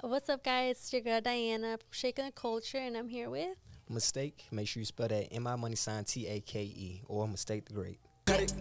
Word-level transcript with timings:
What's 0.00 0.28
up, 0.28 0.44
guys? 0.44 0.76
It's 0.76 0.92
your 0.92 1.02
girl 1.02 1.20
Diana 1.20 1.76
Shaking 1.90 2.26
the 2.26 2.30
Culture, 2.30 2.78
and 2.78 2.96
I'm 2.96 3.08
here 3.08 3.28
with. 3.28 3.56
Mistake, 3.88 4.46
make 4.52 4.68
sure 4.68 4.80
you 4.80 4.84
spell 4.84 5.08
that 5.08 5.26
M 5.32 5.44
I 5.44 5.56
money 5.56 5.74
sign 5.74 6.04
T 6.04 6.28
A 6.28 6.38
K 6.38 6.60
E 6.62 7.02
or 7.08 7.26
mistake 7.26 7.64
the 7.64 7.74
great. 7.74 7.98
Cut 8.26 8.40
it, 8.42 8.52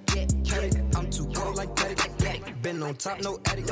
cut 0.50 0.63
it. 0.63 0.76
I'm 0.96 1.12
too 1.12 1.31
cold 1.36 1.55
like 1.55 1.76
that. 1.76 2.55
Been 2.63 2.81
on 2.81 2.96
top, 2.96 3.21
no 3.21 3.39
attic. 3.46 3.68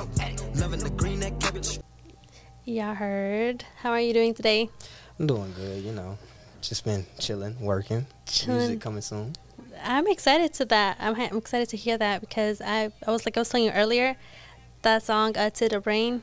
Loving 0.60 0.80
the 0.80 0.92
green 0.96 1.20
that 1.22 1.40
cabbage. 1.40 1.80
Yeah, 2.66 2.94
heard. 2.94 3.66
How 3.78 3.90
are 3.90 4.00
you 4.00 4.14
doing 4.14 4.36
today? 4.36 4.70
I'm 5.18 5.26
doing 5.26 5.52
good, 5.54 5.82
you 5.82 5.92
know. 5.92 6.20
Just 6.62 6.86
been 6.86 7.04
chilling, 7.20 7.60
working. 7.60 8.06
Chilling. 8.28 8.60
Music 8.60 8.82
coming 8.82 9.02
soon. 9.02 9.34
I'm 9.84 10.06
excited 10.06 10.54
to 10.54 10.66
that. 10.66 10.98
I'm, 11.00 11.16
ha- 11.16 11.30
I'm 11.32 11.38
excited 11.38 11.70
to 11.70 11.78
hear 11.78 11.98
that 11.98 12.22
because 12.22 12.62
I 12.62 12.92
I 13.08 13.10
was 13.10 13.26
like 13.26 13.38
I 13.38 13.42
was 13.42 13.50
telling 13.50 13.66
you 13.66 13.72
earlier, 13.72 14.18
that 14.84 15.02
song 15.02 15.36
uh, 15.36 15.50
"To 15.50 15.68
the 15.68 15.80
Brain," 15.80 16.22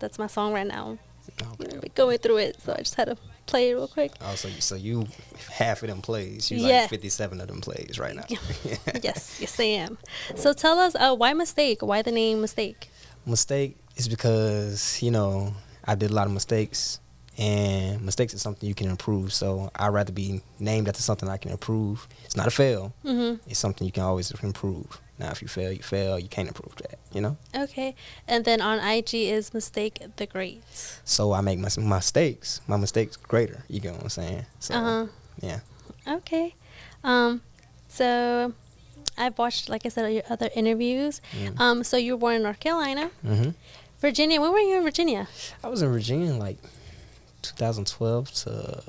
that's 0.00 0.18
my 0.18 0.26
song 0.26 0.52
right 0.52 0.66
now. 0.66 0.98
Okay. 1.40 1.68
We're 1.82 1.88
going 1.94 2.18
through 2.18 2.38
it, 2.38 2.60
so 2.60 2.72
I 2.74 2.78
just 2.78 2.94
had 2.96 3.06
to 3.06 3.16
play 3.46 3.70
it 3.70 3.74
real 3.74 3.88
quick. 3.88 4.12
Oh, 4.20 4.34
so 4.34 4.48
you, 4.48 4.60
so 4.60 4.74
you 4.74 5.06
half 5.50 5.82
of 5.82 5.88
them 5.88 6.02
plays. 6.02 6.50
You 6.50 6.58
Yeah. 6.58 6.80
like 6.82 6.90
57 6.90 7.40
of 7.40 7.48
them 7.48 7.60
plays 7.60 7.98
right 7.98 8.14
now. 8.14 8.24
yes, 9.02 9.38
yes, 9.40 9.58
I 9.58 9.64
am. 9.64 9.98
So 10.36 10.52
tell 10.52 10.78
us, 10.78 10.94
uh, 10.94 11.14
why 11.14 11.32
mistake? 11.32 11.82
Why 11.82 12.02
the 12.02 12.12
name 12.12 12.40
mistake? 12.40 12.90
Mistake 13.26 13.76
is 13.96 14.08
because, 14.08 15.02
you 15.02 15.10
know, 15.10 15.54
I 15.84 15.94
did 15.94 16.10
a 16.10 16.14
lot 16.14 16.26
of 16.26 16.32
mistakes 16.32 17.00
and 17.38 18.02
mistakes 18.02 18.32
is 18.34 18.42
something 18.42 18.68
you 18.68 18.74
can 18.74 18.88
improve. 18.88 19.32
So 19.32 19.70
I'd 19.76 19.88
rather 19.88 20.12
be 20.12 20.42
named 20.60 20.88
after 20.88 21.02
something 21.02 21.28
I 21.28 21.36
can 21.38 21.50
improve. 21.50 22.06
It's 22.24 22.36
not 22.36 22.46
a 22.46 22.50
fail. 22.50 22.92
hmm 23.02 23.34
It's 23.46 23.58
something 23.58 23.84
you 23.86 23.92
can 23.92 24.02
always 24.04 24.30
improve. 24.42 25.00
Now, 25.18 25.30
if 25.30 25.40
you 25.42 25.48
fail, 25.48 25.70
you 25.72 25.82
fail. 25.82 26.18
You 26.18 26.28
can't 26.28 26.48
improve 26.48 26.74
that, 26.76 26.98
you 27.12 27.20
know? 27.20 27.36
Okay, 27.54 27.94
and 28.26 28.44
then 28.44 28.60
on 28.60 28.80
IG 28.80 29.14
is 29.14 29.54
mistake 29.54 30.00
the 30.16 30.26
great. 30.26 30.62
So 31.04 31.32
I 31.32 31.40
make 31.40 31.58
my 31.58 31.68
mistakes, 31.78 32.60
my 32.66 32.76
mistakes 32.76 33.16
greater. 33.16 33.64
You 33.68 33.78
get 33.80 33.92
what 33.94 34.02
I'm 34.02 34.08
saying? 34.08 34.46
So 34.58 34.74
Uh 34.74 34.80
huh. 34.82 35.06
yeah, 35.40 35.60
Okay. 36.08 36.54
Um, 37.04 37.42
so 37.88 38.52
I've 39.16 39.38
watched, 39.38 39.68
like 39.68 39.86
I 39.86 39.88
said, 39.88 40.08
your 40.12 40.24
other 40.28 40.50
interviews. 40.56 41.20
Mm. 41.32 41.60
Um, 41.60 41.84
so 41.84 41.96
you 41.96 42.14
were 42.14 42.18
born 42.18 42.34
in 42.36 42.42
North 42.42 42.58
Carolina, 42.60 43.10
hmm 43.22 43.50
Virginia. 44.00 44.40
When 44.40 44.50
were 44.52 44.58
you 44.58 44.76
in 44.78 44.82
Virginia? 44.82 45.28
I 45.62 45.68
was 45.68 45.80
in 45.80 45.90
Virginia 45.92 46.30
in 46.30 46.38
like 46.40 46.58
2012 47.42 48.30
to 48.32 48.82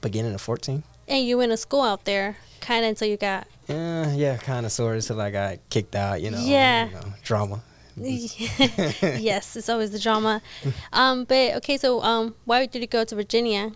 beginning 0.00 0.34
of 0.34 0.40
14. 0.40 0.82
And 1.10 1.26
you 1.26 1.36
went 1.36 1.50
to 1.52 1.56
school 1.58 1.82
out 1.82 2.04
there, 2.06 2.36
kind 2.60 2.84
of 2.84 2.90
until 2.90 3.08
you 3.08 3.16
got. 3.18 3.46
Yeah, 3.66 4.12
yeah, 4.14 4.36
kind 4.38 4.64
of 4.64 4.72
sort 4.72 4.96
of 4.96 5.04
till 5.04 5.20
I 5.20 5.30
got 5.30 5.58
kicked 5.68 5.94
out. 5.94 6.22
You 6.22 6.30
know, 6.30 6.40
Yeah. 6.40 6.86
you 6.88 6.94
know, 6.94 7.14
drama. 7.22 7.62
yes, 7.96 9.56
it's 9.56 9.68
always 9.68 9.90
the 9.90 9.98
drama. 9.98 10.40
Um, 10.92 11.24
but 11.24 11.54
okay, 11.56 11.76
so 11.76 12.02
um, 12.02 12.34
why 12.44 12.64
did 12.66 12.80
you 12.80 12.86
go 12.86 13.04
to 13.04 13.14
Virginia? 13.14 13.72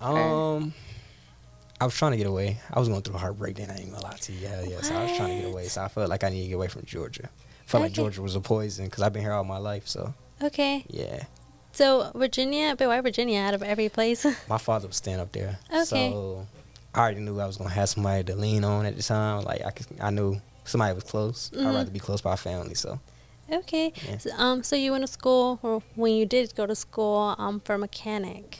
Um, 0.00 0.74
I 1.80 1.84
was 1.84 1.94
trying 1.94 2.12
to 2.12 2.16
get 2.18 2.26
away. 2.26 2.58
I 2.72 2.78
was 2.78 2.88
going 2.88 3.02
through 3.02 3.14
a 3.16 3.18
heartbreak. 3.18 3.56
Then 3.56 3.70
I 3.70 3.76
ain't 3.78 3.90
gonna 3.92 4.02
lie 4.02 4.16
to 4.16 4.32
you. 4.32 4.40
Yeah, 4.40 4.62
yeah. 4.62 4.80
So 4.80 4.94
I 4.94 5.04
was 5.04 5.16
trying 5.16 5.36
to 5.36 5.42
get 5.42 5.52
away. 5.52 5.68
So 5.68 5.82
I 5.82 5.88
felt 5.88 6.08
like 6.10 6.24
I 6.24 6.28
needed 6.30 6.42
to 6.44 6.48
get 6.48 6.54
away 6.54 6.68
from 6.68 6.84
Georgia. 6.84 7.28
Felt 7.66 7.82
like 7.84 7.92
Georgia 7.92 8.20
was 8.22 8.34
a 8.34 8.40
poison 8.40 8.86
because 8.86 9.02
I've 9.02 9.12
been 9.12 9.22
here 9.22 9.32
all 9.32 9.44
my 9.44 9.56
life. 9.58 9.86
So 9.88 10.14
Okay, 10.42 10.84
yeah. 10.88 11.24
so 11.72 12.10
Virginia, 12.14 12.74
but 12.76 12.88
why 12.88 13.00
Virginia 13.00 13.40
out 13.40 13.54
of 13.54 13.62
every 13.62 13.88
place? 13.88 14.26
my 14.48 14.58
father 14.58 14.86
was 14.88 14.96
staying 14.96 15.20
up 15.20 15.32
there. 15.32 15.58
Okay. 15.72 15.84
So 16.10 16.46
I 16.94 17.00
already 17.00 17.20
knew 17.20 17.40
I 17.40 17.46
was 17.46 17.56
gonna 17.56 17.70
have 17.70 17.88
somebody 17.88 18.24
to 18.24 18.36
lean 18.36 18.64
on 18.64 18.86
at 18.86 18.96
the 18.96 19.02
time. 19.02 19.42
Like 19.44 19.62
I 19.64 19.70
could, 19.70 19.86
I 20.00 20.10
knew 20.10 20.40
somebody 20.64 20.94
was 20.94 21.04
close. 21.04 21.50
Mhm. 21.54 21.66
I'd 21.66 21.74
rather 21.74 21.90
be 21.90 21.98
close 21.98 22.20
by 22.20 22.36
family. 22.36 22.74
So 22.74 23.00
okay, 23.52 23.92
Yeah. 24.08 24.18
so, 24.18 24.30
um, 24.36 24.62
so 24.62 24.76
you 24.76 24.92
went 24.92 25.02
to 25.06 25.12
school, 25.12 25.58
or 25.62 25.82
when 25.96 26.12
you 26.14 26.24
did 26.26 26.54
go 26.54 26.66
to 26.66 26.74
school, 26.74 27.34
um, 27.38 27.60
for 27.64 27.76
mechanic. 27.78 28.58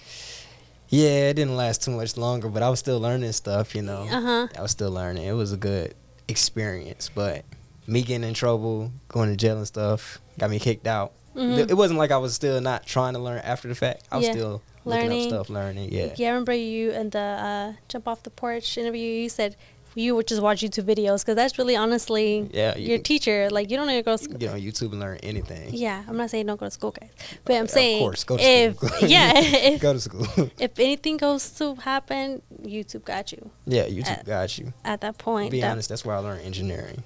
yeah, 0.89 1.31
it 1.31 1.35
didn't 1.35 1.57
last 1.57 1.83
too 1.83 1.91
much 1.91 2.17
longer, 2.17 2.49
but 2.49 2.63
I 2.63 2.69
was 2.71 2.79
still 2.81 3.01
learning 3.01 3.33
stuff. 3.33 3.75
You 3.75 3.83
know, 3.83 4.03
Uh 4.11 4.21
huh. 4.21 4.49
I 4.59 4.63
was 4.63 4.71
still 4.73 4.91
learning. 4.91 5.25
It 5.25 5.33
was 5.33 5.53
a 5.53 5.57
good 5.57 5.95
experience, 6.29 7.11
but 7.15 7.45
me 7.87 8.03
getting 8.03 8.27
in 8.29 8.35
trouble, 8.35 8.91
going 9.09 9.31
to 9.31 9.37
jail 9.37 9.57
and 9.59 9.67
stuff, 9.67 10.19
got 10.39 10.51
me 10.51 10.59
kicked 10.59 10.87
out. 10.87 11.13
Mhm. 11.37 11.69
It 11.71 11.75
wasn't 11.75 11.99
like 11.99 12.11
I 12.11 12.17
was 12.19 12.35
still 12.35 12.61
not 12.61 12.87
trying 12.87 13.15
to 13.15 13.19
learn 13.21 13.39
after 13.45 13.69
the 13.69 13.75
fact. 13.75 14.05
I 14.13 14.17
was 14.19 14.27
Yeah. 14.27 14.33
still 14.33 14.63
Learning. 14.85 15.29
stuff, 15.29 15.49
learning. 15.51 15.93
Yeah. 15.93 16.13
Yeah, 16.17 16.29
I 16.29 16.31
remember 16.31 16.53
you 16.55 16.91
in 16.93 17.11
the 17.11 17.19
uh, 17.19 17.73
jump 17.89 18.07
off 18.09 18.23
the 18.23 18.31
porch 18.31 18.77
interview. 18.79 19.01
You 19.23 19.29
said 19.29 19.57
you 19.97 20.17
would 20.17 20.27
just 20.27 20.43
watch 20.43 20.61
YouTube 20.61 20.85
videos 20.93 21.21
because 21.23 21.37
that's 21.37 21.57
really 21.57 21.77
honestly 21.77 22.49
Yeah, 22.53 22.77
you 22.77 22.89
your 22.89 22.97
can- 22.99 23.05
teacher. 23.05 23.49
Like 23.51 23.71
you 23.71 23.77
don't 23.77 23.87
need 23.87 23.97
to 23.97 24.03
go 24.03 24.17
to 24.17 24.23
school. 24.25 24.37
Get 24.39 24.53
on 24.53 24.61
YouTube 24.61 24.91
and 24.93 25.01
learn 25.01 25.19
anything. 25.23 25.71
Yeah, 25.73 26.03
I'm 26.09 26.17
not 26.17 26.31
saying 26.31 26.47
don't 26.47 26.59
go 26.59 26.67
to 26.67 26.71
school, 26.71 26.91
guys, 26.91 27.11
but 27.45 27.55
I'm 27.57 27.69
saying 27.69 27.99
Of 27.99 28.07
course, 28.07 28.25
go 28.25 28.37
to 28.37 28.43
if 28.43 28.77
school. 28.77 28.91
yeah, 29.09 29.33
if, 29.37 29.81
go 29.81 29.93
to 29.93 30.01
school. 30.01 30.27
if 30.59 30.79
anything 30.81 31.17
goes 31.17 31.49
to 31.59 31.77
happen, 31.77 32.43
YouTube 32.63 33.05
got 33.05 33.31
you 33.33 33.51
yeah, 33.67 33.87
YouTube 33.87 34.21
Uh, 34.21 34.23
got 34.25 34.59
you. 34.59 34.73
at 34.85 35.01
that 35.03 35.17
point. 35.19 35.51
be 35.53 35.61
That- 35.61 35.71
honest, 35.73 35.89
that's 35.89 36.05
where 36.05 36.17
I 36.17 36.19
learned 36.19 36.43
engineering. 36.45 37.05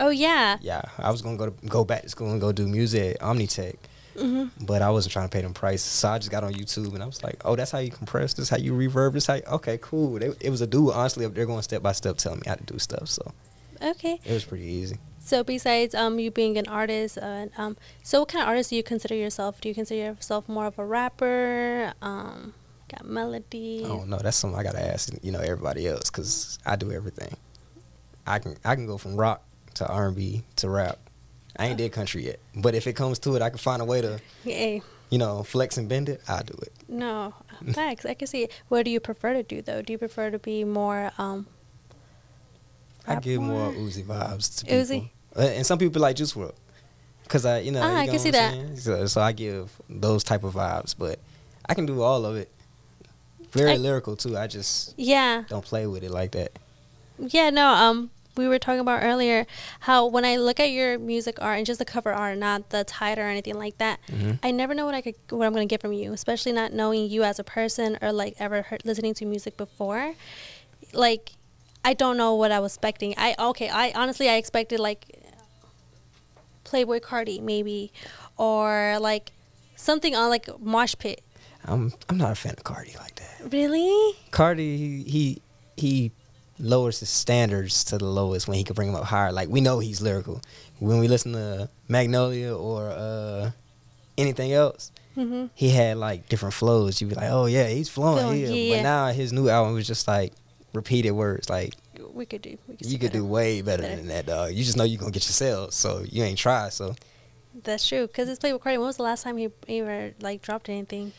Oh 0.00 0.10
yeah. 0.10 0.58
Yeah, 0.60 0.82
I 0.96 1.10
was 1.10 1.22
gonna 1.22 1.36
go 1.36 1.46
to, 1.50 1.66
go 1.66 1.84
back 1.84 2.02
to 2.02 2.08
school 2.08 2.30
and 2.30 2.40
go 2.40 2.52
do 2.52 2.68
music 2.68 3.16
at 3.16 3.20
Omnitech, 3.20 3.74
hmm 4.18 4.44
but 4.66 4.82
I 4.82 4.90
wasn't 4.90 5.12
trying 5.12 5.28
to 5.28 5.32
pay 5.32 5.42
them 5.42 5.54
prices. 5.54 5.86
So 5.86 6.08
I 6.08 6.18
just 6.18 6.30
got 6.30 6.42
on 6.44 6.52
YouTube 6.52 6.92
and 6.94 7.02
I 7.02 7.06
was 7.06 7.22
like, 7.22 7.36
"Oh, 7.44 7.54
that's 7.56 7.70
how 7.70 7.78
you 7.78 7.90
compress. 7.90 8.34
This 8.34 8.48
how 8.48 8.56
you 8.56 8.72
reverb. 8.72 9.12
This 9.12 9.26
how 9.26 9.34
you, 9.34 9.42
okay, 9.46 9.78
cool." 9.80 10.18
They, 10.18 10.32
it 10.40 10.50
was 10.50 10.60
a 10.60 10.66
dude 10.66 10.92
honestly 10.92 11.24
up 11.24 11.34
there 11.34 11.46
going 11.46 11.62
step 11.62 11.82
by 11.82 11.92
step 11.92 12.16
telling 12.16 12.40
me 12.40 12.44
how 12.46 12.56
to 12.56 12.64
do 12.64 12.78
stuff. 12.78 13.08
So 13.08 13.32
Okay. 13.80 14.18
it 14.24 14.32
was 14.32 14.44
pretty 14.44 14.64
easy. 14.66 14.96
So 15.20 15.44
besides 15.44 15.94
um 15.94 16.18
you 16.18 16.30
being 16.30 16.56
an 16.58 16.66
artist, 16.68 17.18
uh, 17.18 17.46
um, 17.56 17.76
so 18.02 18.20
what 18.20 18.28
kind 18.30 18.42
of 18.42 18.48
artist 18.48 18.70
do 18.70 18.76
you 18.76 18.82
consider 18.82 19.14
yourself? 19.14 19.60
Do 19.60 19.68
you 19.68 19.74
consider 19.74 20.00
yourself 20.12 20.48
more 20.48 20.66
of 20.66 20.78
a 20.78 20.84
rapper? 20.84 21.92
Um, 22.02 22.54
got 22.90 23.04
melody. 23.04 23.82
Oh 23.84 24.04
don't. 24.06 24.22
That's 24.22 24.36
something 24.36 24.58
I 24.58 24.62
gotta 24.62 24.84
ask 24.84 25.12
you 25.22 25.30
know 25.30 25.40
everybody 25.40 25.86
else 25.86 26.10
because 26.10 26.58
I 26.66 26.76
do 26.76 26.90
everything. 26.90 27.36
I 28.26 28.38
can 28.40 28.56
I 28.64 28.74
can 28.74 28.86
go 28.86 28.98
from 28.98 29.16
rock 29.16 29.42
to 29.74 29.86
R 29.86 30.08
and 30.08 30.16
B 30.16 30.42
to 30.56 30.68
rap. 30.68 30.98
I 31.58 31.66
ain't 31.66 31.78
did 31.78 31.90
country 31.92 32.24
yet, 32.26 32.38
but 32.54 32.74
if 32.74 32.86
it 32.86 32.92
comes 32.94 33.18
to 33.20 33.34
it, 33.36 33.42
I 33.42 33.50
can 33.50 33.58
find 33.58 33.82
a 33.82 33.84
way 33.84 34.00
to 34.00 34.20
Hey, 34.44 34.80
you 35.10 35.18
know 35.18 35.42
flex 35.42 35.76
and 35.76 35.88
bend 35.88 36.08
it. 36.08 36.20
I 36.28 36.36
will 36.36 36.44
do 36.44 36.58
it. 36.62 36.72
no, 36.88 37.34
facts. 37.72 38.06
I 38.06 38.14
can 38.14 38.26
see 38.28 38.44
it. 38.44 38.52
What 38.68 38.84
do 38.84 38.90
you 38.90 39.00
prefer 39.00 39.32
to 39.34 39.42
do 39.42 39.60
though? 39.62 39.82
Do 39.82 39.92
you 39.92 39.98
prefer 39.98 40.30
to 40.30 40.38
be 40.38 40.64
more 40.64 41.10
um? 41.18 41.46
I 43.06 43.16
give 43.16 43.40
more 43.40 43.72
Uzi 43.72 44.04
vibes 44.04 44.58
to 44.58 44.66
Uzi? 44.66 44.90
people. 44.90 45.08
Uh, 45.36 45.40
And 45.48 45.66
some 45.66 45.78
people 45.78 46.00
like 46.02 46.16
Juice 46.16 46.34
WRLD, 46.34 46.52
Cause 47.28 47.44
I, 47.44 47.58
you 47.60 47.72
know, 47.72 47.82
Ah, 47.82 47.96
you 48.02 48.02
I 48.02 48.06
can 48.06 48.18
see 48.18 48.30
that. 48.30 48.78
So, 48.78 49.06
so 49.06 49.20
I 49.20 49.32
give 49.32 49.70
those 49.88 50.22
type 50.24 50.44
of 50.44 50.54
vibes, 50.54 50.94
but 50.98 51.18
I 51.68 51.74
can 51.74 51.84
do 51.86 52.00
all 52.02 52.24
of 52.24 52.36
it. 52.36 52.50
Very 53.52 53.72
I- 53.72 53.76
lyrical 53.76 54.14
too. 54.16 54.36
I 54.36 54.46
just 54.46 54.94
Yeah, 54.96 55.44
don't 55.48 55.64
play 55.64 55.86
with 55.86 56.02
it 56.04 56.10
like 56.10 56.32
that. 56.32 56.52
yeah. 57.18 57.50
No, 57.50 57.66
um, 57.68 58.10
we 58.38 58.48
were 58.48 58.58
talking 58.58 58.80
about 58.80 59.02
earlier 59.02 59.46
how 59.80 60.06
when 60.06 60.24
I 60.24 60.36
look 60.36 60.58
at 60.60 60.70
your 60.70 60.98
music 60.98 61.38
art 61.42 61.58
and 61.58 61.66
just 61.66 61.78
the 61.78 61.84
cover 61.84 62.12
art, 62.12 62.38
not 62.38 62.70
the 62.70 62.84
title 62.84 63.24
or 63.24 63.26
anything 63.28 63.58
like 63.58 63.76
that, 63.78 64.00
hmm 64.08 64.32
I 64.42 64.50
never 64.52 64.72
know 64.72 64.86
what 64.86 64.94
I 64.94 65.02
could 65.02 65.16
what 65.30 65.46
I'm 65.46 65.52
gonna 65.52 65.66
get 65.66 65.80
from 65.80 65.92
you, 65.92 66.12
especially 66.12 66.52
not 66.52 66.72
knowing 66.72 67.10
you 67.10 67.24
as 67.24 67.38
a 67.38 67.44
person 67.44 67.98
or 68.00 68.12
like 68.12 68.34
ever 68.38 68.62
heard, 68.62 68.82
listening 68.84 69.14
to 69.14 69.26
music 69.26 69.56
before. 69.56 70.14
Like, 70.92 71.32
I 71.84 71.92
don't 71.92 72.16
know 72.16 72.34
what 72.34 72.50
I 72.52 72.60
was 72.60 72.72
expecting. 72.72 73.14
I 73.18 73.34
okay. 73.38 73.68
I 73.68 73.92
honestly 73.94 74.28
I 74.28 74.36
expected 74.36 74.80
like 74.80 75.04
Playboi 76.64 77.00
Carti 77.00 77.42
maybe, 77.42 77.92
or 78.36 78.98
like 79.00 79.32
something 79.76 80.14
on 80.14 80.30
like 80.30 80.48
Mosh 80.60 80.94
Pit. 80.98 81.22
I'm 81.64 81.92
I'm 82.08 82.16
not 82.18 82.32
a 82.32 82.34
fan 82.34 82.54
of 82.56 82.64
Carti 82.64 82.96
like 82.98 83.16
that. 83.16 83.52
Really? 83.52 84.16
Carti, 84.30 84.76
he 84.76 85.02
he, 85.06 85.42
he 85.76 86.12
lowers 86.60 87.00
his 87.00 87.08
standards 87.08 87.84
to 87.84 87.98
the 87.98 88.04
lowest 88.04 88.48
when 88.48 88.56
he 88.58 88.64
can 88.64 88.74
bring 88.74 88.88
them 88.92 88.96
up 89.00 89.06
higher. 89.06 89.32
Like 89.32 89.48
we 89.48 89.60
know 89.60 89.78
he's 89.78 90.00
lyrical. 90.00 90.40
When 90.78 90.98
we 90.98 91.08
listen 91.08 91.32
to 91.32 91.68
Magnolia 91.88 92.54
or 92.56 92.90
uh, 92.90 93.50
anything 94.16 94.52
else, 94.52 94.90
hmm 95.14 95.46
he 95.54 95.70
had 95.70 95.96
like 95.96 96.28
different 96.28 96.54
flows. 96.54 97.00
You'd 97.00 97.08
be 97.10 97.16
like, 97.16 97.30
oh 97.30 97.46
yeah, 97.46 97.66
he's 97.68 97.88
flowing 97.88 98.36
here. 98.36 98.50
yeah. 98.52 98.76
But 98.76 98.82
now 98.82 99.06
his 99.08 99.32
new 99.32 99.48
album 99.48 99.74
was 99.74 99.86
just 99.86 100.06
like 100.06 100.32
repeated 100.72 101.12
words. 101.12 101.48
Like 101.50 101.74
We 102.12 102.26
could 102.26 102.42
do. 102.42 102.56
We 102.68 102.76
could 102.76 102.86
you 102.86 102.98
could 102.98 103.10
better. 103.12 103.18
do 103.20 103.24
way 103.26 103.62
better 103.62 103.82
Better. 103.82 103.96
than 103.96 104.08
that, 104.08 104.26
dog. 104.26 104.52
You 104.52 104.62
just 104.64 104.76
know 104.76 104.84
you're 104.84 104.98
gonna 105.00 105.10
get 105.12 105.26
yourself, 105.26 105.72
so 105.72 106.04
you 106.08 106.22
ain't 106.22 106.38
try. 106.38 106.68
So 106.68 106.94
That's 107.64 107.86
true. 107.88 108.06
Cause 108.08 108.28
it's 108.28 108.38
played 108.38 108.52
with 108.52 108.62
Carti. 108.62 108.78
When 108.78 108.86
was 108.86 108.96
the 108.98 109.02
last 109.02 109.24
time 109.24 109.36
he 109.38 109.48
ever 109.68 110.12
like 110.20 110.42
dropped 110.42 110.68
anything? 110.68 111.12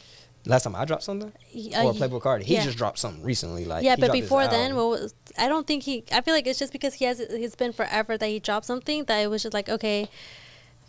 Last 0.45 0.63
time 0.63 0.75
I 0.75 0.86
dropped 0.86 1.03
something, 1.03 1.31
Y- 1.53 1.71
or 1.75 1.89
uh, 1.89 1.94
Playboi 1.94 2.21
Carti, 2.21 2.44
he 2.44 2.53
yeah. 2.56 2.63
just 2.63 2.77
dropped 2.77 2.97
something 2.97 3.24
recently. 3.24 3.65
Like 3.65 3.83
yeah, 3.83 3.95
but 4.00 4.12
before 4.12 4.47
then, 4.47 4.75
was? 4.75 5.13
I 5.38 5.47
don't 5.50 5.68
think 5.68 5.83
he. 5.83 6.03
I 6.12 6.21
feel 6.21 6.33
like 6.33 6.47
it's 6.47 6.57
just 6.59 6.71
because 6.71 6.94
he 6.95 7.06
has. 7.06 7.19
It's 7.19 7.56
been 7.56 7.74
forever 7.74 8.18
that 8.18 8.27
he 8.27 8.39
dropped 8.39 8.65
something 8.65 9.03
that 9.06 9.18
it 9.19 9.27
was 9.30 9.44
just 9.44 9.53
like 9.53 9.68
okay, 9.69 10.07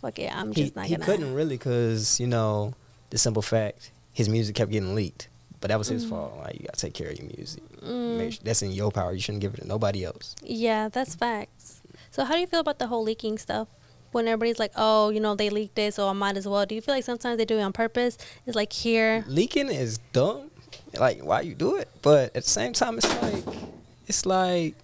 fuck 0.01 0.17
it, 0.19 0.33
I'm 0.35 0.51
he, 0.53 0.63
just 0.63 0.75
not 0.75 0.85
he 0.85 0.95
gonna. 0.95 1.05
couldn't 1.05 1.33
really 1.33 1.57
because 1.57 2.19
you 2.19 2.27
know 2.27 2.73
the 3.09 3.17
simple 3.17 3.41
fact 3.41 3.91
his 4.13 4.29
music 4.29 4.55
kept 4.55 4.71
getting 4.71 4.95
leaked. 4.95 5.27
But 5.59 5.67
that 5.67 5.77
was 5.77 5.89
his 5.89 6.05
Mm. 6.05 6.09
fault. 6.09 6.37
Like 6.39 6.55
you 6.59 6.65
gotta 6.65 6.79
take 6.79 6.93
care 6.95 7.09
of 7.09 7.19
your 7.19 7.27
music. 7.37 7.61
Mm, 7.81 8.39
that's 8.41 8.61
in 8.63 8.71
your 8.71 8.89
power. 8.91 9.13
You 9.13 9.19
shouldn't 9.19 9.41
give 9.41 9.53
it 9.53 9.61
to 9.61 9.67
nobody 9.67 10.03
else. 10.05 10.35
yeah, 10.43 10.87
that's 10.89 11.13
facts. 11.13 11.81
So 12.09 12.23
how 12.25 12.33
do 12.33 12.39
you 12.39 12.47
feel 12.47 12.61
about 12.61 12.79
the 12.79 12.87
whole 12.87 13.03
leaking 13.03 13.37
stuff? 13.37 13.67
When 14.11 14.27
everybody's 14.27 14.59
like, 14.59 14.71
oh, 14.75 15.09
you 15.09 15.19
know, 15.19 15.35
they 15.35 15.49
leaked 15.49 15.77
it, 15.79 15.93
so 15.93 16.07
I 16.07 16.13
might 16.13 16.37
as 16.37 16.47
well. 16.47 16.65
Do 16.65 16.75
you 16.75 16.81
feel 16.81 16.93
like 16.95 17.03
sometimes 17.03 17.37
they 17.37 17.45
do 17.45 17.57
it 17.57 17.61
on 17.61 17.73
purpose? 17.73 18.17
It's 18.45 18.55
like 18.55 18.73
here. 18.73 19.23
Leaking 19.27 19.69
is 19.69 19.99
dumb. 20.13 20.51
Like 20.97 21.21
why 21.21 21.41
you 21.41 21.55
do 21.55 21.77
it? 21.77 21.89
But 22.01 22.35
at 22.35 22.43
the 22.43 22.49
same 22.49 22.73
time, 22.73 22.97
it's 22.97 23.21
like 23.21 23.43
it's 24.07 24.25
like 24.25 24.75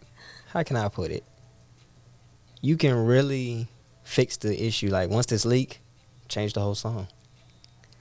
how 0.48 0.64
can 0.64 0.78
I 0.78 0.88
put 0.88 1.12
it? 1.12 1.24
You 2.62 2.78
can 2.78 2.94
really 3.06 3.68
fix 4.04 4.38
the 4.38 4.66
issue. 4.66 4.90
Like 4.90 5.10
once 5.10 5.26
this 5.26 5.46
leak, 5.46 5.82
change 6.30 6.54
the 6.54 6.62
whole 6.62 6.76
song. 6.76 7.08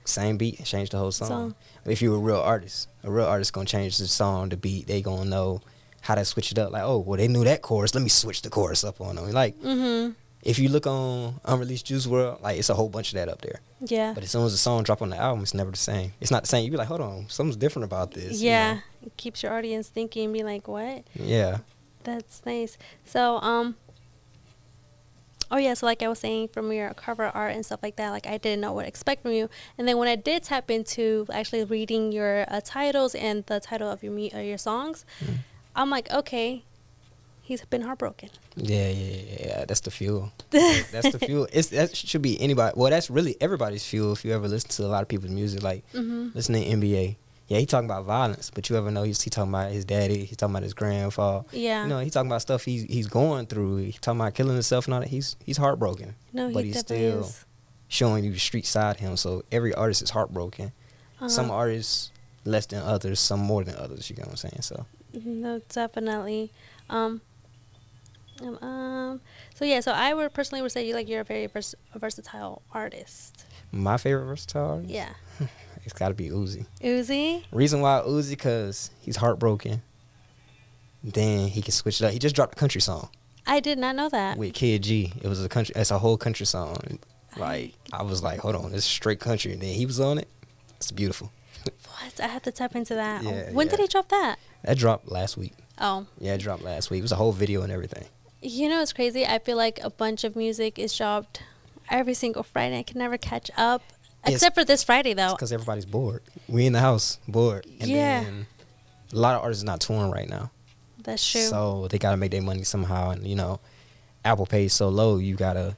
Same 0.05 0.37
beat, 0.37 0.65
change 0.65 0.91
the 0.91 0.99
whole 0.99 1.11
song. 1.11 1.29
Song. 1.29 1.55
If 1.85 2.01
you're 2.01 2.15
a 2.15 2.19
real 2.19 2.37
artist, 2.41 2.89
a 3.03 3.11
real 3.11 3.27
artist 3.27 3.53
gonna 3.53 3.67
change 3.67 3.99
the 3.99 4.07
song, 4.07 4.51
the 4.51 4.57
beat. 4.57 4.87
They 4.87 5.03
gonna 5.03 5.29
know 5.29 5.63
how 6.01 6.15
to 6.15 6.25
switch 6.25 6.53
it 6.53 6.59
up. 6.59 6.71
Like, 6.71 6.85
oh, 6.85 6.99
well, 6.99 7.17
they 7.17 7.27
knew 7.27 7.43
that 7.43 7.63
chorus. 7.63 7.93
Let 7.93 8.03
me 8.05 8.09
switch 8.09 8.43
the 8.43 8.51
chorus 8.51 8.85
up 8.85 9.01
on 9.01 9.17
them. 9.17 9.33
Like, 9.33 9.57
Mm-hmm. 9.61 10.13
If 10.47 10.59
you 10.59 10.69
look 10.69 10.87
on 10.87 11.41
unreleased 11.45 11.87
Juice 11.87 12.07
WRLD, 12.07 12.41
like 12.43 12.59
it's 12.59 12.71
a 12.71 12.75
whole 12.75 12.89
bunch 12.89 13.09
of 13.13 13.15
that 13.15 13.29
up 13.29 13.41
there. 13.43 13.61
Yeah. 13.81 14.13
But 14.15 14.23
as 14.23 14.31
soon 14.31 14.45
as 14.45 14.53
the 14.53 14.59
song 14.59 14.83
drop 14.85 15.03
on 15.03 15.11
the 15.11 15.17
album, 15.17 15.43
it's 15.43 15.55
never 15.55 15.71
the 15.71 15.77
same. 15.77 16.13
It's 16.21 16.31
not 16.31 16.43
the 16.45 16.49
same. 16.49 16.65
You 16.65 16.71
be 16.71 16.77
like, 16.77 16.89
hold 16.89 17.01
on, 17.01 17.29
something's 17.29 17.57
different 17.57 17.85
about 17.85 18.13
this. 18.13 18.41
you 18.41 18.51
yeah. 18.51 18.75
know? 18.75 18.81
It 19.07 19.17
keeps 19.17 19.43
your 19.43 19.53
audience 19.53 19.89
thinking, 19.89 20.25
and 20.27 20.33
be 20.33 20.43
like, 20.45 20.69
what? 20.69 21.05
Yeah. 21.15 21.59
That's 22.05 22.43
nice. 22.47 22.79
So, 23.05 23.39
um, 23.39 23.75
oh 25.51 25.57
yeah, 25.57 25.75
so 25.75 25.87
like 25.87 26.03
I 26.03 26.09
was 26.09 26.19
saying, 26.21 26.49
from 26.49 26.73
your 26.73 26.93
cover 26.95 27.25
art 27.25 27.55
and 27.55 27.65
stuff 27.67 27.81
like 27.83 27.97
that, 27.97 28.11
like 28.11 28.27
I 28.27 28.39
didn't 28.39 28.61
know 28.61 28.73
what 28.73 28.83
to 28.83 28.89
expect 28.89 29.23
from 29.23 29.33
you. 29.33 29.49
And 29.79 29.87
then 29.89 29.97
when 29.99 30.09
I 30.09 30.17
did 30.17 30.45
tap 30.45 30.71
into 30.71 31.27
actually 31.33 31.65
reading 31.65 32.13
your 32.13 32.45
uh, 32.49 32.61
titles 32.65 33.15
and 33.15 33.45
the 33.47 33.61
title 33.61 33.91
of 33.91 34.03
your 34.03 34.13
mu- 34.13 34.31
uh, 34.35 34.39
your 34.39 34.59
songs, 34.59 35.05
Mm. 35.25 35.39
I'm 35.75 35.91
like, 35.91 36.11
okay, 36.11 36.65
he's 37.47 37.65
been 37.65 37.83
heartbroken. 37.83 38.29
Yeah, 38.57 38.89
yeah, 38.89 39.17
yeah, 39.31 39.47
yeah. 39.47 39.65
That's 39.67 39.81
the 39.81 39.91
fuel. 39.91 40.33
that's 40.51 41.11
the 41.13 41.19
fuel. 41.19 41.47
It's 41.53 41.69
that 41.69 41.97
should 41.97 42.23
be 42.23 42.41
anybody. 42.41 42.75
Well, 42.77 42.91
that's 42.91 43.09
really 43.11 43.37
everybody's 43.41 43.85
fuel. 43.87 44.13
If 44.13 44.25
you 44.25 44.33
ever 44.35 44.49
listen 44.49 44.71
to 44.71 44.85
a 44.85 44.91
lot 44.95 45.03
of 45.03 45.09
people's 45.09 45.31
music, 45.33 45.63
like 45.63 45.85
Mm-hmm. 45.93 46.29
listening 46.35 46.65
to 46.81 46.87
NBA. 46.87 47.17
Yeah, 47.49 47.59
he 47.59 47.67
talking 47.67 47.89
about 47.89 48.05
violence, 48.05 48.51
but 48.53 48.69
you 48.69 48.77
ever 48.77 48.91
know 48.91 49.05
he's 49.05 49.23
he 49.23 49.31
talking 49.31 49.53
about 49.55 49.71
his 49.71 49.85
daddy. 49.85 50.25
He's 50.25 50.37
talking 50.37 50.53
about 50.55 50.65
his 50.65 50.75
grandfather. 50.75 51.45
Yeah. 51.53 51.85
You 51.85 51.89
know, 51.89 52.01
he 52.01 52.11
talking 52.11 52.29
about 52.29 52.43
stuff 52.43 52.65
he's 52.65 52.83
he's 52.85 53.07
going 53.07 53.47
through. 53.47 53.77
He 53.77 53.93
talking 53.93 54.21
about 54.21 54.35
killing 54.35 54.55
himself 54.55 54.87
and 54.87 54.95
all 54.95 55.01
that. 55.01 55.09
He's 55.09 55.37
he's 55.45 55.57
heartbroken. 55.57 56.17
no, 56.33 56.49
he 56.49 56.55
but 56.55 56.65
he's 56.65 56.81
still 56.81 57.21
is. 57.21 57.45
showing 57.87 58.25
you 58.25 58.33
the 58.33 58.39
street 58.41 58.67
side 58.67 58.97
of 58.97 59.01
him. 59.01 59.17
So 59.17 59.45
every 59.53 59.73
artist 59.75 60.03
is 60.03 60.11
heartbroken. 60.11 60.73
Some 61.29 61.47
Uh-huh. 61.47 61.55
artists 61.55 62.11
less 62.45 62.67
than 62.67 62.83
others, 62.83 63.21
some 63.21 63.39
more 63.41 63.63
than 63.63 63.77
others. 63.77 64.11
You 64.11 64.17
know 64.17 64.23
what 64.23 64.31
I'm 64.31 64.37
saying? 64.51 64.63
So 64.63 64.87
No, 65.25 65.61
definitely. 65.73 66.51
Um, 66.91 67.21
um, 68.43 68.59
um, 68.63 69.21
so 69.55 69.65
yeah, 69.65 69.81
so 69.81 69.93
I 69.93 70.13
would 70.15 70.33
personally 70.35 70.63
would 70.63 70.73
say 70.73 70.87
you 70.87 70.95
like 70.95 71.09
you're 71.09 71.21
a 71.23 71.25
very 71.25 71.47
vers- 71.47 71.75
versatile 71.95 72.63
artist. 72.73 73.45
my 73.73 73.97
favorite 73.97 74.27
versatile 74.27 74.71
artist, 74.77 74.91
Yeah. 74.91 75.11
it's 75.85 75.93
got 75.93 76.09
to 76.09 76.15
be 76.15 76.29
Uzi. 76.31 76.67
Uzi. 76.83 77.45
Reason 77.53 77.81
why 77.81 78.03
Uzi, 78.07 78.31
because 78.31 78.91
he's 79.01 79.17
heartbroken. 79.17 79.83
Then 81.03 81.49
he 81.49 81.63
can 81.63 81.73
switch 81.73 82.01
it 82.01 82.05
up. 82.07 82.13
He 82.13 82.19
just 82.19 82.35
dropped 82.35 82.55
a 82.55 82.57
country 82.59 82.81
song 82.81 83.11
I 83.47 83.61
did 83.61 83.79
not 83.79 83.95
know 83.95 84.09
that. 84.09 84.37
with 84.39 84.55
Kid 84.55 84.83
G. 84.83 85.13
It 85.23 85.29
was 85.29 85.45
a 85.45 85.49
country. 85.49 85.73
It's 85.77 85.93
a 85.93 85.99
whole 85.99 86.17
country 86.17 86.47
song. 86.47 86.99
Like 87.37 87.75
I 87.93 88.03
was 88.03 88.23
like, 88.23 88.41
hold 88.41 88.57
on, 88.57 88.73
this 88.73 88.81
is 88.81 88.85
straight 88.87 89.21
country. 89.21 89.53
And 89.53 89.63
then 89.63 89.73
he 89.75 89.87
was 89.87 90.01
on 90.01 90.19
it. 90.19 90.29
It's 90.77 90.91
beautiful. 90.91 91.31
What? 91.67 92.21
I 92.21 92.27
have 92.29 92.43
to 92.43 92.53
tap 92.53 92.77
into 92.77 92.95
that. 92.95 93.23
Yeah, 93.25 93.51
when 93.53 93.67
did 93.69 93.79
he 93.81 93.87
drop 93.89 94.09
that? 94.11 94.37
That 94.63 94.79
dropped 94.79 95.09
last 95.11 95.37
week. 95.37 95.53
Oh, 95.79 96.07
Yeah, 96.21 96.35
it 96.35 96.39
dropped 96.39 96.63
last 96.63 96.91
week. 96.91 96.99
It 97.01 97.03
was 97.03 97.13
a 97.13 97.17
whole 97.17 97.33
video 97.33 97.63
and 97.63 97.73
everything. 97.73 98.05
You 98.47 98.69
know 98.69 98.81
it's 98.83 98.93
crazy. 98.93 99.27
I 99.27 99.39
feel 99.39 99.57
like 99.57 99.79
a 99.83 99.91
bunch 99.91 100.25
of 100.25 100.37
music 100.37 100.79
is 100.79 100.97
dropped 100.97 101.43
every 101.91 102.15
single 102.15 102.43
Friday. 102.43 102.79
I 102.79 102.83
can 102.83 102.99
never 102.99 103.17
catch 103.19 103.51
up, 103.57 103.83
It's- 104.25 104.35
except 104.35 104.55
for 104.55 104.65
this 104.65 104.83
Friday 104.83 105.15
though. 105.15 105.33
because 105.33 105.53
everybody's 105.53 105.85
bored. 105.87 106.23
We 106.49 106.67
in 106.67 106.73
the 106.73 106.81
house 106.81 107.19
bored. 107.29 107.67
And 107.81 107.91
Yeah. 107.91 108.25
Then 108.25 108.47
a 109.13 109.17
lot 109.17 109.35
of 109.37 109.43
artists 109.43 109.63
are 109.63 109.67
not 109.67 109.81
touring 109.81 110.11
right 110.11 110.29
now. 110.29 110.51
That's 111.03 111.29
true. 111.31 111.43
So 111.47 111.87
they 111.89 111.99
gotta 111.99 112.17
make 112.17 112.31
their 112.33 112.43
money 112.43 112.65
somehow, 112.65 113.11
and 113.11 113.27
you 113.27 113.37
know, 113.37 113.61
Apple 114.25 114.47
pays 114.47 114.73
so 114.75 114.89
low, 114.89 115.19
you 115.19 115.37
gotta 115.37 115.77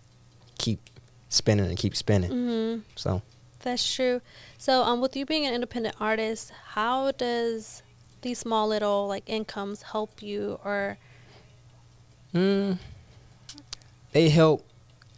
keep 0.59 0.81
spinning 1.29 1.67
and 1.67 1.77
keep 1.77 1.95
spinning. 1.95 2.31
hmm 2.31 2.79
So 2.97 3.23
That's 3.61 3.95
true. 3.95 4.23
So, 4.57 4.83
um, 4.83 5.01
with 5.01 5.15
you 5.17 5.27
being 5.27 5.45
an 5.45 5.53
independent 5.53 5.97
artist, 6.01 6.53
how 6.75 7.11
does 7.13 7.83
these 8.23 8.39
small 8.39 8.69
little 8.69 9.07
like 9.07 9.25
incomes 9.29 9.83
help 9.83 10.23
you, 10.23 10.59
or 10.65 10.97
mm, 12.35 12.79
they 14.13 14.29
help 14.29 14.65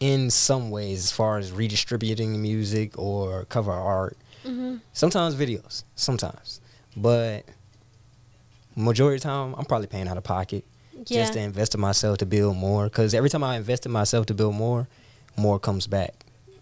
in 0.00 0.30
some 0.30 0.70
ways 0.70 1.04
as 1.04 1.12
far 1.12 1.38
as 1.38 1.52
redistributing 1.52 2.40
music 2.40 2.98
or 2.98 3.44
cover 3.46 3.72
art. 3.72 4.16
mm-hmm. 4.44 4.76
Sometimes 4.92 5.34
videos, 5.34 5.84
sometimes, 5.94 6.60
but 6.96 7.44
majority 8.76 9.16
of 9.16 9.22
the 9.22 9.28
time, 9.28 9.54
I'm 9.58 9.64
probably 9.64 9.86
paying 9.86 10.08
out 10.08 10.16
of 10.16 10.24
pocket. 10.24 10.64
yeah, 11.06 11.20
just 11.20 11.34
to 11.34 11.40
invest 11.40 11.74
in 11.74 11.80
myself 11.80 12.18
to 12.18 12.26
build 12.26 12.56
more. 12.56 12.84
Because 12.84 13.14
every 13.14 13.30
time 13.30 13.44
I 13.44 13.56
invest 13.56 13.86
in 13.86 13.92
myself 13.92 14.26
to 14.26 14.34
build 14.34 14.54
more, 14.54 14.88
more 15.36 15.58
comes 15.58 15.86
back. 15.86 16.14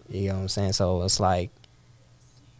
You 0.08 0.28
know 0.28 0.34
what 0.36 0.40
I'm 0.42 0.48
saying? 0.48 0.72
So 0.72 1.02
it's 1.02 1.20
like 1.20 1.50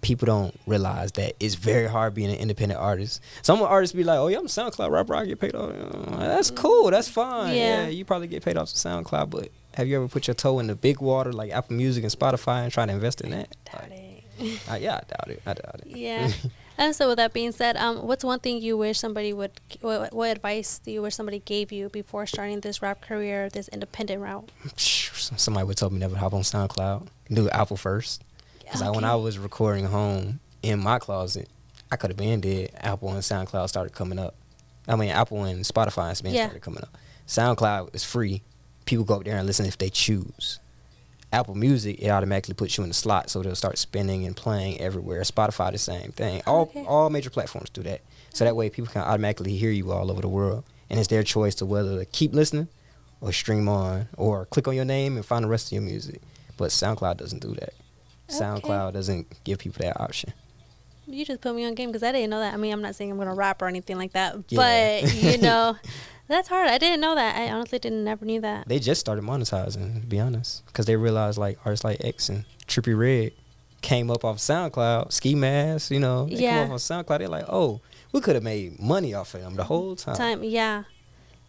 people 0.01 0.27
don't 0.27 0.59
realize 0.67 1.13
that 1.13 1.35
it's 1.41 1.55
very 1.57 1.87
hard 1.89 2.15
being 2.15 2.31
an 2.31 2.37
independent 2.37 2.81
artist. 2.81 3.21
Some 3.43 3.61
artists 3.63 3.95
be 3.97 4.05
like, 4.05 4.19
"Oh 4.19 4.29
yeah, 4.29 4.39
I'm 4.39 4.45
a 4.47 4.49
SoundCloud 4.49 4.91
rapper. 4.91 5.15
I 5.15 5.25
get 5.27 5.41
paid 5.41 5.55
off." 5.55 5.73
That's 6.19 6.51
cool. 6.51 6.91
That's 6.91 7.09
fine. 7.09 7.55
Yeah. 7.57 7.83
Yeah. 7.83 7.89
you 7.89 8.05
probably 8.05 8.29
get 8.29 8.45
paid 8.45 8.57
off 8.57 8.73
the 8.73 8.79
SoundCloud, 8.79 9.31
but 9.31 9.49
have 9.75 9.87
you 9.89 9.97
ever 9.97 10.09
put 10.09 10.27
your 10.27 10.35
toe 10.35 10.59
in 10.61 10.67
the 10.69 10.75
big 10.75 11.01
water 11.01 11.33
like 11.33 11.53
Apple 11.53 11.77
Music 11.77 12.03
and 12.05 12.13
Spotify 12.13 12.63
and 12.65 12.73
try 12.73 12.87
to 12.87 12.93
invest 12.93 13.21
in 13.21 13.31
that? 13.31 13.55
doubt 13.65 13.91
Like, 13.91 14.25
it. 14.41 14.71
uh, 14.71 14.75
yeah, 14.77 14.95
I 14.97 15.01
doubt 15.09 15.29
it. 15.29 15.43
I 15.47 15.55
doubt 15.55 15.81
it. 15.85 15.97
yeah. 15.97 16.31
And 16.81 16.95
so, 16.95 17.09
with 17.09 17.17
that 17.17 17.33
being 17.33 17.51
said, 17.51 17.77
um, 17.77 18.07
what's 18.07 18.23
one 18.23 18.39
thing 18.39 18.63
you 18.63 18.79
wish 18.79 19.01
somebody 19.01 19.33
would? 19.33 19.51
What, 19.81 20.15
what 20.15 20.31
advice 20.31 20.79
do 20.79 20.93
you 20.93 21.03
wish 21.03 21.17
somebody 21.17 21.41
gave 21.41 21.73
you 21.73 21.89
before 21.89 22.25
starting 22.25 22.61
this 22.61 22.81
rap 22.81 23.01
career, 23.01 23.49
this 23.49 23.67
independent 23.67 24.23
route? 24.23 24.53
Somebody 24.77 25.67
would 25.67 25.77
tell 25.77 25.91
me 25.91 25.99
never 25.99 26.17
hop 26.17 26.35
on 26.35 26.43
SoundCloud. 26.43 27.09
Do 27.33 27.51
Apple 27.51 27.77
first. 27.77 28.23
Because 28.71 28.95
when 28.95 29.05
I 29.05 29.15
was 29.17 29.39
recording 29.39 29.87
home 29.87 30.41
in 30.63 30.79
my 30.81 30.99
closet, 30.99 31.49
I 31.91 31.97
could 31.97 32.11
have 32.11 32.17
been 32.17 32.41
dead. 32.41 32.71
Apple 32.77 33.11
and 33.11 33.21
SoundCloud 33.21 33.69
started 33.69 33.95
coming 33.95 34.19
up. 34.19 34.35
I 34.87 34.97
mean, 34.97 35.11
Apple 35.11 35.45
and 35.45 35.65
Spotify 35.65 36.09
and 36.09 36.17
Spin 36.17 36.35
Yeah. 36.35 36.45
started 36.47 36.63
coming 36.63 36.83
up. 36.83 36.97
SoundCloud 37.27 37.95
is 37.95 38.05
free. 38.05 38.43
People 38.85 39.05
go 39.05 39.17
up 39.17 39.25
there 39.25 39.37
and 39.37 39.47
listen 39.47 39.67
if 39.67 39.79
they 39.79 39.91
choose. 39.91 40.59
Apple 41.33 41.55
Music, 41.55 41.99
it 42.01 42.09
automatically 42.09 42.55
puts 42.55 42.79
you 42.79 42.85
in 42.85 42.89
the 42.89 42.95
slot, 42.95 43.29
so 43.29 43.43
they'll 43.43 43.55
start 43.55 43.77
spinning 43.77 44.25
and 44.25 44.35
playing 44.35 44.81
everywhere. 44.81 45.21
Spotify, 45.23 45.71
the 45.73 45.79
same 45.79 46.13
thing. 46.13 46.43
All 46.47 46.63
Okay. 46.63 46.85
all 46.87 47.11
major 47.11 47.29
platforms 47.29 47.69
do 47.71 47.83
that. 47.83 48.01
So 48.33 48.45
that 48.45 48.57
way, 48.57 48.71
people 48.71 48.91
can 48.93 49.03
automatically 49.03 49.57
hear 49.57 49.71
you 49.71 49.93
all 49.93 50.11
over 50.11 50.23
the 50.23 50.29
world, 50.29 50.65
and 50.89 50.99
it's 50.99 51.09
their 51.09 51.23
choice 51.23 51.55
to 51.57 51.67
whether 51.67 51.99
to 51.99 52.05
keep 52.07 52.35
listening 52.35 52.69
or 53.21 53.33
stream 53.33 53.69
on 53.69 54.09
or 54.17 54.47
click 54.47 54.69
on 54.69 54.75
your 54.77 54.85
name 54.87 55.17
and 55.17 55.27
find 55.27 55.45
the 55.45 55.49
rest 55.49 55.67
of 55.69 55.73
your 55.73 55.83
music. 55.83 56.23
But 56.57 56.71
SoundCloud 56.71 57.19
doesn't 57.19 57.41
do 57.43 57.55
that. 57.57 57.75
Okay. 58.31 58.39
SoundCloud 58.39 58.93
doesn't 58.93 59.27
give 59.45 59.59
people 59.59 59.83
that 59.85 60.01
option. 60.01 60.33
You 61.07 61.25
just 61.25 61.41
put 61.41 61.55
me 61.55 61.65
on 61.65 61.75
game 61.75 61.89
because 61.89 62.03
I 62.03 62.13
didn't 62.13 62.29
know 62.31 62.41
that. 62.41 62.53
I 62.53 62.57
mean, 62.59 62.73
I'm 62.73 62.83
not 62.83 62.95
saying 62.95 63.11
I'm 63.11 63.17
gonna 63.19 63.35
rap 63.35 63.63
or 63.63 63.67
anything 63.67 63.97
like 63.97 64.13
that, 64.13 64.37
Yeah. 64.51 64.57
but 65.03 65.15
you 65.15 65.39
know, 65.39 65.77
that's 66.29 66.49
hard. 66.49 66.69
I 66.69 66.77
didn't 66.77 67.01
know 67.01 67.15
that. 67.15 67.37
I 67.37 67.51
honestly 67.51 67.79
didn't 67.79 68.05
never 68.05 68.27
knew 68.27 68.41
that. 68.43 68.69
They 68.69 68.79
just 68.79 69.01
started 69.01 69.25
monetizing, 69.25 70.01
to 70.03 70.07
be 70.07 70.21
honest, 70.21 70.67
because 70.67 70.85
they 70.85 70.97
realized 70.97 71.39
like 71.39 71.59
artists 71.65 71.85
like 71.85 72.05
X 72.05 72.29
and 72.29 72.45
Trippie 72.67 72.97
Redd 72.99 73.33
came 73.81 74.11
up 74.11 74.25
off 74.25 74.37
SoundCloud, 74.37 75.13
Ski 75.13 75.35
Mask, 75.35 75.91
you 75.91 76.01
know, 76.01 76.27
they 76.27 76.43
Yeah. 76.43 76.65
come 76.65 76.73
off 76.73 76.91
on 76.91 77.05
SoundCloud. 77.05 77.19
They're 77.21 77.29
like, 77.29 77.47
oh, 77.49 77.81
we 78.13 78.21
could 78.21 78.35
have 78.35 78.45
made 78.45 78.79
money 78.79 79.15
off 79.15 79.33
of 79.35 79.41
them 79.41 79.55
the 79.55 79.65
whole 79.65 79.97
time. 79.97 80.17
Time, 80.17 80.45
yeah, 80.45 80.83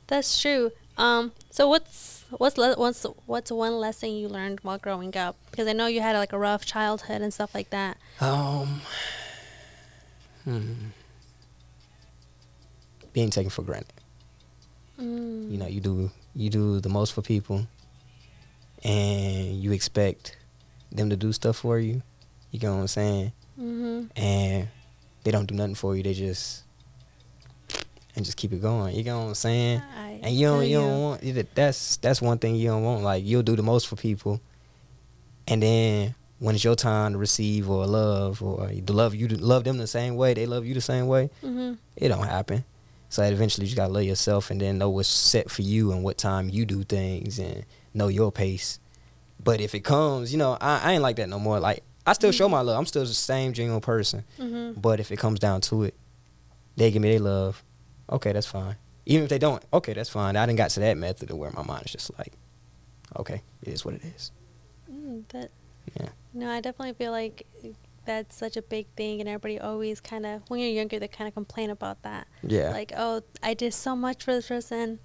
that's 0.07 0.39
true. 0.41 0.71
Um, 0.97 1.33
so 1.49 1.67
what's 1.67 2.18
what's 2.37 2.57
le- 2.57 2.75
what's 2.75 3.05
what's 3.25 3.51
one 3.51 3.77
lesson 3.77 4.11
you 4.11 4.27
learned 4.27 4.59
while 4.61 4.77
growing 4.77 5.15
up? 5.17 5.35
Because 5.51 5.67
I 5.67 5.73
know 5.73 5.87
you 5.87 6.01
had 6.01 6.15
like 6.15 6.33
a 6.33 6.37
rough 6.39 6.65
childhood 6.65 7.21
and 7.21 7.33
stuff 7.33 7.53
like 7.53 7.69
that. 7.71 7.97
Um, 8.21 8.81
hmm. 10.43 10.73
being 13.13 13.29
taken 13.29 13.49
for 13.49 13.63
granted. 13.63 13.93
Mm. 14.99 15.51
You 15.51 15.57
know, 15.57 15.67
you 15.67 15.81
do 15.81 16.11
you 16.35 16.49
do 16.49 16.79
the 16.79 16.89
most 16.89 17.13
for 17.13 17.21
people, 17.21 17.67
and 18.83 19.61
you 19.61 19.71
expect 19.71 20.37
them 20.91 21.09
to 21.09 21.15
do 21.15 21.31
stuff 21.33 21.57
for 21.57 21.79
you. 21.79 22.01
You 22.51 22.59
get 22.59 22.69
what 22.69 22.77
I'm 22.77 22.87
saying? 22.87 23.31
hmm 23.55 24.03
and 24.15 24.69
they 25.23 25.31
don't 25.31 25.47
do 25.47 25.53
nothing 25.55 25.75
for 25.75 25.95
you. 25.95 26.03
They 26.03 26.13
just 26.13 26.63
and 28.19 28.25
just 28.25 28.37
keep 28.37 28.51
it 28.53 28.61
going. 28.61 28.95
You 28.95 29.03
know 29.05 29.19
what 29.21 29.27
I'm 29.29 29.33
saying? 29.33 29.81
I 29.97 30.19
And 30.23 30.35
you 30.35 30.47
don't 30.47 30.59
feel 30.61 30.69
you 30.69 30.77
don't 30.77 31.01
want 31.01 31.23
you- 31.23 31.45
that's 31.55 31.97
that's 31.97 32.21
one 32.21 32.37
thing 32.37 32.55
you 32.55 32.67
don't 32.67 32.83
want. 32.83 33.01
Like 33.03 33.25
you'll 33.25 33.43
do 33.43 33.55
the 33.55 33.63
most 33.63 33.87
for 33.87 33.95
people, 33.95 34.41
and 35.47 35.63
then 35.63 36.15
when 36.39 36.55
it's 36.55 36.63
your 36.63 36.75
time 36.75 37.13
to 37.13 37.17
receive 37.17 37.69
or 37.69 37.85
love 37.85 38.41
or 38.41 38.67
to 38.69 38.93
love 38.93 39.15
you 39.15 39.27
to 39.29 39.37
love 39.37 39.63
them 39.63 39.77
the 39.77 39.87
same 39.87 40.15
way, 40.15 40.33
they 40.33 40.45
love 40.45 40.65
you 40.65 40.73
the 40.73 40.81
same 40.81 41.07
way. 41.07 41.29
hmm 41.41 41.73
It 41.95 42.09
don't 42.09 42.27
happen. 42.27 42.63
So 43.09 43.23
eventually 43.23 43.67
you 43.67 43.75
gotta 43.75 43.91
love 43.93 44.03
yourself 44.03 44.51
and 44.51 44.61
then 44.61 44.77
know 44.77 44.89
what's 44.89 45.09
set 45.09 45.49
for 45.49 45.61
you 45.63 45.91
and 45.91 46.03
what 46.03 46.17
time 46.17 46.49
you 46.49 46.65
do 46.65 46.83
things 46.83 47.39
and 47.39 47.65
know 47.93 48.07
your 48.09 48.31
pace. 48.31 48.79
But 49.43 49.61
if 49.61 49.73
it 49.73 49.81
comes, 49.85 50.31
you 50.31 50.37
know, 50.37 50.57
I, 50.61 50.81
I 50.83 50.91
ain't 50.93 51.01
like 51.01 51.15
that 51.15 51.29
no 51.29 51.39
more. 51.39 51.59
Like 51.59 51.83
I 52.05 52.13
still 52.13 52.29
Mm-hmm. 52.31 52.37
show 52.37 52.49
my 52.49 52.61
love. 52.61 52.77
I'm 52.77 52.85
still 52.85 53.03
the 53.05 53.13
same 53.13 53.53
genuine 53.53 53.81
person. 53.81 54.23
hmm 54.37 54.73
But 54.75 54.99
if 54.99 55.11
it 55.11 55.17
comes 55.19 55.39
down 55.39 55.61
to 55.61 55.83
it, 55.83 55.95
they 56.75 56.91
give 56.91 57.01
me 57.01 57.09
their 57.11 57.19
love. 57.19 57.63
Okay, 58.11 58.31
that's 58.31 58.47
fine. 58.47 58.75
Even 59.05 59.23
if 59.23 59.29
they 59.29 59.39
don't, 59.39 59.63
okay, 59.73 59.93
that's 59.93 60.09
fine. 60.09 60.35
I 60.35 60.45
didn't 60.45 60.57
got 60.57 60.69
to 60.71 60.79
that 60.81 60.97
method 60.97 61.31
of 61.31 61.37
where 61.37 61.51
my 61.51 61.63
mind 61.63 61.83
is 61.85 61.91
just 61.91 62.17
like, 62.17 62.33
okay, 63.17 63.41
it 63.63 63.69
is 63.69 63.83
what 63.85 63.95
it 63.95 64.03
is. 64.03 64.31
Mm, 64.91 65.27
that 65.29 65.51
Yeah. 65.99 66.09
no, 66.33 66.49
I 66.49 66.61
definitely 66.61 66.93
feel 66.93 67.11
like 67.11 67.45
that's 68.05 68.35
such 68.35 68.57
a 68.57 68.61
big 68.61 68.87
thing, 68.95 69.19
and 69.19 69.29
everybody 69.29 69.59
always 69.59 69.99
kind 70.01 70.25
of 70.25 70.41
when 70.49 70.59
you're 70.59 70.69
younger, 70.69 70.99
they 70.99 71.07
kind 71.07 71.27
of 71.27 71.33
complain 71.33 71.69
about 71.69 72.01
that. 72.03 72.27
Yeah. 72.43 72.71
Like, 72.71 72.91
oh, 72.97 73.21
I 73.43 73.53
did 73.53 73.73
so 73.73 73.95
much 73.95 74.23
for 74.23 74.33
this 74.33 74.47
person. 74.47 74.99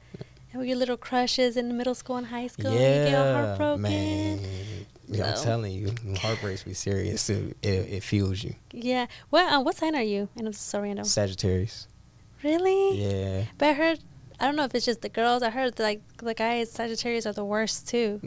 And 0.53 0.61
we 0.61 0.69
get 0.69 0.77
little 0.77 0.97
crushes 0.97 1.57
in 1.57 1.77
middle 1.77 1.95
school 1.97 2.17
and 2.17 2.29
high 2.29 2.47
school. 2.47 2.69
and 2.69 2.75
you 2.75 2.81
get 3.11 3.15
all 3.19 3.25
yeah, 3.27 3.47
heartbroken. 3.47 3.83
man. 3.83 4.41
Yeah, 5.09 5.31
I'm 5.31 5.37
So- 5.37 5.45
telling 5.45 5.73
you, 5.73 5.93
heartbreaks 6.19 6.63
be 6.63 6.75
serious. 6.75 7.29
It, 7.29 7.57
it, 7.63 7.69
it 7.69 8.03
fuels 8.03 8.43
you. 8.45 8.55
Yeah. 8.73 9.07
What 9.31 9.53
uh, 9.53 9.61
what 9.61 9.77
sign 9.77 9.95
are 9.97 10.03
you? 10.03 10.29
I 10.39 10.43
know 10.43 10.51
this 10.51 10.57
is 10.57 10.63
so 10.63 10.81
random. 10.81 11.05
Sagittarius. 11.05 11.89
Really? 12.45 12.99
Yeah. 13.01 13.45
But 13.59 13.71
I 13.71 13.73
heard. 13.73 13.99
I 14.39 14.47
don't 14.47 14.57
know 14.57 14.65
if 14.65 14.75
it's 14.75 14.85
just 14.85 15.01
the 15.01 15.09
girls. 15.09 15.43
I 15.43 15.51
heard 15.51 15.79
like 15.79 16.03
the 16.19 16.35
guys 16.35 16.71
Sagittarius 16.71 17.25
are 17.27 17.33
the 17.33 17.45
worst 17.45 17.89
too. 17.89 18.21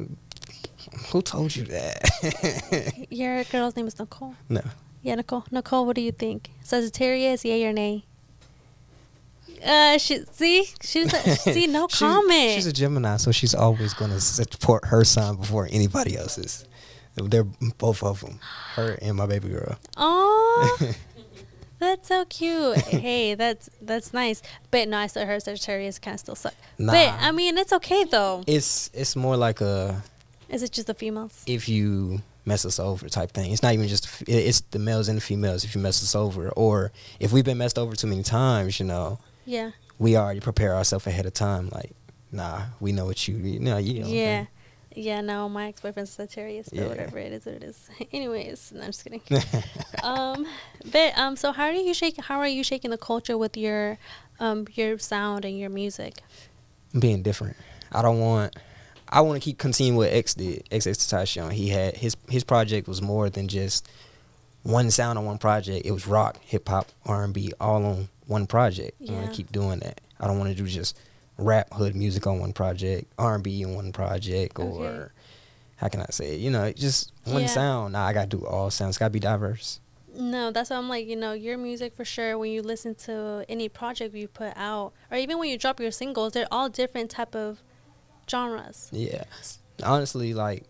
Who 1.11 1.21
told 1.21 1.55
you 1.55 1.63
that? 1.65 3.07
Your 3.09 3.43
girl's 3.45 3.75
name 3.75 3.87
is 3.87 3.99
Nicole. 3.99 4.35
no. 4.49 4.61
Yeah, 5.03 5.15
Nicole. 5.15 5.45
Nicole, 5.51 5.85
what 5.85 5.95
do 5.95 6.01
you 6.01 6.11
think? 6.11 6.49
Sagittarius, 6.63 7.45
yay 7.45 7.63
or 7.65 7.71
nay? 7.71 8.03
Uh, 9.65 9.97
she 9.97 10.23
see, 10.31 10.65
she's 10.81 11.13
a, 11.13 11.35
see 11.35 11.67
no 11.67 11.87
She's- 11.87 11.99
comment. 11.99 12.51
She's 12.51 12.65
a 12.67 12.73
Gemini, 12.73 13.17
so 13.17 13.31
she's 13.31 13.55
always 13.55 13.93
going 13.93 14.11
to 14.11 14.19
support 14.21 14.85
her 14.85 15.03
sign 15.03 15.35
before 15.35 15.67
anybody 15.71 16.17
else's. 16.17 16.65
They're 17.15 17.45
both 17.79 18.03
of 18.03 18.21
them, 18.21 18.39
her 18.75 18.97
and 19.01 19.15
my 19.17 19.25
baby 19.25 19.49
girl. 19.49 19.77
Oh, 19.97 20.77
that's 21.79 22.07
so 22.07 22.25
cute. 22.25 22.77
hey, 22.77 23.35
that's 23.35 23.69
that's 23.81 24.13
nice. 24.13 24.41
But 24.71 24.87
no, 24.87 24.97
I 24.97 25.07
still 25.07 25.25
heard 25.25 25.41
Sagittarius 25.43 25.99
kind 25.99 26.15
of 26.15 26.19
still 26.19 26.35
suck. 26.35 26.53
Nah. 26.77 26.93
But 26.93 27.13
I 27.19 27.31
mean, 27.31 27.57
it's 27.57 27.73
okay 27.73 28.03
though. 28.05 28.43
It's 28.47 28.89
it's 28.93 29.15
more 29.15 29.37
like 29.37 29.61
a 29.61 30.01
Is 30.49 30.63
it 30.63 30.71
just 30.71 30.87
the 30.87 30.93
females? 30.93 31.43
if 31.47 31.67
you 31.69 32.21
mess 32.45 32.65
us 32.65 32.79
over 32.79 33.09
type 33.09 33.31
thing. 33.31 33.51
It's 33.51 33.61
not 33.61 33.73
even 33.73 33.87
just 33.89 34.21
it- 34.21 34.29
it's 34.31 34.61
the 34.71 34.79
males 34.79 35.09
and 35.09 35.17
the 35.17 35.21
females. 35.21 35.63
If 35.65 35.75
you 35.75 35.81
mess 35.81 36.01
us 36.01 36.15
over, 36.15 36.49
or 36.49 36.91
if 37.19 37.31
we've 37.33 37.43
been 37.45 37.57
messed 37.57 37.77
over 37.77 37.95
too 37.95 38.07
many 38.07 38.23
times, 38.23 38.79
you 38.79 38.85
know, 38.85 39.19
Yeah. 39.45 39.71
we 39.99 40.15
already 40.15 40.39
prepare 40.39 40.73
ourselves 40.75 41.05
ahead 41.07 41.25
of 41.25 41.33
time. 41.33 41.67
Like, 41.73 41.91
nah, 42.31 42.61
we 42.79 42.93
know 42.93 43.05
what 43.05 43.27
you, 43.27 43.35
you 43.35 43.59
know, 43.59 43.77
you 43.77 44.01
know. 44.01 44.07
Yeah. 44.07 44.45
Yeah, 44.97 45.21
no, 45.21 45.47
my 45.47 45.67
ex 45.67 45.81
boyfriend's 45.81 46.11
Sagittarius, 46.11 46.69
but 46.69 46.79
Yeah. 46.79 46.87
whatever 46.87 47.19
it 47.19 47.31
is, 47.31 47.45
what 47.45 47.55
it 47.55 47.63
is. 47.63 47.89
Anyways, 48.11 48.71
no, 48.75 48.81
I'm 48.81 48.87
just 48.87 49.03
kidding. 49.03 49.21
um, 50.03 50.47
but 50.91 51.17
um, 51.17 51.35
so 51.35 51.51
how 51.51 51.65
are 51.65 51.71
you 51.71 51.93
shaking? 51.93 52.23
How 52.23 52.39
are 52.39 52.47
you 52.47 52.63
shaking 52.63 52.91
the 52.91 52.97
culture 52.97 53.37
with 53.37 53.55
your, 53.55 53.97
um, 54.39 54.65
your 54.73 54.97
sound 54.97 55.45
and 55.45 55.57
your 55.57 55.69
music? 55.69 56.15
being 56.97 57.21
different. 57.21 57.55
I 57.91 58.01
don't 58.01 58.19
want. 58.19 58.55
I 59.09 59.21
want 59.21 59.41
to 59.41 59.45
keep 59.45 59.57
continuing 59.57 59.97
what 59.97 60.11
X 60.11 60.33
did. 60.33 60.67
X 60.71 60.87
XXXTentacion. 60.87 61.51
He 61.53 61.69
had 61.69 61.95
his 61.95 62.17
his 62.29 62.43
project 62.43 62.87
was 62.87 63.01
more 63.01 63.29
than 63.29 63.47
just 63.47 63.87
one 64.63 64.89
sound 64.89 65.17
on 65.19 65.25
one 65.25 65.37
project. 65.37 65.85
It 65.85 65.91
was 65.91 66.07
rock, 66.07 66.39
hip 66.41 66.67
hop, 66.67 66.87
R 67.05 67.23
and 67.23 67.33
B, 67.33 67.53
all 67.59 67.85
on 67.85 68.09
one 68.25 68.47
project. 68.47 68.97
I 69.07 69.11
want 69.13 69.29
to 69.29 69.35
keep 69.35 69.51
doing 69.51 69.79
that. 69.79 70.01
I 70.19 70.27
don't 70.27 70.39
want 70.39 70.49
to 70.49 70.55
do 70.55 70.67
just 70.67 70.97
rap 71.37 71.73
hood 71.73 71.95
music 71.95 72.25
on 72.27 72.39
one 72.39 72.53
project, 72.53 73.11
R 73.17 73.35
and 73.35 73.43
B 73.43 73.63
on 73.65 73.75
one 73.75 73.91
project, 73.91 74.57
or 74.59 74.85
Okay. 74.85 75.11
how 75.77 75.87
can 75.87 76.01
I 76.01 76.07
say 76.09 76.35
it? 76.35 76.39
You 76.41 76.49
know, 76.51 76.71
just 76.71 77.11
one 77.25 77.41
Yeah. 77.43 77.47
sound. 77.47 77.93
Nah, 77.93 78.05
I 78.05 78.13
gotta 78.13 78.27
do 78.27 78.45
all 78.45 78.69
sounds. 78.71 78.97
Gotta 78.97 79.11
be 79.11 79.19
diverse. 79.19 79.79
No, 80.15 80.49
that's 80.51 80.71
why 80.71 80.77
I'm 80.77 80.89
like, 80.89 81.05
you 81.05 81.15
know, 81.15 81.33
your 81.33 81.57
music 81.59 81.93
for 81.93 82.03
sure. 82.03 82.37
When 82.39 82.49
you 82.51 82.63
listen 82.63 82.95
to 83.05 83.45
any 83.47 83.69
project 83.69 84.15
you 84.15 84.27
put 84.27 84.53
out, 84.55 84.93
or 85.11 85.17
even 85.17 85.37
when 85.37 85.49
you 85.49 85.57
drop 85.59 85.79
your 85.79 85.91
singles, 85.91 86.33
they're 86.33 86.47
all 86.51 86.69
different 86.69 87.11
type 87.11 87.35
of 87.35 87.61
genres. 88.27 88.89
Yeah. 88.91 89.25
Honestly, 89.83 90.33
like 90.33 90.63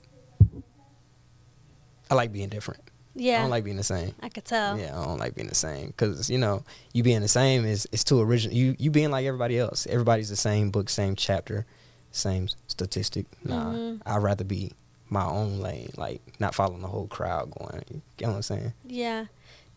I 2.12 2.16
like 2.16 2.32
being 2.34 2.50
different. 2.50 2.82
Yeah, 3.20 3.40
I 3.40 3.42
don't 3.42 3.50
like 3.50 3.64
being 3.64 3.78
the 3.78 3.84
same. 3.84 4.14
I 4.22 4.30
could 4.30 4.46
tell. 4.46 4.78
Yeah, 4.78 5.00
I 5.00 5.04
don't 5.06 5.18
like 5.18 5.34
being 5.36 5.48
the 5.50 5.56
same 5.56 5.88
because 5.88 6.30
you 6.30 6.38
know 6.38 6.64
you 6.94 7.02
being 7.04 7.22
the 7.22 7.28
same 7.28 7.66
is 7.66 7.88
it's 7.92 8.04
too 8.04 8.22
original. 8.22 8.56
You 8.56 8.76
you 8.78 8.92
being 8.92 9.10
like 9.12 9.26
everybody 9.26 9.58
else. 9.58 9.88
Everybody's 9.88 10.30
the 10.30 10.36
same 10.36 10.70
book, 10.70 10.88
same 10.90 11.16
chapter, 11.16 11.66
same 12.12 12.48
statistic. 12.68 13.26
Nah, 13.44 13.72
Mhm. 13.74 14.02
I'd 14.06 14.22
rather 14.22 14.44
be 14.44 14.72
my 15.10 15.26
own 15.26 15.60
lane, 15.60 15.90
like 15.98 16.22
not 16.40 16.54
following 16.54 16.82
the 16.82 16.88
whole 16.90 17.08
crowd 17.08 17.50
going. 17.58 17.84
You 17.90 18.02
get 18.18 18.28
what 18.30 18.36
I'm 18.36 18.42
saying? 18.44 18.74
Yeah, 18.86 19.26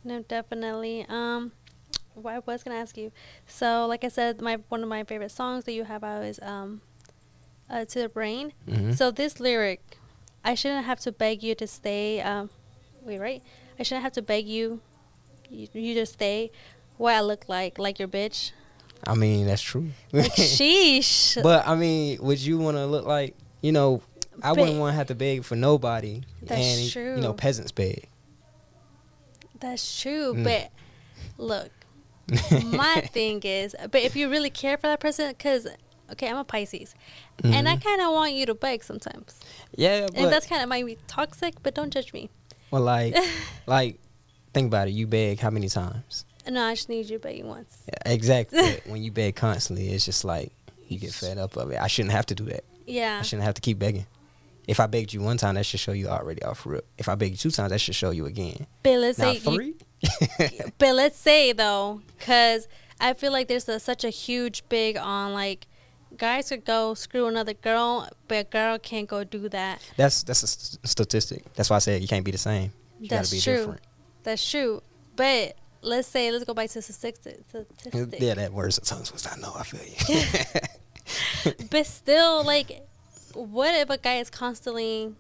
no, 0.05 0.23
definitely. 0.23 1.07
Um, 1.09 1.53
what 2.15 2.35
I 2.35 2.39
was 2.41 2.63
gonna 2.63 2.77
ask 2.77 2.97
you, 2.99 3.11
so 3.47 3.87
like 3.87 4.05
I 4.05 4.09
said, 4.09 4.43
my 4.43 4.59
one 4.69 4.83
of 4.83 4.89
my 4.89 5.05
favorite 5.05 5.31
songs 5.31 5.65
that 5.65 5.73
you 5.73 5.85
have 5.85 6.05
out 6.05 6.25
is 6.25 6.39
um, 6.43 6.83
uh, 7.71 7.85
"To 7.87 8.01
the 8.01 8.09
Brain." 8.11 8.53
Mhm. 8.69 8.95
So 8.97 9.11
this 9.11 9.41
lyric, 9.41 9.81
I 10.45 10.55
shouldn't 10.55 10.85
have 10.85 11.01
to 11.01 11.13
beg 11.13 11.43
you 11.43 11.55
to 11.55 11.67
stay. 11.67 12.21
Um, 12.21 12.51
wait, 13.05 13.19
right? 13.19 13.43
I 13.79 13.83
shouldn't 13.83 14.03
have 14.05 14.13
to 14.13 14.23
beg 14.23 14.47
you, 14.47 14.81
you, 15.49 15.69
you 15.73 15.95
to 15.95 16.07
stay. 16.07 16.51
What 16.99 17.15
I 17.15 17.21
look 17.21 17.49
like, 17.49 17.79
like 17.79 17.99
your 17.99 18.09
bitch. 18.09 18.53
I 19.07 19.15
mean 19.15 19.47
that's 19.47 19.63
true. 19.63 19.89
Like 20.13 20.33
sheesh. 20.37 21.43
but 21.43 21.67
I 21.67 21.75
mean, 21.75 22.19
would 22.23 22.39
you 22.41 22.59
want 22.59 22.77
to 22.77 22.87
look 22.87 23.07
like 23.07 23.35
you 23.63 23.73
know? 23.73 24.03
I 24.43 24.53
wouldn't 24.53 24.79
want 24.79 24.93
to 24.93 24.97
have 24.97 25.09
to 25.09 25.15
beg 25.15 25.45
for 25.45 25.55
nobody. 25.57 26.23
That's 26.43 26.95
and 26.95 27.17
you 27.17 27.23
know, 27.23 27.33
peasants 27.35 27.73
beg. 27.73 28.09
That's 29.59 30.01
true, 30.01 30.35
Mm. 30.35 30.45
but 30.45 30.71
look, 31.37 31.71
my 32.63 33.03
thing 33.13 33.41
is, 33.43 33.77
but 33.91 34.01
if 34.03 34.17
you 34.17 34.31
really 34.31 34.49
care 34.51 34.77
for 34.79 34.87
that 34.87 35.01
person, 35.01 35.29
because 35.29 35.67
okay, 36.13 36.29
I'm 36.29 36.37
a 36.39 36.45
Pisces, 36.45 36.95
and 37.45 37.69
I 37.69 37.77
Mhm. 37.77 37.85
kind 37.85 38.01
of 38.01 38.13
want 38.13 38.33
you 38.33 38.47
to 38.47 38.55
beg 38.55 38.83
sometimes, 38.85 39.39
Yeah, 39.77 40.07
but 40.07 40.17
and 40.17 40.33
that's 40.33 40.47
kind 40.47 40.63
of 40.63 40.69
might 40.69 40.87
be 40.87 40.97
toxic, 41.07 41.63
but 41.63 41.75
don't 41.75 41.91
judge 41.93 42.13
me. 42.15 42.31
Well, 42.71 42.83
like, 42.83 43.17
like, 43.67 43.99
think 44.53 44.67
about 44.69 44.89
it. 44.89 44.93
You 44.93 45.07
beg 45.07 45.41
how 45.41 45.51
many 45.51 45.69
times? 45.69 46.25
No, 46.49 46.65
I 46.65 46.75
just 46.75 46.89
need 46.89 47.09
you 47.11 47.19
begging 47.19 47.47
once. 47.49 47.83
Yeah, 47.87 48.13
exactly. 48.13 48.81
When 48.87 49.03
you 49.03 49.13
beg 49.13 49.37
constantly, 49.37 49.89
it's 49.91 50.05
just 50.05 50.25
like 50.25 50.53
you 50.89 50.99
get 50.99 51.13
fed 51.13 51.39
up 51.39 51.57
of 51.57 51.71
it. 51.71 51.79
I 51.81 51.87
shouldn't 51.87 52.13
have 52.13 52.27
to 52.27 52.35
do 52.35 52.45
that. 52.45 52.65
Yeah, 52.87 53.19
I 53.21 53.23
shouldn't 53.23 53.45
have 53.45 53.55
to 53.55 53.61
keep 53.61 53.79
begging. 53.79 54.07
If 54.67 54.81
I 54.81 54.87
begged 54.87 55.13
you 55.13 55.21
one 55.21 55.37
time, 55.37 55.55
that 55.57 55.65
should 55.67 55.81
show 55.81 55.93
you 55.93 56.09
already 56.09 56.43
off 56.43 56.65
rip. 56.67 56.87
If 56.99 57.09
I 57.09 57.15
begged 57.15 57.33
you 57.33 57.37
two 57.39 57.51
times, 57.51 57.71
that 57.71 57.79
should 57.81 57.95
show 57.95 58.11
you 58.11 58.27
again. 58.27 58.67
but 58.83 58.99
let's 58.99 59.19
Now 59.19 59.33
say 59.35 59.53
you, 59.53 59.75
but 60.79 60.95
let's 60.95 61.19
say 61.19 61.53
though, 61.53 62.01
because 62.19 62.69
I 63.01 63.15
feel 63.15 63.33
like 63.33 63.49
there's 63.49 63.69
a, 63.69 63.81
such 63.81 64.05
a 64.05 64.11
huge 64.11 64.63
big 64.69 64.97
on 64.97 65.33
like 65.33 65.67
guys 66.17 66.49
could 66.49 66.65
go 66.65 66.95
screw 66.95 67.27
another 67.27 67.55
girl, 67.55 68.09
but 68.29 68.35
a 68.35 68.45
girl 68.45 68.79
can't 68.79 69.09
go 69.09 69.25
do 69.25 69.49
that. 69.51 69.81
that's 69.97 70.23
that's 70.23 70.43
a 70.43 70.47
st- 70.47 70.87
statistic. 70.89 71.45
That's 71.55 71.71
why 71.71 71.77
I 71.77 71.81
said 71.81 72.03
you 72.03 72.09
can't 72.09 72.25
be 72.25 72.31
the 72.31 72.39
same. 72.39 72.73
You 73.01 73.09
That's 73.09 73.31
gotta 73.31 73.37
be 73.37 73.41
true. 73.43 73.57
different. 73.57 73.81
That's 74.23 74.51
true, 74.51 74.83
but 75.17 75.57
let's 75.83 76.07
say 76.09 76.31
let's 76.31 76.45
go 76.45 76.53
back 76.55 76.69
to 76.71 76.83
statistic. 76.83 77.41
statistic. 77.49 78.21
Yeah, 78.21 78.35
that 78.35 78.53
words 78.53 78.77
of 78.79 78.85
tongues 78.85 79.13
was 79.13 79.27
I 79.27 79.37
know. 79.37 79.53
I 79.57 79.63
feel 79.65 79.81
you. 81.47 81.53
but 81.71 81.87
still, 81.87 82.45
like, 82.45 82.87
what 83.35 83.75
if 83.75 83.89
a 83.91 83.97
guy 83.99 84.17
is 84.17 84.29
constantly 84.31 85.15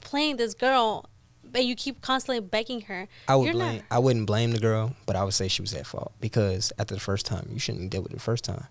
playing 0.00 0.36
this 0.36 0.54
girl, 0.54 1.08
but 1.44 1.64
you 1.64 1.76
keep 1.76 2.00
constantly 2.00 2.40
begging 2.40 2.80
her? 2.82 3.06
I 3.28 3.36
would 3.36 3.44
You're 3.44 3.54
blame. 3.54 3.76
not- 3.76 3.84
I 3.90 3.98
wouldn't 4.00 4.26
blame 4.26 4.50
the 4.50 4.58
girl, 4.58 4.96
but 5.06 5.14
I 5.16 5.22
would 5.24 5.34
say 5.34 5.46
she 5.48 5.62
was 5.62 5.72
at 5.74 5.86
fault 5.86 6.12
because 6.20 6.72
after 6.78 6.94
the 6.94 7.00
first 7.00 7.26
time, 7.26 7.48
you 7.52 7.58
shouldn't 7.60 7.90
deal 7.90 8.02
with 8.02 8.10
it 8.12 8.16
the 8.16 8.20
first 8.20 8.44
time. 8.44 8.66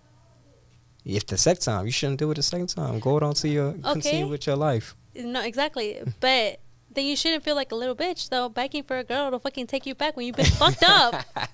If 1.08 1.26
the 1.26 1.38
second 1.38 1.62
time, 1.62 1.86
you 1.86 1.92
shouldn't 1.92 2.18
do 2.20 2.30
it 2.30 2.34
the 2.34 2.42
second 2.42 2.68
time. 2.68 3.00
Go 3.00 3.18
on 3.18 3.34
to 3.34 3.48
your 3.48 3.72
continue 3.72 4.28
with 4.28 4.46
your 4.46 4.56
life. 4.56 4.94
No, 5.16 5.40
exactly. 5.42 5.98
But 6.20 6.60
then 6.94 7.06
you 7.06 7.16
shouldn't 7.16 7.42
feel 7.44 7.54
like 7.56 7.72
a 7.72 7.74
little 7.74 7.96
bitch 7.96 8.28
though, 8.28 8.48
begging 8.48 8.82
for 8.84 8.98
a 8.98 9.04
girl 9.04 9.30
to 9.30 9.38
fucking 9.38 9.66
take 9.68 9.86
you 9.86 9.94
back 9.94 10.16
when 10.16 10.26
you've 10.26 10.36
been 10.36 10.46
fucked 10.46 10.84
up. 10.86 11.24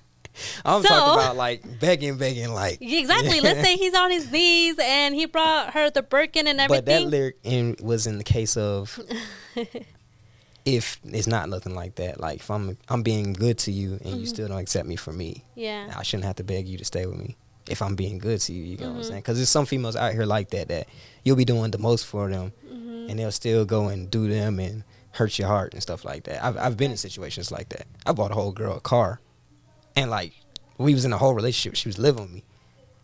I'm 0.65 0.81
So- 0.83 0.89
talking 0.89 1.13
about 1.23 1.37
like 1.37 1.79
begging, 1.79 2.17
begging, 2.17 2.53
like 2.53 2.79
Exactly. 2.81 3.39
Let's 3.39 3.61
say 3.61 3.77
he's 3.77 3.95
on 3.95 4.11
his 4.11 4.29
knees 4.29 4.75
and 4.81 5.15
he 5.15 5.25
brought 5.25 5.73
her 5.73 5.89
the 5.89 6.03
Birkin 6.03 6.47
and 6.47 6.59
everything. 6.59 6.83
But 6.83 6.91
that 6.91 7.03
lyric 7.07 7.37
in, 7.43 7.77
was 7.81 8.05
in 8.05 8.17
the 8.17 8.23
case 8.25 8.57
of 8.57 8.99
if 10.65 10.99
it's 11.05 11.27
not 11.27 11.47
nothing 11.49 11.75
like 11.75 11.95
that. 11.95 12.19
Like 12.19 12.39
if 12.39 12.51
I'm 12.51 12.77
I'm 12.89 13.03
being 13.03 13.33
good 13.33 13.57
to 13.59 13.71
you 13.71 13.91
and 13.93 14.01
Mm-hmm. 14.01 14.19
you 14.19 14.25
still 14.25 14.47
don't 14.47 14.59
accept 14.59 14.87
me 14.87 14.95
for 14.95 15.13
me, 15.13 15.43
yeah. 15.55 15.93
I 15.95 16.03
shouldn't 16.03 16.25
have 16.25 16.35
to 16.37 16.43
beg 16.43 16.67
you 16.67 16.77
to 16.77 16.85
stay 16.85 17.05
with 17.05 17.17
me. 17.17 17.37
If 17.69 17.81
I'm 17.81 17.95
being 17.95 18.17
good 18.19 18.39
to 18.41 18.53
you, 18.53 18.63
you 18.63 18.77
know 18.77 18.89
what 18.89 18.95
I'm 18.97 19.01
Mhm. 19.01 19.05
saying? 19.07 19.19
Because 19.21 19.37
there's 19.37 19.49
some 19.49 19.65
females 19.65 19.95
out 19.95 20.13
here 20.13 20.25
like 20.25 20.49
that 20.51 20.67
that 20.67 20.87
you'll 21.23 21.35
be 21.35 21.45
doing 21.45 21.71
the 21.71 21.77
most 21.79 22.05
for 22.05 22.29
them, 22.29 22.51
Mhm. 22.71 23.09
and 23.09 23.19
they'll 23.19 23.31
still 23.31 23.65
go 23.65 23.87
and 23.87 24.09
do 24.11 24.27
them 24.29 24.59
and 24.59 24.83
hurt 25.11 25.39
your 25.39 25.47
heart 25.47 25.73
and 25.73 25.81
stuff 25.81 26.05
like 26.05 26.23
that. 26.25 26.43
I've 26.43 26.57
I've 26.57 26.77
been 26.77 26.91
in 26.91 26.97
situations 26.97 27.51
like 27.51 27.69
that. 27.69 27.87
I 28.05 28.11
bought 28.11 28.31
a 28.31 28.35
whole 28.35 28.51
girl 28.51 28.75
a 28.77 28.79
car, 28.81 29.19
and 29.95 30.11
like 30.11 30.33
we 30.77 30.93
was 30.93 31.05
in 31.05 31.13
a 31.13 31.17
whole 31.17 31.33
relationship. 31.33 31.75
She 31.75 31.87
was 31.89 31.97
living 31.97 32.23
with 32.23 32.31
me, 32.33 32.43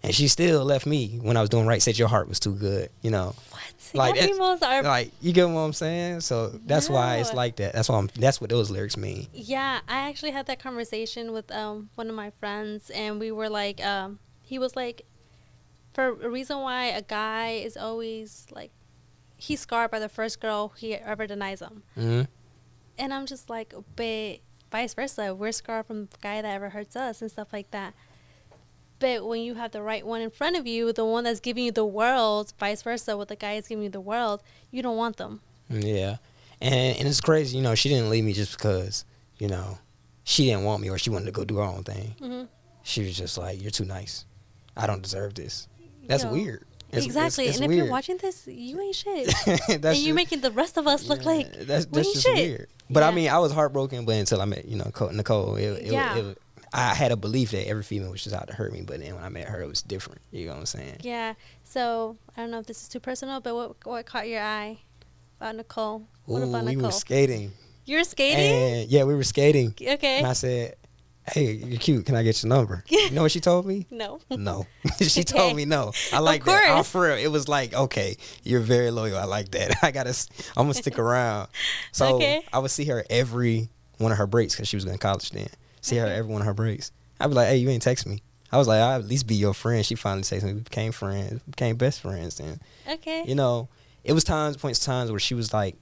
and 0.03 0.13
she 0.13 0.27
still 0.27 0.63
left 0.65 0.85
me 0.85 1.19
when 1.21 1.37
I 1.37 1.41
was 1.41 1.49
doing 1.49 1.65
right. 1.65 1.81
Said 1.81 1.97
your 1.97 2.09
heart 2.09 2.27
was 2.27 2.39
too 2.39 2.53
good, 2.53 2.89
you 3.01 3.09
know. 3.11 3.33
What? 3.49 3.61
Like 3.93 4.15
females 4.15 4.61
are. 4.61 4.83
Like 4.83 5.11
you 5.21 5.33
get 5.33 5.45
what 5.49 5.61
I'm 5.61 5.73
saying? 5.73 6.21
So 6.21 6.49
that's 6.65 6.89
why 6.89 7.17
it's 7.17 7.33
like 7.33 7.55
that. 7.57 7.73
That's 7.73 7.89
why 7.89 7.97
I'm, 7.97 8.09
that's 8.15 8.39
what 8.39 8.49
those 8.49 8.69
lyrics 8.69 8.95
mean. 8.95 9.27
yeah, 9.33 9.79
I 9.87 10.07
actually 10.09 10.31
had 10.31 10.45
that 10.47 10.59
conversation 10.59 11.31
with 11.33 11.51
um 11.51 11.89
one 11.95 12.07
of 12.09 12.15
my 12.15 12.29
friends, 12.39 12.89
and 12.91 13.19
we 13.19 13.31
were 13.31 13.49
like, 13.49 13.83
um, 13.83 14.19
he 14.51 14.59
was 14.59 14.75
like, 14.75 15.05
for 15.93 16.09
a 16.09 16.29
reason 16.29 16.59
why 16.59 16.85
a 16.87 17.01
guy 17.01 17.51
is 17.51 17.77
always 17.77 18.47
like, 18.51 18.71
he's 19.37 19.61
scarred 19.61 19.89
by 19.91 19.99
the 19.99 20.09
first 20.09 20.41
girl 20.41 20.73
he 20.77 20.93
ever 20.95 21.25
denies 21.25 21.61
him, 21.61 21.83
hmm 21.95 22.21
and 22.99 23.13
I'm 23.13 23.25
just 23.25 23.49
like, 23.49 23.73
but 23.95 24.39
vice 24.71 24.93
versa, 24.93 25.33
we're 25.33 25.53
scarred 25.53 25.85
from 25.87 26.07
the 26.07 26.17
guy 26.21 26.41
that 26.41 26.53
ever 26.53 26.69
hurts 26.69 26.95
us 26.95 27.21
and 27.21 27.31
stuff 27.31 27.47
like 27.53 27.71
that. 27.71 27.93
But 28.99 29.25
when 29.25 29.41
you 29.41 29.55
have 29.55 29.71
the 29.71 29.81
right 29.81 30.05
one 30.05 30.21
in 30.21 30.29
front 30.29 30.55
of 30.57 30.67
you, 30.67 30.93
the 30.93 31.05
one 31.05 31.23
that's 31.23 31.39
giving 31.39 31.63
you 31.63 31.71
the 31.71 31.85
world, 31.85 32.53
vice 32.59 32.81
versa, 32.83 33.17
with 33.17 33.29
the 33.29 33.35
guy 33.37 33.55
that's 33.55 33.69
giving 33.69 33.85
you 33.85 33.89
the 33.89 34.01
world, 34.01 34.43
you 34.69 34.83
don't 34.83 34.97
want 34.97 35.15
them. 35.17 35.39
Yeah, 35.69 36.17
and 36.61 36.97
and 36.97 37.07
it's 37.07 37.21
crazy. 37.21 37.57
You 37.57 37.63
know, 37.63 37.73
she 37.73 37.89
didn't 37.89 38.09
leave 38.11 38.25
me 38.25 38.33
just 38.33 38.55
because 38.57 39.05
you 39.39 39.47
know 39.47 39.79
she 40.23 40.45
didn't 40.45 40.65
want 40.65 40.81
me 40.83 40.89
or 40.89 40.97
she 40.99 41.09
wanted 41.09 41.25
to 41.25 41.31
go 41.31 41.43
do 41.45 41.57
her 41.57 41.63
own 41.63 41.83
thing. 41.83 42.15
hmm 42.19 42.43
She 42.83 43.01
was 43.05 43.17
just 43.17 43.37
like, 43.37 43.59
"You're 43.61 43.71
too 43.71 43.85
nice. 43.85 44.25
I 44.77 44.87
don't 44.87 45.01
deserve 45.01 45.33
this." 45.35 45.67
That's 46.07 46.23
Yo, 46.23 46.31
weird. 46.31 46.65
It's- 46.89 47.05
exactly. 47.05 47.45
it's- 47.45 47.55
it's 47.57 47.63
and 47.63 47.71
if 47.71 47.77
you're 47.77 47.89
watching 47.89 48.17
this, 48.17 48.45
you 48.47 48.79
ain't 48.81 48.95
shit. 49.03 49.27
that's 49.45 49.69
and 49.69 49.83
you're 49.83 49.91
just- 49.93 50.13
making 50.15 50.41
the 50.41 50.51
rest 50.51 50.77
of 50.77 50.87
us 50.87 51.07
look 51.07 51.19
yeah, 51.21 51.25
like 51.25 51.53
that's 51.67 51.85
we 51.87 51.91
that's 52.01 52.13
just 52.13 52.25
shit. 52.25 52.35
weird. 52.35 52.67
But 52.89 53.03
I 53.03 53.11
mean, 53.11 53.29
I 53.29 53.39
was 53.39 53.51
heartbroken, 53.53 54.03
but 54.05 54.15
until 54.15 54.41
I 54.41 54.45
met 54.45 54.65
you 54.65 54.77
know 54.77 54.91
Nicole, 55.11 55.55
it, 55.55 55.63
it, 55.63 55.91
Yeah. 55.91 56.17
it, 56.17 56.37
I 56.73 56.93
had 56.93 57.11
a 57.11 57.17
belief 57.17 57.51
that 57.51 57.67
every 57.67 57.83
female 57.83 58.11
was 58.11 58.23
just 58.23 58.35
out 58.35 58.47
to 58.47 58.53
hurt 58.53 58.71
me. 58.73 58.81
But 58.81 58.99
then 59.01 59.15
when 59.15 59.23
I 59.23 59.29
met 59.29 59.47
her, 59.49 59.61
it 59.61 59.67
was 59.67 59.81
different. 59.81 60.21
You 60.31 60.45
know 60.47 60.53
what 60.53 60.59
I'm 60.59 60.65
saying? 60.65 60.97
Yeah. 61.01 61.33
So 61.65 62.17
I 62.35 62.41
don't 62.41 62.51
know 62.51 62.59
if 62.59 62.65
this 62.65 62.81
is 62.81 62.87
too 62.89 62.99
personal, 62.99 63.39
but 63.41 63.55
what 63.55 63.85
what 63.85 64.05
caught 64.05 64.27
your 64.27 64.41
eye 64.41 64.79
about 65.39 65.55
Nicole? 65.55 66.07
What 66.25 66.41
Ooh, 66.41 66.49
about 66.49 66.65
we 66.65 66.71
Nicole? 66.75 66.89
were 66.89 66.91
skating, 66.91 67.51
you 67.85 67.97
were 67.97 68.03
skating. 68.03 68.39
and 68.81 68.89
yeah, 68.89 69.03
we 69.05 69.15
were 69.15 69.23
skating, 69.23 69.73
okay. 69.81 70.17
and 70.19 70.27
I 70.27 70.33
said, 70.33 70.75
"Hey, 71.31 71.53
you're 71.53 71.79
cute. 71.79 72.05
Can 72.05 72.15
I 72.15 72.23
get 72.23 72.41
your 72.41 72.49
number?" 72.49 72.83
you 72.89 73.11
know 73.11 73.23
what 73.23 73.31
she 73.31 73.39
told 73.39 73.65
me? 73.65 73.85
no. 73.91 74.19
No. 74.29 74.67
she 75.01 75.23
told 75.23 75.55
me 75.55 75.65
no. 75.65 75.91
I 76.11 76.19
like 76.19 76.43
that. 76.45 76.69
Oh, 76.69 76.83
for 76.83 77.01
real. 77.03 77.17
It 77.17 77.31
was 77.31 77.47
like, 77.47 77.73
okay, 77.73 78.17
you're 78.43 78.59
very 78.61 78.91
loyal. 78.91 79.17
I 79.17 79.25
like 79.25 79.51
that. 79.51 79.83
I 79.83 79.91
gotta. 79.91 80.15
I'm 80.57 80.63
gonna 80.65 80.73
stick 80.73 80.99
around. 80.99 81.49
So 81.91 82.15
Okay. 82.15 82.43
I 82.51 82.59
would 82.59 82.71
see 82.71 82.85
her 82.85 83.03
every 83.09 83.69
one 83.97 84.11
of 84.11 84.17
her 84.17 84.27
breaks 84.27 84.55
because 84.55 84.67
she 84.67 84.75
was 84.75 84.83
going 84.83 84.97
to 84.97 85.01
college 85.01 85.29
then. 85.31 85.47
See 85.81 85.97
her 85.97 86.05
mm-hmm. 86.05 86.17
every 86.19 86.31
one 86.31 86.41
of 86.41 86.47
her 86.47 86.53
breaks. 86.53 86.91
I'd 87.19 87.27
be 87.27 87.33
like, 87.35 87.47
hey, 87.47 87.57
you 87.57 87.69
ain't 87.69 87.83
text 87.83 88.07
me. 88.07 88.21
I 88.51 88.57
was 88.57 88.67
like, 88.67 88.81
I'll 88.81 88.99
at 88.99 89.05
least 89.05 89.27
be 89.27 89.35
your 89.35 89.53
friend. 89.53 89.85
She 89.85 89.95
finally 89.95 90.23
texted 90.23 90.43
me. 90.43 90.53
We 90.53 90.61
became 90.61 90.91
friends. 90.91 91.41
We 91.45 91.51
became 91.51 91.77
best 91.77 92.01
friends. 92.01 92.37
Then 92.37 92.59
Okay. 92.89 93.23
you 93.25 93.35
know, 93.35 93.69
it 94.03 94.13
was 94.13 94.23
times, 94.23 94.57
points, 94.57 94.79
times 94.83 95.11
where 95.11 95.19
she 95.19 95.35
was 95.35 95.53
like, 95.53 95.75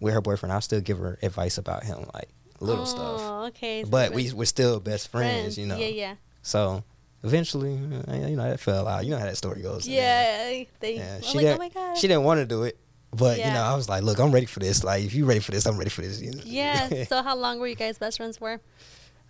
with 0.00 0.14
her 0.14 0.20
boyfriend. 0.20 0.52
I'll 0.52 0.60
still 0.60 0.80
give 0.80 0.98
her 0.98 1.18
advice 1.22 1.58
about 1.58 1.84
him, 1.84 2.06
like 2.14 2.28
little 2.62 2.86
stuff. 2.86 3.20
Oh, 3.20 3.44
okay. 3.48 3.84
so 3.84 3.90
But 3.90 4.12
we 4.12 4.32
we're 4.32 4.44
still 4.44 4.80
best 4.80 5.08
friends, 5.08 5.58
you 5.58 5.66
know. 5.66 5.76
Yeah, 5.78 5.86
yeah. 5.88 6.14
So 6.42 6.84
eventually, 7.22 7.74
uh, 7.74 8.14
you 8.14 8.36
know, 8.36 8.48
that 8.48 8.60
fell 8.60 8.86
out. 8.88 9.04
You 9.04 9.10
know 9.12 9.18
how 9.18 9.26
that 9.26 9.36
story 9.36 9.62
goes. 9.62 9.86
Yeah. 9.86 10.64
They, 10.80 10.96
Yeah, 10.96 11.20
she 11.20 11.38
like, 11.38 11.44
didn't. 11.46 11.54
oh 11.54 11.58
my 11.58 11.68
god. 11.68 11.96
She 11.98 12.08
didn't 12.08 12.24
want 12.24 12.38
to 12.40 12.46
do 12.46 12.62
it, 12.64 12.78
but 13.12 13.38
you 13.38 13.44
know, 13.44 13.62
I 13.62 13.74
was 13.74 13.88
like, 13.88 14.02
look, 14.02 14.18
I'm 14.18 14.32
ready 14.32 14.46
for 14.46 14.60
this. 14.60 14.82
Like, 14.84 15.04
if 15.04 15.14
you're 15.14 15.26
ready 15.26 15.40
for 15.40 15.50
this, 15.52 15.66
I'm 15.66 15.76
ready 15.76 15.90
for 15.90 16.02
this. 16.02 16.20
You 16.20 16.32
know? 16.32 16.42
yeah. 16.44 17.04
so 17.08 17.22
how 17.22 17.36
long 17.36 17.58
were 17.60 17.66
you 17.68 17.76
guys 17.76 17.98
best 17.98 18.16
friends 18.18 18.38
for? 18.38 18.60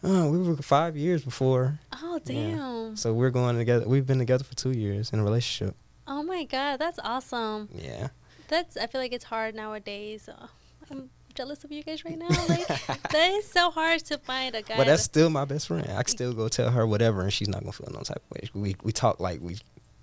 Uh, 0.05 0.29
we 0.29 0.39
were 0.39 0.57
five 0.57 0.97
years 0.97 1.23
before, 1.25 1.79
Oh 2.03 2.19
Yeah. 2.27 2.35
damn. 2.57 2.97
so 2.97 3.13
we're 3.15 3.31
going 3.31 3.57
together. 3.57 3.87
We've 3.87 4.07
been 4.07 4.19
together 4.19 4.43
for 4.43 4.55
two 4.57 4.73
years 4.73 5.13
in 5.13 5.21
a 5.21 5.25
relationship. 5.25 5.77
Oh 6.09 6.25
my 6.25 6.43
god, 6.45 6.79
that's 6.81 6.99
awesome. 7.05 7.69
Yeah, 7.73 8.09
That's 8.49 8.77
I 8.77 8.89
feel 8.89 9.01
like 9.01 9.13
it's 9.13 9.25
hard 9.25 9.55
nowadays. 9.55 10.29
Uh, 10.29 10.49
I'm 10.91 11.09
jealous 11.35 11.65
of 11.65 11.73
you 11.73 11.83
guys 11.83 12.05
right 12.05 12.19
now. 12.19 12.29
Like 12.29 12.67
that 13.11 13.31
is 13.33 13.49
so 13.49 13.71
hard 13.71 14.05
to 14.07 14.19
find 14.19 14.55
a 14.55 14.63
guy. 14.63 14.77
but 14.77 14.87
that's 14.87 15.03
that- 15.03 15.11
still 15.13 15.31
my 15.31 15.45
best 15.45 15.69
friend. 15.69 15.87
I 15.91 16.03
can 16.03 16.07
still 16.09 16.33
go 16.33 16.49
tell 16.49 16.71
her 16.71 16.87
whatever, 16.87 17.23
and 17.23 17.33
she's 17.33 17.49
not 17.49 17.61
gonna 17.61 17.73
feel 17.73 17.91
no 17.93 18.01
type 18.01 18.23
of 18.31 18.37
way. 18.37 18.49
We 18.55 18.77
we 18.83 18.93
talk 18.93 19.21
like 19.21 19.41
we 19.41 19.57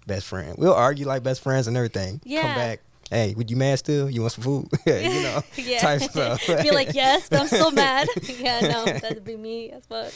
best 0.08 0.26
friend. 0.28 0.56
We'll 0.58 0.74
argue 0.74 1.06
like 1.06 1.24
best 1.24 1.42
friends 1.42 1.68
and 1.68 1.76
everything. 1.78 2.22
Yeah. 2.24 2.42
Come 2.42 2.56
back. 2.56 2.82
Hey, 3.10 3.34
would 3.36 3.50
you 3.50 3.58
mad 3.58 3.80
still? 3.80 4.08
You 4.08 4.22
want 4.22 4.34
some 4.34 4.44
food? 4.44 4.70
Yeah, 4.86 5.00
you 5.10 5.24
know, 5.24 5.44
yeah. 5.56 5.80
type 5.80 6.02
stuff. 6.02 6.46
Be 6.62 6.70
like, 6.72 6.94
yes, 6.94 7.28
but 7.28 7.42
I'm 7.42 7.48
still 7.48 7.72
mad. 7.72 8.08
yeah, 8.24 8.60
no, 8.62 8.86
that'd 8.86 9.26
be 9.26 9.36
me 9.36 9.72
as 9.72 9.86
fuck. 9.88 10.14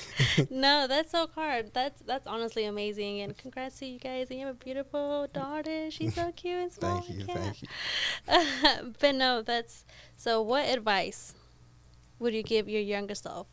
No, 0.52 0.86
that's 0.88 1.12
so 1.12 1.28
hard. 1.34 1.74
That's 1.74 2.02
that's 2.04 2.28
honestly 2.28 2.66
amazing, 2.66 3.22
and 3.22 3.36
congrats 3.36 3.80
to 3.80 3.88
you 3.88 3.98
guys. 3.98 4.30
And 4.30 4.40
you 4.40 4.46
have 4.46 4.56
a 4.56 4.64
beautiful 4.64 5.28
daughter. 5.34 5.90
She's 5.90 6.14
so 6.14 6.32
cute 6.34 6.62
and 6.64 6.72
small. 6.72 7.02
Thank 7.02 7.20
you, 7.20 7.26
thank 7.26 7.62
you. 7.64 8.94
but 9.00 9.16
no, 9.16 9.42
that's 9.42 9.86
so. 10.16 10.42
What 10.42 10.68
advice 10.70 11.34
would 12.20 12.34
you 12.36 12.44
give 12.44 12.70
your 12.70 12.82
younger 12.82 13.16
self? 13.16 13.48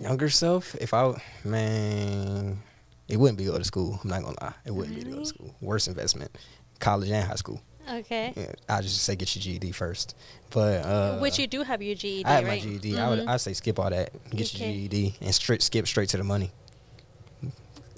Younger 0.00 0.28
self, 0.28 0.76
if 0.76 0.94
I 0.94 1.20
man, 1.44 2.62
it 3.08 3.16
wouldn't 3.16 3.38
be 3.38 3.46
go 3.46 3.58
to 3.58 3.64
school. 3.64 3.98
I'm 4.04 4.10
not 4.10 4.22
gonna 4.22 4.36
lie, 4.40 4.54
it 4.64 4.70
wouldn't 4.70 4.94
be 4.94 5.02
to 5.02 5.10
go 5.10 5.18
to 5.18 5.26
school. 5.26 5.56
Worst 5.60 5.88
investment, 5.88 6.30
college 6.78 7.10
and 7.10 7.26
high 7.26 7.34
school. 7.34 7.60
Okay. 7.90 8.32
Yeah, 8.36 8.52
I 8.68 8.80
just 8.82 9.02
say 9.02 9.16
get 9.16 9.34
your 9.34 9.42
GED 9.42 9.72
first. 9.72 10.14
But 10.50 10.84
uh, 10.84 11.18
Which 11.18 11.38
you 11.38 11.46
do 11.46 11.62
have 11.62 11.82
your 11.82 11.94
GED, 11.94 12.24
I 12.26 12.32
have 12.36 12.44
right? 12.44 12.62
my 12.64 12.70
GED. 12.78 12.98
I 12.98 13.08
would 13.08 13.18
Mhm. 13.20 13.28
I 13.28 13.36
say 13.38 13.52
skip 13.54 13.78
all 13.78 13.90
that, 13.90 14.10
get 14.30 14.54
Okay. 14.54 14.72
your 14.72 14.88
GED, 14.88 15.14
and 15.20 15.34
straight 15.34 15.62
skip 15.62 15.86
straight 15.86 16.08
to 16.10 16.16
the 16.16 16.24
money 16.24 16.50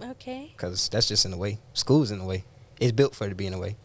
Okay. 0.02 0.50
because 0.56 0.88
that's 0.88 1.08
just 1.08 1.24
in 1.24 1.30
the 1.30 1.36
way. 1.36 1.58
School's 1.74 2.10
in 2.10 2.18
the 2.18 2.24
way. 2.24 2.44
It's 2.80 2.92
built 2.92 3.14
for 3.14 3.26
it 3.26 3.30
to 3.30 3.34
be 3.34 3.46
in 3.46 3.52
the 3.52 3.58
way. 3.58 3.76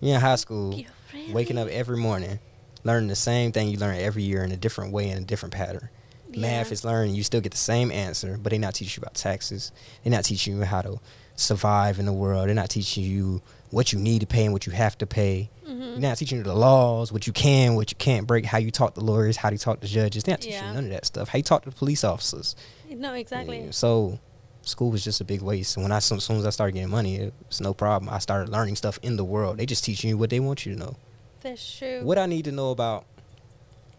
You're 0.00 0.14
in 0.14 0.20
high 0.20 0.36
school, 0.36 0.74
You 0.74 0.86
waking 1.32 1.58
up 1.58 1.68
every 1.68 1.96
morning, 1.98 2.38
learning 2.84 3.08
the 3.08 3.16
same 3.16 3.52
thing 3.52 3.68
you 3.68 3.78
learn 3.78 3.96
every 3.96 4.22
year 4.22 4.44
in 4.44 4.52
a 4.52 4.56
different 4.56 4.92
way 4.92 5.10
in 5.10 5.18
a 5.18 5.24
different 5.26 5.52
pattern. 5.54 5.88
Math 6.36 6.70
is 6.72 6.84
learning, 6.84 7.14
you 7.14 7.24
still 7.24 7.40
get 7.40 7.52
the 7.52 7.58
same 7.58 7.90
answer, 7.90 8.38
but 8.40 8.50
they're 8.50 8.58
not 8.60 8.74
teaching 8.74 9.00
you 9.00 9.04
about 9.04 9.14
taxes. 9.14 9.72
They're 10.04 10.10
not 10.12 10.24
teaching 10.24 10.56
you 10.56 10.62
how 10.64 10.82
to 10.82 11.00
survive 11.36 11.98
in 11.98 12.04
the 12.06 12.12
world. 12.12 12.46
They're 12.48 12.54
not 12.54 12.70
teaching 12.70 13.04
you 13.04 13.42
what 13.70 13.92
you 13.92 13.98
need 13.98 14.20
to 14.20 14.26
pay 14.26 14.44
and 14.44 14.52
what 14.52 14.66
you 14.66 14.72
have 14.72 14.96
to 14.98 15.06
pay. 15.06 15.50
Mhm. 15.66 16.00
They're 16.00 16.10
not 16.10 16.16
teaching 16.18 16.38
you 16.38 16.44
the 16.44 16.54
laws, 16.54 17.12
what 17.12 17.26
you 17.26 17.32
can, 17.32 17.74
what 17.74 17.90
you 17.90 17.96
can't 17.96 18.26
break, 18.26 18.46
how 18.46 18.58
you 18.58 18.70
talk 18.70 18.94
to 18.94 19.00
lawyers, 19.00 19.36
how 19.36 19.50
you 19.50 19.58
talk 19.58 19.80
to 19.80 19.86
judges. 19.86 20.22
They're 20.24 20.32
not 20.34 20.40
teaching 20.40 20.60
Yeah. 20.60 20.68
you 20.68 20.74
none 20.74 20.84
of 20.84 20.90
that 20.90 21.04
stuff. 21.06 21.28
How 21.28 21.36
you 21.36 21.42
talk 21.42 21.64
to 21.64 21.70
police 21.70 22.02
officers. 22.04 22.56
No, 22.90 23.12
exactly. 23.14 23.60
Yeah, 23.64 23.70
So 23.72 24.18
school 24.62 24.90
was 24.90 25.04
just 25.04 25.20
a 25.20 25.24
big 25.24 25.42
waste. 25.42 25.76
And 25.76 25.84
when 25.84 25.92
I, 25.92 25.98
as 25.98 26.04
soon 26.04 26.18
as 26.38 26.46
I 26.46 26.50
started 26.50 26.72
getting 26.72 26.88
money, 26.90 27.16
it 27.16 27.34
was 27.48 27.60
no 27.60 27.74
problem. 27.74 28.08
I 28.12 28.18
started 28.18 28.50
learning 28.50 28.76
stuff 28.76 28.98
in 29.02 29.16
the 29.16 29.24
world. 29.24 29.58
They 29.58 29.66
just 29.66 29.84
teaching 29.84 30.08
you 30.10 30.16
what 30.18 30.30
they 30.30 30.40
want 30.40 30.64
you 30.66 30.72
to 30.74 30.78
know. 30.78 30.96
That's 31.42 31.78
true. 31.78 32.00
What 32.02 32.18
I 32.18 32.26
need 32.26 32.44
to 32.46 32.52
know 32.52 32.70
about, 32.70 33.04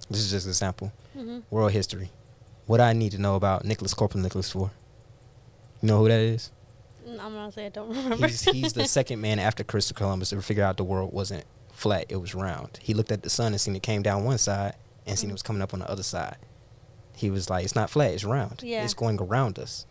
this 0.09 0.19
is 0.19 0.31
just 0.31 0.45
an 0.45 0.51
example, 0.51 0.91
Mhm. 1.17 1.43
world 1.51 1.71
history. 1.71 2.09
What 2.65 2.81
I 2.81 2.93
need 2.93 3.11
to 3.13 3.17
know 3.19 3.35
about 3.35 3.65
Nicholas 3.65 3.93
Corporal 3.93 4.21
Nicholas 4.23 4.49
IV. 4.53 4.69
You 5.81 5.87
know 5.87 5.99
who 5.99 6.07
that 6.09 6.19
is? 6.19 6.51
Mm, 7.07 7.19
I'm 7.19 7.33
gonna 7.33 7.51
say 7.51 7.65
I 7.67 7.69
don't 7.69 7.89
remember. 7.89 8.27
He's, 8.27 8.43
he's 8.43 8.73
the 8.73 8.85
second 8.87 9.21
man 9.21 9.39
after 9.39 9.63
Christopher 9.63 9.99
Columbus 9.99 10.29
to 10.29 10.41
figure 10.41 10.63
out 10.63 10.77
the 10.77 10.83
world 10.83 11.13
wasn't 11.13 11.45
flat, 11.79 12.05
it 12.09 12.17
was 12.17 12.35
round. 12.35 12.79
He 12.81 12.93
looked 12.93 13.11
at 13.11 13.23
the 13.23 13.29
sun 13.29 13.53
and 13.53 13.61
seen 13.61 13.75
it 13.75 13.83
came 13.83 14.01
down 14.01 14.25
one 14.25 14.37
side 14.37 14.75
and 15.07 15.17
seen 15.17 15.29
it 15.29 15.33
was 15.33 15.41
coming 15.41 15.61
up 15.61 15.73
on 15.73 15.79
the 15.79 15.89
other 15.89 16.03
side. 16.03 16.37
He 17.15 17.29
was 17.29 17.49
like, 17.49 17.65
it's 17.65 17.75
not 17.75 17.89
flat, 17.89 18.11
it's 18.13 18.23
round. 18.23 18.61
Yeah. 18.63 18.83
It's 18.83 18.93
going 18.93 19.19
around 19.19 19.59
us. 19.59 19.85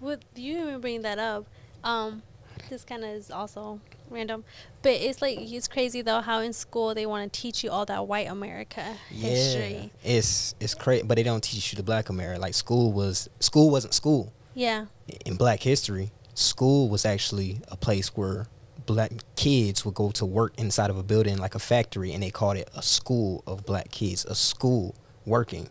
What 0.00 0.22
you 0.34 0.68
even 0.68 0.80
bring 0.80 1.02
that 1.02 1.18
up? 1.18 1.46
Um, 1.84 2.22
this 2.70 2.84
kind 2.84 3.04
of 3.04 3.10
is 3.10 3.30
also 3.30 3.80
random, 4.10 4.44
but 4.82 4.92
it's 4.92 5.22
like 5.22 5.38
it's 5.40 5.68
crazy 5.68 6.02
though 6.02 6.20
how 6.20 6.40
in 6.40 6.52
school 6.52 6.94
they 6.94 7.06
want 7.06 7.32
to 7.32 7.40
teach 7.40 7.62
you 7.62 7.70
all 7.70 7.84
that 7.86 8.06
white 8.06 8.28
America 8.28 8.82
history. 9.08 9.92
Yeah, 10.02 10.16
it's 10.16 10.54
it's 10.60 10.74
crazy, 10.74 11.04
but 11.04 11.16
they 11.16 11.22
don't 11.22 11.42
teach 11.42 11.72
you 11.72 11.76
the 11.76 11.82
Black 11.82 12.08
America. 12.08 12.40
Like 12.40 12.54
school 12.54 12.92
was 12.92 13.28
school 13.40 13.70
wasn't 13.70 13.94
school 13.94 14.32
Yeah, 14.54 14.86
in 15.26 15.36
Black 15.36 15.62
history. 15.62 16.10
School 16.34 16.88
was 16.88 17.04
actually 17.04 17.60
a 17.68 17.76
place 17.76 18.08
where 18.16 18.46
black 18.86 19.12
kids 19.36 19.84
would 19.84 19.94
go 19.94 20.10
to 20.12 20.24
work 20.26 20.54
inside 20.58 20.90
of 20.90 20.96
a 20.96 21.02
building 21.02 21.38
like 21.38 21.54
a 21.54 21.58
factory, 21.58 22.12
and 22.12 22.22
they 22.22 22.30
called 22.30 22.56
it 22.56 22.70
a 22.74 22.82
school 22.82 23.42
of 23.46 23.64
black 23.66 23.90
kids, 23.90 24.24
a 24.24 24.34
school 24.34 24.94
working. 25.26 25.68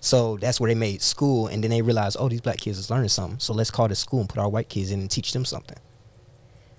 So 0.00 0.36
that's 0.36 0.60
where 0.60 0.68
they 0.68 0.74
made 0.78 1.02
school, 1.02 1.48
and 1.48 1.62
then 1.62 1.70
they 1.70 1.82
realized, 1.82 2.16
oh, 2.18 2.28
these 2.28 2.40
black 2.40 2.58
kids 2.58 2.78
is 2.78 2.90
learning 2.90 3.08
something. 3.08 3.38
So 3.38 3.52
let's 3.52 3.70
call 3.70 3.88
this 3.88 3.98
school 4.00 4.20
and 4.20 4.28
put 4.28 4.38
our 4.38 4.48
white 4.48 4.68
kids 4.68 4.90
in 4.90 5.00
and 5.00 5.10
teach 5.10 5.32
them 5.32 5.44
something. 5.44 5.78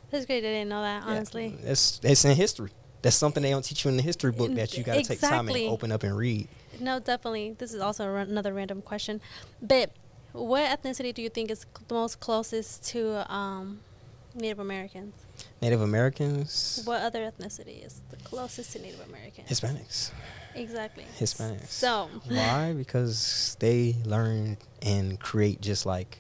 that's 0.09 0.25
great. 0.25 0.39
I 0.39 0.47
didn't 0.47 0.69
know 0.69 0.81
that 0.81 1.03
Yeah, 1.03 1.11
honestly. 1.11 1.55
that's 1.61 1.99
it's 2.03 2.25
in 2.25 2.35
history. 2.35 2.71
That's 3.01 3.15
something 3.17 3.43
they 3.43 3.49
don't 3.49 3.63
teach 3.65 3.83
you 3.83 3.91
in 3.91 3.97
the 3.97 4.03
history 4.03 4.31
book 4.31 4.53
that 4.55 4.77
you 4.77 4.83
got 4.83 4.95
to 4.95 5.03
take 5.03 5.19
time 5.19 5.49
and 5.49 5.57
open 5.69 5.91
up 5.91 6.03
and 6.03 6.15
read. 6.15 6.47
No, 6.79 6.99
definitely. 6.99 7.55
This 7.57 7.73
is 7.73 7.81
also 7.81 8.15
another 8.15 8.53
random 8.53 8.81
question, 8.81 9.19
but 9.61 9.91
what 10.33 10.63
ethnicity 10.81 11.13
do 11.13 11.21
you 11.21 11.29
think 11.29 11.49
is 11.51 11.65
the 11.87 11.93
most 11.93 12.19
closest 12.19 12.83
to 12.89 13.31
um, 13.33 13.79
Native 14.35 14.59
Americans? 14.59 15.13
Native 15.61 15.81
Americans, 15.81 16.81
What 16.85 17.01
other 17.01 17.19
ethnicity 17.21 17.85
is 17.85 18.01
the 18.09 18.17
closest 18.17 18.73
to 18.73 18.79
Native 18.81 19.01
Americans? 19.07 19.47
Hispanics. 19.49 20.11
Exactly. 20.55 21.05
Hispanics. 21.19 21.67
So 21.67 22.09
Why? 22.27 22.73
Because 22.77 23.55
they 23.59 23.95
learn 24.05 24.57
and 24.81 25.19
create 25.19 25.61
just 25.61 25.85
like 25.85 26.19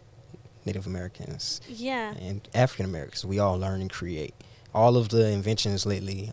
Native 0.65 0.87
Americans 0.87 1.61
Yeah. 1.67 2.13
and 2.15 2.47
African 2.55 2.85
Americans. 2.85 3.25
We 3.25 3.39
all 3.39 3.57
learn 3.59 3.81
and 3.81 3.91
create. 3.91 4.33
All 4.73 4.97
of 4.97 5.09
the 5.09 5.27
inventions 5.27 5.85
lately, 5.85 6.31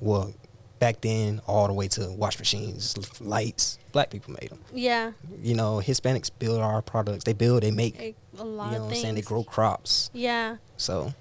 well, 0.00 0.32
back 0.78 1.00
then, 1.00 1.40
all 1.46 1.66
the 1.66 1.72
way 1.72 1.88
to 1.88 2.10
wash 2.12 2.38
machines, 2.38 2.94
lights, 3.20 3.78
black 3.92 4.10
people 4.10 4.34
made 4.40 4.50
them. 4.50 4.60
Yeah. 4.74 5.12
You 5.42 5.54
know, 5.54 5.80
Hispanics 5.84 6.30
build 6.38 6.60
our 6.60 6.82
products. 6.82 7.24
They 7.24 7.32
build, 7.32 7.62
they 7.62 7.70
make. 7.70 7.98
A, 7.98 8.14
a 8.38 8.44
You 8.44 8.44
lot 8.44 8.70
know 8.72 8.76
of 8.76 8.82
what 8.82 8.84
I'm 8.84 8.88
things. 8.90 9.02
saying? 9.02 9.14
They 9.14 9.22
grow 9.22 9.42
crops. 9.44 10.10
Yeah. 10.12 10.56
So, 10.76 11.14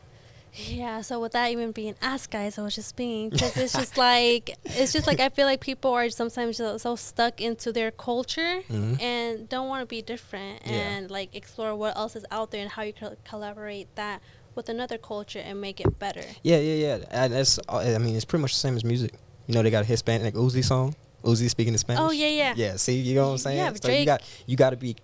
Yeah, 0.57 1.01
so 1.01 1.19
without 1.19 1.49
even 1.51 1.71
being 1.73 1.95
asked, 2.01 2.31
guys, 2.31 2.57
I 2.57 2.63
was 2.63 2.75
just 2.75 2.95
being 2.95 3.29
because 3.29 3.57
it's 3.57 3.73
just 3.81 3.97
like 3.97 4.55
it's 4.63 4.93
just 4.93 5.05
like 5.05 5.19
I 5.19 5.27
feel 5.29 5.45
like 5.45 5.59
people 5.59 5.91
are 5.93 6.09
sometimes 6.09 6.57
so, 6.57 6.95
stuck 6.95 7.41
into 7.41 7.71
their 7.73 7.91
culture 7.91 8.61
Mhm. 8.69 9.01
and 9.01 9.49
don't 9.49 9.67
want 9.67 9.81
to 9.81 9.85
be 9.85 10.01
different 10.01 10.61
Yeah. 10.65 10.73
and 10.75 11.11
like 11.11 11.35
explore 11.35 11.75
what 11.75 11.97
else 11.97 12.15
is 12.15 12.25
out 12.31 12.51
there 12.51 12.61
and 12.61 12.71
how 12.71 12.83
you 12.83 12.93
can 12.93 13.17
collaborate 13.25 13.93
that 13.95 14.21
with 14.55 14.69
another 14.69 14.97
culture 14.97 15.39
and 15.39 15.59
make 15.59 15.81
it 15.81 15.99
better. 15.99 16.23
yeah, 16.41 16.57
yeah, 16.59 16.75
yeah. 16.99 17.05
And 17.11 17.33
that's, 17.33 17.59
uh, 17.67 17.79
I 17.79 17.97
mean, 17.97 18.15
it's 18.15 18.23
pretty 18.23 18.41
much 18.41 18.53
the 18.53 18.59
same 18.59 18.77
as 18.77 18.85
music. 18.85 19.13
You 19.47 19.53
know, 19.53 19.62
they 19.62 19.69
got 19.71 19.84
a 19.84 19.88
Hispanic 19.88 20.34
Uzi 20.34 20.63
song. 20.63 20.95
Uzi 21.23 21.49
speaking 21.49 21.73
in 21.73 21.77
Spanish. 21.77 22.01
Oh, 22.01 22.12
yeah, 22.12 22.27
yeah. 22.27 22.53
Yeah, 22.55 22.75
see, 22.77 22.99
you 22.99 23.15
know 23.15 23.27
what 23.27 23.31
I'm 23.31 23.38
saying? 23.39 23.58
Yeah, 23.58 23.73
so 23.73 23.91
you 23.91 24.05
got 24.05 24.21
you 24.45 24.55
got 24.55 24.69
to 24.71 24.77
be 24.77 24.95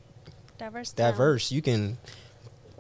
Diverse. 0.58 0.94
now. 0.98 1.10
diverse. 1.12 1.52
You 1.52 1.62
can. 1.62 1.98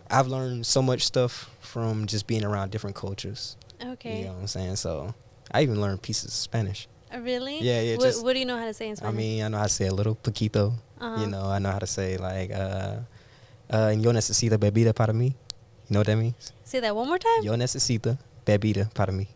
I've 0.10 0.28
learned 0.28 0.66
so 0.66 0.82
much 0.82 1.04
stuff 1.06 1.50
from 1.62 2.06
just 2.06 2.28
being 2.28 2.44
around 2.44 2.72
different 2.72 2.96
cultures. 2.96 3.56
Okay. 3.84 4.20
You 4.20 4.26
know 4.26 4.34
what 4.34 4.42
I'm 4.42 4.48
saying? 4.48 4.76
So 4.76 5.14
I 5.52 5.64
even 5.64 5.82
learned 5.82 6.02
pieces 6.02 6.26
of 6.26 6.34
Spanish. 6.34 6.88
Uh, 7.14 7.20
really? 7.20 7.60
Yeah, 7.60 7.82
yeah, 7.82 7.96
just- 7.98 8.24
what 8.24 8.34
do 8.34 8.40
you 8.40 8.46
know 8.46 8.58
how 8.58 8.66
to 8.66 8.74
say 8.74 8.90
in 8.90 8.96
Spanish? 8.96 9.14
I 9.14 9.18
mean, 9.18 9.44
I 9.44 9.48
know 9.48 9.58
how 9.58 9.64
to 9.64 9.70
say 9.70 9.88
a 9.88 9.94
little 9.94 10.16
poquito. 10.16 10.74
Uh-huh. 11.00 11.22
You 11.22 11.28
know, 11.28 11.46
I 11.46 11.60
know 11.60 11.72
how 11.72 11.80
to 11.80 11.88
say 11.88 12.18
like, 12.18 12.52
uh, 12.52 12.98
uh, 13.72 13.94
yo 13.98 14.12
necesito 14.12 14.58
bebida 14.58 14.94
para 14.94 15.14
mí. 15.14 15.34
You 15.90 15.94
know 15.96 16.00
what 16.02 16.08
that 16.08 16.18
means? 16.18 16.54
say 16.64 16.80
that 16.80 16.96
one 16.96 17.08
more 17.08 17.18
time. 17.18 17.44
Yo 17.44 17.54
necesito 17.56 18.18
bebida 18.46 18.94
para 18.94 19.12
mí. 19.12 19.28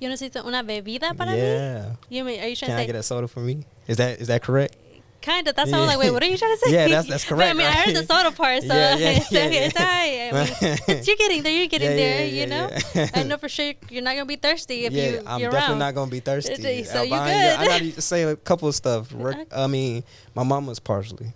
Yo 0.00 0.08
necesito 0.08 0.44
una 0.46 0.62
bebida 0.62 1.14
para 1.16 1.32
mí. 1.32 1.38
yeah. 1.38 1.96
You 2.08 2.24
mean? 2.24 2.40
Are 2.40 2.48
you 2.48 2.56
trying 2.56 2.70
Can 2.70 2.76
to 2.76 2.82
I 2.82 2.86
get 2.86 2.94
a 2.96 3.02
soda 3.02 3.26
for 3.28 3.40
me? 3.40 3.64
Is 3.86 3.96
that 3.96 4.20
is 4.20 4.28
that 4.28 4.42
correct? 4.42 4.76
Kind 5.20 5.48
of. 5.48 5.56
That's 5.56 5.68
Yeah. 5.70 5.76
how 5.76 5.82
I'm 5.82 5.88
like, 5.88 5.98
wait, 5.98 6.12
what 6.12 6.22
are 6.22 6.26
you 6.28 6.38
trying 6.38 6.54
to 6.56 6.58
say? 6.64 6.72
Yeah, 6.72 6.86
that's- 6.86 7.08
that's 7.08 7.24
But, 7.28 7.34
I 7.34 7.38
correct, 7.52 7.56
mean, 7.56 7.66
I 7.66 7.72
heard 7.72 7.96
the 7.96 8.04
soda 8.04 8.30
part, 8.30 8.62
so 8.62 8.68
Yeah, 8.72 8.94
yeah, 8.96 9.08
it's, 9.10 9.32
yeah, 9.32 9.40
okay, 9.46 9.66
it's 9.66 9.76
alright. 9.76 10.86
I 10.88 10.92
mean, 10.94 11.02
you're 11.04 11.16
getting 11.16 11.42
there. 11.42 11.52
You're 11.52 11.66
getting 11.66 11.96
there. 11.96 12.26
you 12.26 12.46
know. 12.46 12.70
I 13.14 13.24
know 13.24 13.36
for 13.36 13.48
sure 13.48 13.72
you're 13.90 14.02
not 14.02 14.14
gonna 14.14 14.26
be 14.26 14.36
thirsty 14.36 14.84
if 14.84 14.92
you 14.92 15.20
I'm 15.26 15.40
you're 15.40 15.50
definitely 15.50 15.72
around. 15.72 15.78
not 15.80 15.94
gonna 15.96 16.10
be 16.12 16.20
thirsty. 16.20 16.84
So 16.84 17.02
you 17.02 17.10
good. 17.10 17.18
I 17.18 17.66
gotta 17.66 18.00
say 18.00 18.22
a 18.22 18.36
couple 18.36 18.68
of 18.68 18.76
stuff. 18.76 19.12
I 19.52 19.66
mean, 19.66 20.04
my 20.36 20.44
mama's 20.44 20.78
partially 20.78 21.32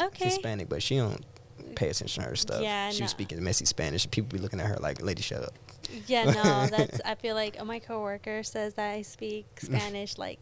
Okay. 0.00 0.24
Hispanic, 0.26 0.68
but 0.68 0.80
she 0.82 0.96
don't 0.96 1.24
pay 1.74 1.88
attention 1.90 2.22
to 2.22 2.28
her 2.30 2.36
stuff. 2.36 2.62
Yeah, 2.62 2.90
she 2.90 3.00
no. 3.00 3.04
was 3.04 3.10
speaking 3.10 3.42
messy 3.42 3.64
Spanish. 3.66 4.08
People 4.10 4.36
be 4.36 4.42
looking 4.42 4.60
at 4.60 4.66
her 4.66 4.76
like, 4.80 5.02
"Lady, 5.02 5.22
shut 5.22 5.42
up." 5.42 5.52
Yeah, 6.06 6.24
no, 6.24 6.66
that's. 6.76 7.00
I 7.04 7.14
feel 7.14 7.34
like 7.34 7.56
uh, 7.60 7.64
my 7.64 7.78
coworker 7.78 8.42
says 8.42 8.74
that 8.74 8.90
I 8.92 9.02
speak 9.02 9.46
Spanish. 9.60 10.16
Like, 10.26 10.40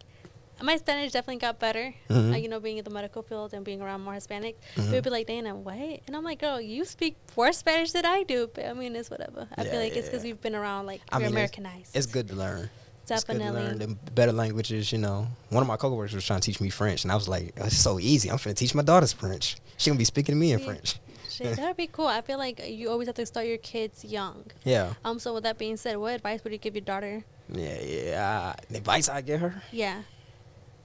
my 0.63 0.77
Spanish 0.77 1.11
definitely 1.13 1.41
got 1.41 1.59
better. 1.59 1.95
Mhm. 2.09 2.33
Uh, 2.33 2.37
you 2.37 2.49
know, 2.49 2.61
being 2.61 2.79
in 2.79 2.85
the 2.85 2.91
medical 2.91 3.23
field 3.23 3.53
and 3.55 3.65
being 3.65 3.83
around 3.83 4.03
more 4.03 4.15
Hispanic, 4.15 4.57
Mhm. 4.77 4.91
they'd 4.91 5.03
be 5.05 5.11
like, 5.11 5.27
"Dana, 5.27 5.55
what?" 5.55 6.01
And 6.07 6.15
I'm 6.17 6.23
like, 6.23 6.41
"Girl, 6.41 6.61
you 6.61 6.85
speak 6.85 7.17
more 7.37 7.53
Spanish 7.53 7.91
than 7.93 8.05
I 8.07 8.23
do." 8.23 8.49
But 8.55 8.67
I 8.67 8.73
mean, 8.73 8.95
it's 8.97 9.11
whatever. 9.11 9.49
I 9.57 9.65
Yeah, 9.65 9.71
feel 9.73 9.81
like 9.81 9.97
it's 9.97 10.09
because 10.09 10.23
yeah. 10.25 10.31
we've 10.33 10.41
been 10.41 10.55
around, 10.55 10.87
like 10.87 11.01
I 11.11 11.19
mean, 11.19 11.29
Americanized. 11.29 11.97
It's 11.97 12.07
good 12.07 12.29
to 12.29 12.35
learn. 12.37 12.71
It's 13.07 13.23
good 13.25 13.35
to 13.35 13.39
Definitely. 13.39 13.87
learn 13.87 13.99
better 14.15 14.33
languages. 14.33 14.91
You 14.93 14.99
know, 14.99 15.27
one 15.51 15.61
of 15.63 15.67
my 15.69 15.77
coworkers 15.77 16.15
was 16.15 16.25
trying 16.25 16.41
to 16.41 16.47
teach 16.47 16.61
me 16.61 16.71
French, 16.71 17.03
and 17.05 17.13
I 17.13 17.17
was 17.17 17.29
like, 17.29 17.53
"It's 17.57 17.77
so 17.77 17.99
easy. 17.99 18.31
I'm 18.31 18.39
finna 18.39 18.55
teach 18.57 18.75
my 18.75 18.83
daughters 18.83 19.13
French. 19.13 19.57
She 19.77 19.91
gonna 19.91 19.99
be 19.99 20.05
speaking 20.07 20.35
to 20.35 20.39
me 20.41 20.53
in 20.53 20.61
French." 20.61 20.97
Shit, 21.35 21.57
that'd 21.57 21.77
be 21.77 21.87
cool. 21.87 22.07
I 22.07 22.21
feel 22.21 22.39
like 22.39 22.61
you 22.69 22.91
always 22.91 23.07
have 23.09 23.17
to 23.17 23.27
start 23.27 23.47
your 23.47 23.59
kids 23.59 24.05
young. 24.05 24.45
Yeah, 24.65 24.95
Um. 25.05 25.19
So 25.19 25.35
with 25.35 25.43
that 25.45 25.59
being 25.59 25.77
said, 25.77 25.97
what 25.97 26.15
advice 26.15 26.43
would 26.45 26.53
you 26.53 26.59
give 26.59 26.75
your 26.75 26.85
daughter? 26.85 27.25
yeah, 27.49 27.81
yeah. 27.83 28.55
The 28.71 28.79
advice 28.79 29.09
I 29.09 29.21
give 29.21 29.41
her: 29.41 29.63
Yeah. 29.73 30.03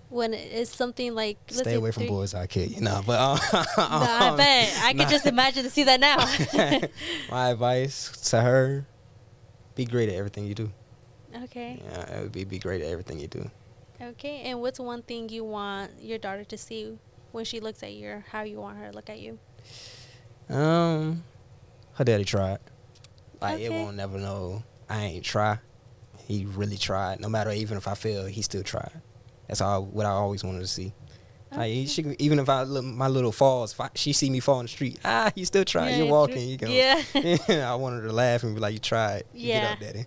When 0.10 0.34
it's 0.34 0.76
something 0.76 1.14
like 1.14 1.38
stay 1.50 1.76
away 1.76 1.92
from 1.92 2.04
three- 2.04 2.10
boys. 2.10 2.34
I 2.34 2.48
kill 2.48 2.66
you. 2.66 2.82
know. 2.82 3.04
but 3.06 3.20
um, 3.20 3.40
No, 3.54 3.64
I 3.78 4.34
bet 4.38 4.74
I 4.82 4.94
nah. 4.94 5.04
could 5.04 5.12
just 5.12 5.28
imagine 5.28 5.64
to 5.64 5.70
see 5.70 5.84
that 5.84 6.00
now. 6.00 6.18
My 7.32 7.50
advice 7.50 8.10
to 8.32 8.42
her: 8.42 8.86
be 9.76 9.86
great 9.86 10.10
at 10.10 10.16
everything 10.16 10.46
you 10.48 10.56
do. 10.56 10.72
okay. 11.44 11.80
Yeah, 11.86 12.18
it 12.18 12.24
would 12.24 12.32
be 12.32 12.44
be 12.44 12.58
great 12.58 12.82
at 12.82 12.88
everything 12.90 13.20
you 13.20 13.28
do. 13.28 13.50
Okay. 14.02 14.42
And 14.50 14.62
what's 14.62 14.80
one 14.80 15.04
thing 15.04 15.30
you 15.30 15.44
want 15.44 15.92
your 16.02 16.18
daughter 16.18 16.44
to 16.44 16.58
see 16.58 16.98
when 17.32 17.46
she 17.46 17.60
looks 17.60 17.84
at 17.84 17.94
you, 17.94 18.08
or 18.10 18.26
how 18.32 18.42
you 18.42 18.58
want 18.60 18.80
her 18.80 18.90
to 18.90 18.96
look 18.96 19.10
at 19.12 19.20
you? 19.20 19.38
Um, 20.50 21.24
her 21.94 22.04
daddy 22.04 22.26
tried. 22.26 22.60
Like 23.42 23.60
it 23.60 23.72
won't 23.72 23.96
never 23.96 24.18
know 24.18 24.64
I 24.90 25.06
ain't 25.06 25.26
try. 25.26 25.60
He 26.28 26.46
really 26.46 26.78
tried. 26.78 27.20
No 27.20 27.30
matter 27.30 27.52
even 27.52 27.78
if 27.78 27.88
I 27.88 27.94
fail, 27.94 28.26
he 28.26 28.42
still 28.42 28.64
tried. 28.64 29.02
That's 29.48 29.62
all 29.62 29.86
what 29.86 30.06
I 30.06 30.10
always 30.10 30.44
wanted 30.44 30.60
to 30.60 30.68
see. 30.68 30.94
Like 31.52 31.88
she, 31.88 32.16
even 32.20 32.38
if 32.38 32.48
I 32.48 32.64
my 32.66 33.08
little 33.08 33.32
falls, 33.32 33.76
I, 33.80 33.90
she 33.96 34.14
see 34.14 34.30
me 34.30 34.40
fall 34.40 34.60
in 34.60 34.66
the 34.66 34.70
street, 34.70 35.00
ah, 35.04 35.32
you 35.36 35.46
still 35.46 35.66
try. 35.66 35.90
Yeah, 35.90 35.98
You're 35.98 36.08
walking. 36.08 36.48
You 36.48 36.58
go. 36.58 36.68
Yeah. 36.68 37.02
I 37.72 37.76
wanted 37.76 38.02
to 38.02 38.12
laugh 38.12 38.44
and 38.44 38.54
be 38.54 38.62
like, 38.62 38.74
"You 38.74 38.80
tried. 38.80 39.24
You 39.34 39.48
Yeah. 39.50 39.62
Get 39.62 39.72
up, 39.72 39.80
daddy." 39.80 40.06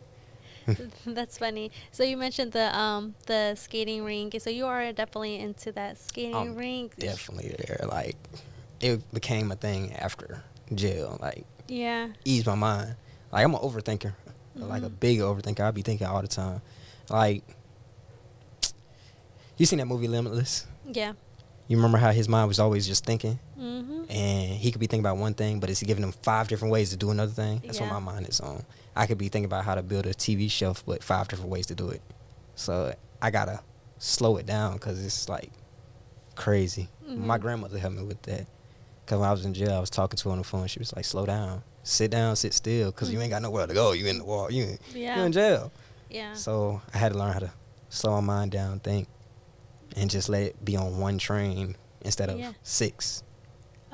That's 1.07 1.39
funny. 1.39 1.73
So 1.91 2.05
you 2.05 2.17
mentioned 2.17 2.53
the 2.53 2.77
um 2.77 3.17
the 3.27 3.57
skating 3.57 4.05
rink. 4.05 4.37
So 4.39 4.51
you 4.51 4.67
are 4.67 4.93
definitely 4.93 5.41
into 5.41 5.73
that 5.73 5.99
skating 5.99 6.37
I'm 6.37 6.55
rink. 6.55 6.95
Definitely 6.97 7.57
there. 7.59 7.87
Like 7.89 8.17
it 8.83 9.13
became 9.15 9.51
a 9.53 9.57
thing 9.57 9.93
after 9.95 10.43
jail. 10.75 11.17
Like 11.21 11.47
Yeah. 11.69 12.09
ease 12.25 12.45
my 12.45 12.55
mind. 12.57 12.97
Like 13.33 13.45
I'm 13.45 13.55
an 13.55 13.61
overthinker, 13.61 14.13
like 14.57 14.83
a 14.83 14.91
Mhm. 14.91 15.01
big 15.01 15.19
overthinker. 15.21 15.61
I 15.61 15.71
be 15.71 15.83
thinking 15.83 16.07
all 16.07 16.21
the 16.21 16.29
time. 16.29 16.61
Like 17.09 17.43
you 19.57 19.67
seen 19.67 19.79
that 19.79 19.87
movie 19.87 20.09
Limitless? 20.09 20.67
Yeah. 20.91 21.13
You 21.69 21.77
remember 21.77 21.99
how 21.99 22.11
his 22.11 22.29
mind 22.29 22.49
was 22.49 22.59
always 22.59 22.87
just 22.87 23.05
thinking, 23.05 23.39
Mhm. 23.59 24.07
and 24.11 24.53
he 24.59 24.73
could 24.73 24.81
be 24.81 24.87
thinking 24.87 25.07
about 25.07 25.17
one 25.17 25.33
thing, 25.33 25.61
but 25.61 25.71
it's 25.71 25.83
giving 25.83 26.03
him 26.03 26.13
five 26.13 26.49
different 26.49 26.73
ways 26.73 26.91
to 26.91 26.97
do 26.97 27.11
another 27.11 27.33
thing. 27.33 27.63
That's 27.65 27.79
Yeah. 27.79 27.85
what 27.89 28.03
my 28.03 28.13
mind 28.13 28.29
is 28.29 28.41
on. 28.41 28.65
I 28.95 29.07
could 29.07 29.17
be 29.17 29.29
thinking 29.29 29.47
about 29.47 29.65
how 29.65 29.75
to 29.77 29.83
build 29.83 30.07
a 30.07 30.13
TV 30.13 30.49
shelf, 30.49 30.83
but 30.85 31.03
five 31.03 31.29
different 31.29 31.51
ways 31.51 31.67
to 31.67 31.75
do 31.75 31.89
it. 31.89 32.03
So 32.57 32.95
I 33.23 33.31
gotta 33.31 33.61
slow 33.99 34.37
it 34.37 34.45
down 34.45 34.75
because 34.75 35.03
it's 35.03 35.29
like 35.29 35.51
crazy. 36.35 36.89
My 37.07 37.39
Mhm. 37.39 37.41
grandmother 37.41 37.79
helped 37.79 37.97
me 37.97 38.03
with 38.03 38.21
that. 38.23 38.47
Cause 39.13 39.21
when 39.21 39.29
I 39.29 39.33
was 39.33 39.45
in 39.45 39.53
jail, 39.53 39.75
I 39.75 39.79
was 39.79 39.91
talking 39.91 40.17
to 40.17 40.29
her 40.31 40.33
on 40.33 40.39
the 40.39 40.45
phone. 40.45 40.67
She 40.69 40.79
was 40.79 40.97
like, 40.97 41.05
"Slow 41.05 41.27
down, 41.27 41.63
sit 41.83 42.11
down, 42.11 42.35
sit 42.35 42.55
still, 42.55 42.91
cause 42.93 43.11
you 43.11 43.19
mm. 43.19 43.23
ain't 43.25 43.31
got 43.31 43.43
nowhere 43.43 43.67
to 43.67 43.75
go. 43.75 43.93
You 43.93 44.07
in 44.07 44.17
the 44.17 44.25
wall. 44.25 44.51
You 44.51 44.65
in, 44.65 44.79
Yeah. 44.95 45.19
you 45.19 45.25
in 45.25 45.33
jail." 45.33 45.71
Yeah. 46.09 46.33
So 46.33 46.81
I 46.95 46.97
had 46.97 47.13
to 47.13 47.19
learn 47.19 47.35
how 47.35 47.41
to 47.41 47.53
slow 47.91 48.13
my 48.23 48.27
mind 48.27 48.53
down, 48.53 48.81
think, 48.81 49.09
and 49.97 50.09
just 50.09 50.31
let 50.31 50.45
it 50.45 50.65
be 50.65 50.77
on 50.77 50.97
one 50.97 51.19
train 51.19 51.77
instead 52.01 52.31
of 52.31 52.39
Yeah. 52.39 52.53
six. 52.63 53.23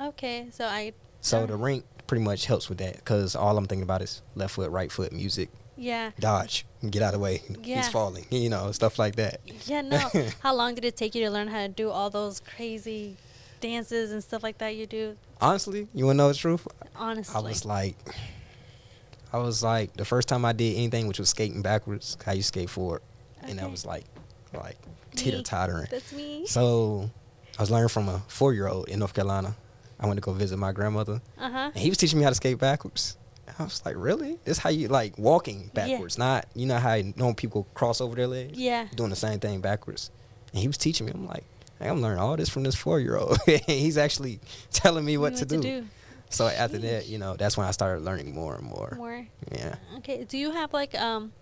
Okay. 0.01 0.51
So 0.53 0.67
I. 0.67 0.93
So 1.21 1.47
the 1.47 1.57
rink 1.57 1.85
pretty 2.07 2.23
much 2.23 2.47
helps 2.47 2.69
with 2.69 2.79
that 2.79 2.95
because 2.95 3.35
all 3.35 3.59
I'm 3.59 3.67
thinking 3.67 3.83
about 3.83 4.03
is 4.03 4.23
left 4.37 4.55
foot, 4.55 4.71
right 4.71 4.93
foot, 4.93 5.13
music, 5.13 5.51
Yeah. 5.77 6.13
dodge, 6.21 6.65
get 6.89 7.03
out 7.03 7.09
of 7.09 7.15
the 7.15 7.19
way. 7.19 7.43
Yeah. 7.65 7.79
He's 7.79 7.89
falling, 7.89 8.25
you 8.31 8.51
know, 8.51 8.71
stuff 8.71 9.01
like 9.01 9.17
that. 9.17 9.41
Yeah. 9.67 9.81
No. 9.81 9.99
How 10.45 10.55
long 10.55 10.77
did 10.77 10.85
it 10.85 10.97
take 10.97 11.17
you 11.17 11.25
to 11.25 11.31
learn 11.33 11.49
how 11.49 11.63
to 11.63 11.69
do 11.69 11.91
all 11.91 12.09
those 12.09 12.39
crazy 12.39 13.17
dances 13.61 14.13
and 14.13 14.23
stuff 14.23 14.43
like 14.43 14.59
that 14.59 14.77
you 14.77 14.87
do? 14.87 15.17
Honestly, 15.41 15.89
you 15.95 16.07
wanna 16.07 16.17
know 16.19 16.29
the 16.29 16.35
truth? 16.35 16.67
Honestly. 16.97 17.35
I 17.35 17.41
was 17.41 17.65
like, 17.65 17.97
I 19.33 19.39
was 19.39 19.63
like, 19.63 19.95
the 19.95 20.05
first 20.05 20.29
time 20.29 20.45
I 20.45 20.53
did 20.53 20.77
anything, 20.77 21.07
which 21.07 21.19
was 21.19 21.29
skating 21.31 21.63
backwards, 21.63 22.17
I 22.27 22.33
used 22.33 22.53
to 22.55 22.61
skate 22.61 22.71
forward, 22.71 23.03
and 23.43 23.61
I 23.61 23.67
was 23.67 23.85
like, 23.85 24.05
like 24.55 24.79
teeter 25.15 25.43
tottering. 25.43 25.89
That's 25.91 26.13
me. 26.13 26.47
So 26.47 27.11
I 27.59 27.63
was 27.63 27.71
learning 27.71 27.89
from 27.91 28.09
a 28.09 28.23
four 28.29 28.55
year 28.55 28.69
old 28.69 28.89
in 28.89 29.01
North 29.01 29.15
Carolina. 29.15 29.55
I 30.01 30.07
went 30.07 30.17
to 30.17 30.21
go 30.23 30.33
visit 30.33 30.57
my 30.57 30.73
grandmother, 30.73 31.21
Uh 31.39 31.51
huh. 31.51 31.71
and 31.75 31.77
he 31.77 31.89
was 31.91 31.99
teaching 31.99 32.19
me 32.19 32.23
how 32.25 32.31
to 32.31 32.37
skate 32.37 32.59
backwards. 32.59 33.17
I 33.59 33.65
was 33.65 33.83
like, 33.85 33.97
really? 33.99 34.39
This 34.45 34.59
how 34.59 34.71
you 34.71 34.89
like 34.89 35.19
walking 35.19 35.71
Yeah. 35.75 35.89
backwards? 35.89 36.17
Not 36.19 36.47
you 36.55 36.67
know 36.67 36.79
how 36.79 36.95
you 36.95 37.13
know 37.17 37.35
people 37.35 37.67
cross 37.75 38.01
over 38.01 38.15
their 38.15 38.27
legs? 38.29 38.57
Yeah. 38.59 38.87
doing 38.95 39.11
the 39.11 39.17
same 39.17 39.41
thing 39.41 39.61
backwards. 39.61 40.11
And 40.53 40.61
he 40.63 40.67
was 40.69 40.79
teaching 40.79 41.07
me. 41.07 41.13
I'm 41.15 41.27
like, 41.27 41.45
I'm 41.81 42.01
learning 42.01 42.19
all 42.19 42.37
this 42.37 42.49
from 42.49 42.65
this 42.65 42.75
four 42.75 43.01
year 43.01 43.17
old. 43.17 43.39
He's 43.67 43.99
actually 43.99 44.41
telling 44.73 45.05
me 45.05 45.17
what, 45.17 45.37
to, 45.37 45.45
do. 45.45 45.85
So 46.31 46.47
after 46.47 46.79
that, 46.79 47.07
you 47.07 47.19
know, 47.19 47.37
that's 47.37 47.57
when 47.57 47.67
I 47.67 47.71
started 47.71 48.05
learning 48.05 48.35
more 48.35 48.57
and 48.57 48.65
more. 48.65 48.95
More. 48.97 49.27
Yeah. 49.53 49.77
Okay. 49.99 50.25
Do 50.25 50.37
you 50.37 50.51
have 50.51 50.73
like 50.73 50.95
um, 51.01 51.33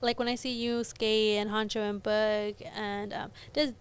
like 0.00 0.18
when 0.18 0.28
I 0.28 0.34
see 0.34 0.52
you 0.52 0.84
skate 0.84 1.38
and 1.38 1.50
Honcho 1.50 1.88
and 1.88 2.02
Bug 2.02 2.54
and 2.74 3.12
um, 3.12 3.30
does 3.52 3.72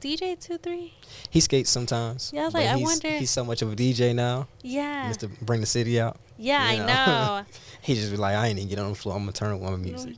DJ 0.00 0.38
two 0.40 0.58
three? 0.58 0.94
He 1.30 1.40
skates 1.40 1.70
sometimes. 1.70 2.30
Yeah, 2.34 2.46
I 2.46 2.48
like, 2.48 2.66
I 2.66 2.76
he's, 2.76 2.84
wonder- 2.84 3.18
He's 3.18 3.30
so 3.30 3.44
much 3.44 3.62
of 3.62 3.72
a 3.72 3.76
DJ 3.76 4.14
now. 4.14 4.48
Yeah. 4.62 5.10
Mr. 5.10 5.30
Bring 5.40 5.60
the 5.60 5.66
City 5.66 6.00
Out. 6.00 6.16
Yeah, 6.38 6.72
you 6.72 6.82
I 6.82 6.86
know. 7.42 7.44
he 7.82 7.94
just 7.94 8.10
be 8.10 8.16
like, 8.16 8.36
I 8.36 8.46
ain't 8.48 8.58
even 8.58 8.68
get 8.68 8.78
on 8.78 8.90
the 8.90 8.94
floor. 8.94 9.16
I'm 9.16 9.22
gonna 9.22 9.32
turn 9.32 9.52
on 9.52 9.62
my 9.62 9.76
music. 9.76 10.16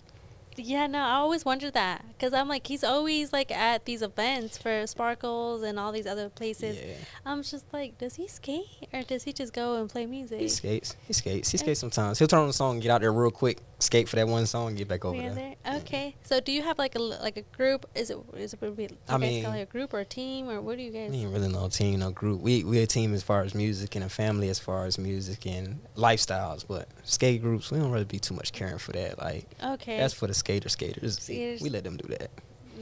Yeah, 0.56 0.86
no, 0.86 0.98
I 0.98 1.12
always 1.12 1.44
wondered 1.44 1.74
that 1.74 2.04
because 2.08 2.34
I'm 2.34 2.48
like, 2.48 2.66
he's 2.66 2.84
always 2.84 3.32
like 3.32 3.50
at 3.50 3.84
these 3.84 4.02
events 4.02 4.58
for 4.58 4.86
Sparkles 4.86 5.62
and 5.62 5.78
all 5.78 5.92
these 5.92 6.06
other 6.06 6.28
places. 6.28 6.76
Yeah. 6.76 6.94
I'm 7.24 7.42
just 7.42 7.64
like, 7.72 7.98
does 7.98 8.16
he 8.16 8.28
skate 8.28 8.88
or 8.92 9.02
does 9.02 9.22
he 9.22 9.32
just 9.32 9.52
go 9.52 9.76
and 9.76 9.88
play 9.88 10.06
music? 10.06 10.40
He 10.40 10.48
skates. 10.48 10.96
He 11.06 11.12
skates. 11.12 11.50
He 11.50 11.56
skates 11.56 11.80
sometimes. 11.80 12.18
He'll 12.18 12.28
turn 12.28 12.40
on 12.40 12.46
the 12.46 12.52
song, 12.52 12.74
and 12.74 12.82
get 12.82 12.90
out 12.90 13.00
there 13.00 13.12
real 13.12 13.30
quick, 13.30 13.58
skate 13.80 14.08
for 14.08 14.16
that 14.16 14.28
one 14.28 14.46
song, 14.46 14.74
get 14.76 14.88
back 14.88 15.04
over 15.04 15.18
there. 15.18 15.34
there. 15.64 15.76
Okay, 15.78 16.14
so 16.22 16.40
do 16.40 16.52
you 16.52 16.62
have 16.62 16.78
like 16.78 16.94
a 16.94 16.98
like 16.98 17.36
a 17.36 17.42
group? 17.42 17.86
Is 17.94 18.10
it 18.10 18.18
is 18.36 18.52
it 18.54 18.60
would 18.60 18.76
be, 18.76 18.84
I 19.08 19.12
guys 19.12 19.20
mean- 19.20 19.44
call 19.44 19.52
it 19.54 19.62
a 19.62 19.66
group 19.66 19.92
or 19.92 20.00
a 20.00 20.04
team 20.04 20.48
or 20.48 20.60
what 20.60 20.76
do 20.76 20.82
you 20.82 20.90
guys? 20.90 21.10
We 21.10 21.18
ain't 21.18 21.32
really 21.32 21.48
no 21.48 21.68
team, 21.68 22.00
no 22.00 22.10
group. 22.10 22.40
We 22.40 22.64
we 22.64 22.78
a 22.78 22.86
team 22.86 23.12
as 23.14 23.22
far 23.22 23.42
as 23.42 23.54
music 23.54 23.96
and 23.96 24.04
a 24.04 24.08
family 24.08 24.48
as 24.48 24.58
far 24.58 24.86
as 24.86 24.98
music 24.98 25.46
and 25.46 25.80
lifestyles. 25.96 26.64
But 26.66 26.88
skate 27.04 27.42
groups, 27.42 27.70
we 27.70 27.78
don't 27.78 27.90
really 27.90 28.04
be 28.04 28.18
too 28.18 28.34
much 28.34 28.52
caring 28.52 28.78
for 28.78 28.92
that. 28.92 29.18
Like 29.18 29.46
Okay, 29.62 29.98
that's 29.98 30.14
for 30.14 30.26
the 30.26 30.34
skater 30.34 30.68
skaters. 30.68 31.18
Skaters. 31.18 31.60
We 31.60 31.70
let 31.70 31.84
them 31.84 31.96
do 31.96 32.08
that. 32.08 32.30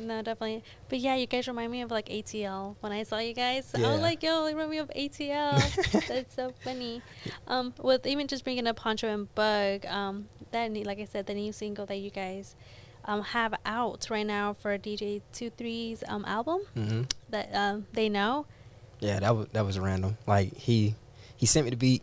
No, 0.09 0.23
definitely. 0.23 0.64
But 0.88 0.99
yeah, 0.99 1.14
you 1.14 1.27
guys 1.27 1.47
remind 1.47 1.71
me 1.71 1.83
of 1.83 1.90
like 1.90 2.09
ATL. 2.09 2.77
When 2.81 2.90
I 2.92 3.03
saw 3.05 3.18
you 3.18 3.35
guys, 3.35 3.73
I 3.75 3.92
was 3.92 4.01
like, 4.01 4.23
yo, 4.23 4.44
they 4.44 4.55
remind 4.55 4.71
me 4.71 4.79
of 4.79 4.90
ATL. 4.97 5.73
That's 6.09 6.35
so 6.35 6.55
funny. 6.64 7.03
Um, 7.47 7.75
with 7.81 8.07
even 8.07 8.27
just 8.27 8.42
bringing 8.44 8.66
up 8.66 8.77
Poncho 8.77 9.07
and 9.09 9.33
Bug, 9.35 9.87
um, 9.87 10.29
that 10.51 10.73
like 10.87 10.99
I 10.99 11.05
said, 11.05 11.27
the 11.27 11.35
new 11.35 11.53
single 11.53 11.87
that 11.87 11.97
you 11.97 12.11
guys 12.11 12.57
um 13.05 13.23
have 13.23 13.55
out 13.64 14.09
right 14.11 14.27
now 14.27 14.53
for 14.53 14.77
DJ 14.77 15.23
23's 15.33 16.03
um 16.09 16.25
album 16.27 16.61
hmm 16.75 17.03
that 17.31 17.49
um 17.55 17.87
they 17.92 18.09
know. 18.09 18.44
Yeah, 19.01 19.21
that 19.21 19.37
was 19.37 19.47
that 19.53 19.64
was 19.64 19.79
random. 19.79 20.16
Like 20.27 20.57
he 20.57 20.94
he 21.37 21.47
sent 21.47 21.64
me 21.64 21.71
the 21.71 21.77
beat. 21.77 22.03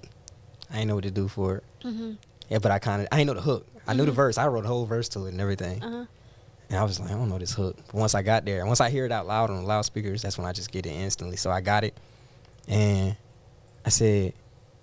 I 0.72 0.80
ain't 0.80 0.88
know 0.88 0.96
what 0.96 1.04
to 1.04 1.12
do 1.12 1.28
for 1.28 1.58
it. 1.58 1.64
Mm-hmm. 1.84 2.14
Yeah, 2.50 2.60
but 2.60 2.72
I 2.72 2.80
kind 2.80 3.02
of 3.02 3.08
I 3.12 3.20
ain't 3.20 3.28
know 3.28 3.34
the 3.34 3.42
hook. 3.42 3.68
I 3.88 3.94
knew 3.94 4.06
the 4.06 4.12
Mhm. 4.12 4.16
verse. 4.16 4.38
I 4.38 4.48
wrote 4.48 4.62
the 4.64 4.68
whole 4.68 4.86
verse 4.86 5.10
to 5.10 5.26
it 5.26 5.30
and 5.34 5.42
everything. 5.42 5.84
Uh 5.84 5.90
huh. 5.92 6.06
And 6.70 6.80
I 6.80 6.84
was 6.84 7.00
like, 7.00 7.12
I 7.12 7.14
don't 7.14 7.30
know 7.30 7.38
this 7.38 7.54
hook. 7.54 7.78
But 7.88 7.96
once 7.96 8.16
I 8.16 8.22
got 8.22 8.46
there, 8.46 8.66
once 8.66 8.82
I 8.82 8.90
hear 8.90 9.06
it 9.06 9.12
out 9.12 9.28
loud 9.28 9.50
on 9.50 9.58
the 9.58 9.64
loudspeakers, 9.64 10.22
that's 10.22 10.38
when 10.38 10.48
I 10.48 10.52
just 10.52 10.72
get 10.72 10.86
it 10.86 10.90
instantly. 10.90 11.38
So 11.38 11.52
I 11.52 11.62
got 11.62 11.84
it, 11.84 11.96
and 12.68 13.16
I 13.86 13.90
said, 13.90 14.34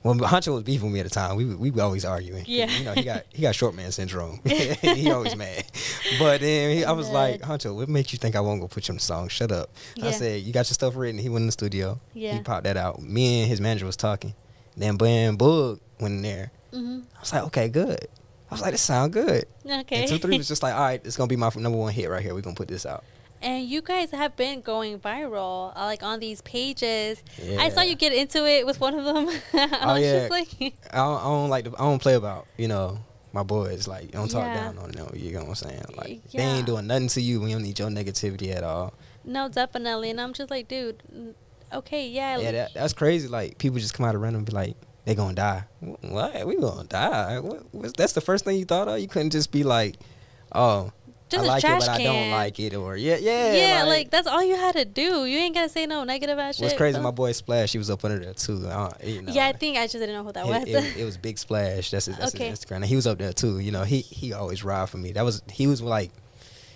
well, 0.03 0.15
Huncho 0.15 0.55
was 0.55 0.65
beefing 0.65 0.87
with 0.87 0.95
me 0.95 1.01
at 1.01 1.05
the 1.05 1.11
time. 1.11 1.37
We 1.37 1.45
we 1.55 1.71
were 1.71 1.83
always 1.83 2.05
arguing. 2.05 2.45
Yeah. 2.47 2.67
you 2.71 2.85
know 2.85 2.93
he 2.93 3.03
got 3.05 3.25
he 3.31 3.43
got 3.43 3.55
short 3.55 3.75
man 3.75 3.93
syndrome. 3.93 4.41
he 4.45 5.11
always 5.11 5.37
mad. 5.37 5.65
But 6.19 6.41
then 6.41 6.77
he, 6.77 6.85
I 6.85 6.93
was 6.93 7.09
like. 7.11 7.43
Huncho, 7.43 7.75
what 7.75 7.89
makes 7.89 8.13
you 8.13 8.19
think 8.19 8.37
I 8.37 8.41
won't 8.41 8.61
go 8.61 8.69
put 8.69 8.89
you 8.89 8.93
on 8.93 8.97
the 8.97 9.03
song? 9.03 9.29
Shut 9.29 9.53
up. 9.53 9.71
I 10.03 10.11
said, 10.11 10.43
you 10.43 10.53
got 10.53 10.69
your 10.69 10.75
stuff 10.75 10.97
written. 10.97 11.19
He 11.19 11.29
went 11.29 11.43
in 11.43 11.47
the 11.47 11.53
studio. 11.53 12.01
Yeah. 12.15 12.35
He 12.35 12.41
popped 12.41 12.65
that 12.65 12.77
out. 12.77 13.01
Me 13.03 13.43
and 13.43 13.49
his 13.49 13.61
manager 13.61 13.87
was 13.87 13.97
talking. 13.97 14.35
Then 14.77 14.97
Bam 14.97 15.37
Boog 15.37 15.81
went 16.01 16.15
in 16.15 16.23
there. 16.23 16.53
Mm-hmm. 16.73 17.01
I 17.17 17.21
was 17.21 17.33
like, 17.33 17.43
okay, 17.45 17.69
good. 17.69 18.09
I 18.53 18.55
was 18.55 18.63
like, 18.63 18.73
this 18.73 18.83
sound 18.83 19.13
good. 19.13 19.45
Okay. 19.65 20.01
And 20.01 20.09
two 20.09 20.19
three 20.19 20.37
was 20.39 20.49
just 20.53 20.63
like, 20.63 20.75
all 20.75 20.81
right, 20.81 21.01
it's 21.05 21.17
gonna 21.17 21.29
be 21.29 21.37
my 21.37 21.51
number 21.57 21.79
one 21.79 21.93
hit 21.93 22.09
right 22.11 22.23
here. 22.23 22.35
We're 22.35 22.41
gonna 22.43 22.55
put 22.57 22.69
this 22.69 22.87
out. 22.87 23.05
And 23.41 23.65
you 23.67 23.83
guys 23.83 24.13
have 24.13 24.37
been 24.37 24.61
going 24.61 25.01
viral, 25.01 25.73
uh, 25.75 25.85
like 25.87 26.03
on 26.05 26.21
these 26.21 26.43
pages. 26.43 27.23
I 27.59 27.71
saw 27.71 27.81
you 27.83 27.97
get 27.97 28.13
into 28.13 28.47
it 28.47 28.65
with 28.65 28.79
one 28.79 28.95
of 28.95 29.05
them. 29.05 29.29
I 29.55 29.79
Oh, 29.83 29.95
was 29.95 30.03
yeah. 30.03 30.29
just 30.29 30.31
like, 30.31 30.75
I 30.93 30.97
don't, 30.99 31.21
I 31.21 31.25
don't 31.25 31.51
like 31.51 31.65
to, 31.65 31.73
I 31.75 31.79
don't 31.79 31.99
play 32.01 32.15
about 32.15 32.47
you 32.57 32.69
know 32.69 32.99
my 33.33 33.43
boys 33.43 33.89
like 33.89 34.11
don't 34.13 34.31
talk 34.31 34.45
Yeah. 34.45 34.55
down 34.55 34.79
on 34.79 34.93
them. 34.93 35.11
You 35.17 35.33
know 35.33 35.41
what 35.41 35.49
I'm 35.49 35.55
saying? 35.57 35.85
Like 35.97 36.23
they 36.31 36.43
ain't 36.43 36.67
doing 36.67 36.87
nothing 36.87 37.09
to 37.09 37.21
you. 37.21 37.41
We 37.41 37.51
don't 37.53 37.63
need 37.63 37.79
your 37.79 37.89
negativity 37.89 38.55
at 38.55 38.63
all. 38.63 38.93
no, 39.25 39.49
definitely. 39.49 40.11
And 40.11 40.21
I'm 40.21 40.35
just 40.35 40.51
like, 40.51 40.69
dude, 40.69 41.03
okay, 41.73 42.07
yeah. 42.09 42.39
Yeah, 42.39 42.53
that, 42.53 42.75
that's 42.75 42.93
crazy. 42.93 43.27
Like 43.29 43.59
people 43.59 43.79
just 43.81 43.95
come 43.95 44.07
out 44.07 44.15
of 44.15 44.21
random 44.21 44.41
and 44.41 44.47
be 44.47 44.53
like 44.53 44.77
they 45.05 45.15
gonna 45.15 45.35
die. 45.35 45.65
Wh- 45.81 46.05
What? 46.13 46.47
We 46.47 46.57
gonna 46.57 46.85
die? 46.85 47.39
What, 47.41 47.97
that's 47.97 48.13
the 48.13 48.21
first 48.21 48.45
thing 48.45 48.57
you 48.59 48.65
thought 48.65 48.89
of. 48.89 48.99
You 49.01 49.09
couldn't 49.09 49.31
just 49.31 49.51
be 49.53 49.63
like, 49.65 49.97
oh. 50.55 50.93
Just 51.29 51.45
I 51.45 51.47
a 51.47 51.49
like 51.49 51.65
it, 51.65 51.67
trash 51.67 51.81
but 51.81 51.89
I 51.89 52.03
don't 52.03 52.31
like 52.31 52.61
it, 52.61 52.75
or 52.75 52.95
yeah, 52.95 53.17
yeah, 53.17 53.55
yeah, 53.55 53.83
like, 53.85 54.11
that's 54.11 54.27
all 54.27 54.45
you 54.45 54.55
had 54.55 54.75
to 54.77 54.85
do. 54.85 55.25
You 55.25 55.39
ain't 55.39 55.55
gotta 55.55 55.71
say 55.71 55.87
no 55.87 56.05
negative 56.05 56.39
ass 56.39 56.57
shit. 56.57 56.65
What's 56.65 56.77
crazy? 56.77 56.97
bro. 56.97 57.05
My 57.05 57.11
boy 57.11 57.33
Splash, 57.33 57.73
he 57.73 57.79
was 57.79 57.89
up 57.89 58.05
under 58.05 58.19
there 58.19 58.35
too. 58.35 58.67
Uh, 58.67 58.93
you 59.03 59.23
know, 59.23 59.33
Yeah, 59.33 59.47
I 59.47 59.53
think 59.53 59.79
I 59.79 59.85
just 59.85 59.95
didn't 59.95 60.15
know 60.15 60.25
who 60.25 60.33
that 60.33 60.47
was. 60.47 60.63
it, 60.65 60.69
it, 60.69 60.97
it 60.99 61.05
was 61.07 61.17
Big 61.17 61.39
Splash. 61.39 61.91
That's 61.91 62.05
his, 62.05 62.19
that's 62.19 62.35
Okay. 62.35 62.51
his 62.51 62.59
Instagram. 62.63 62.77
And 62.77 62.85
he 62.85 62.97
was 62.97 63.07
up 63.07 63.17
there 63.17 63.33
too. 63.33 63.61
You 63.61 63.71
know, 63.73 63.83
he 63.83 64.01
he 64.01 64.35
always 64.35 64.63
ride 64.63 64.91
for 64.91 64.99
me. 64.99 65.13
That 65.13 65.25
was 65.25 65.41
he 65.51 65.67
was 65.67 65.81
like, 65.81 66.11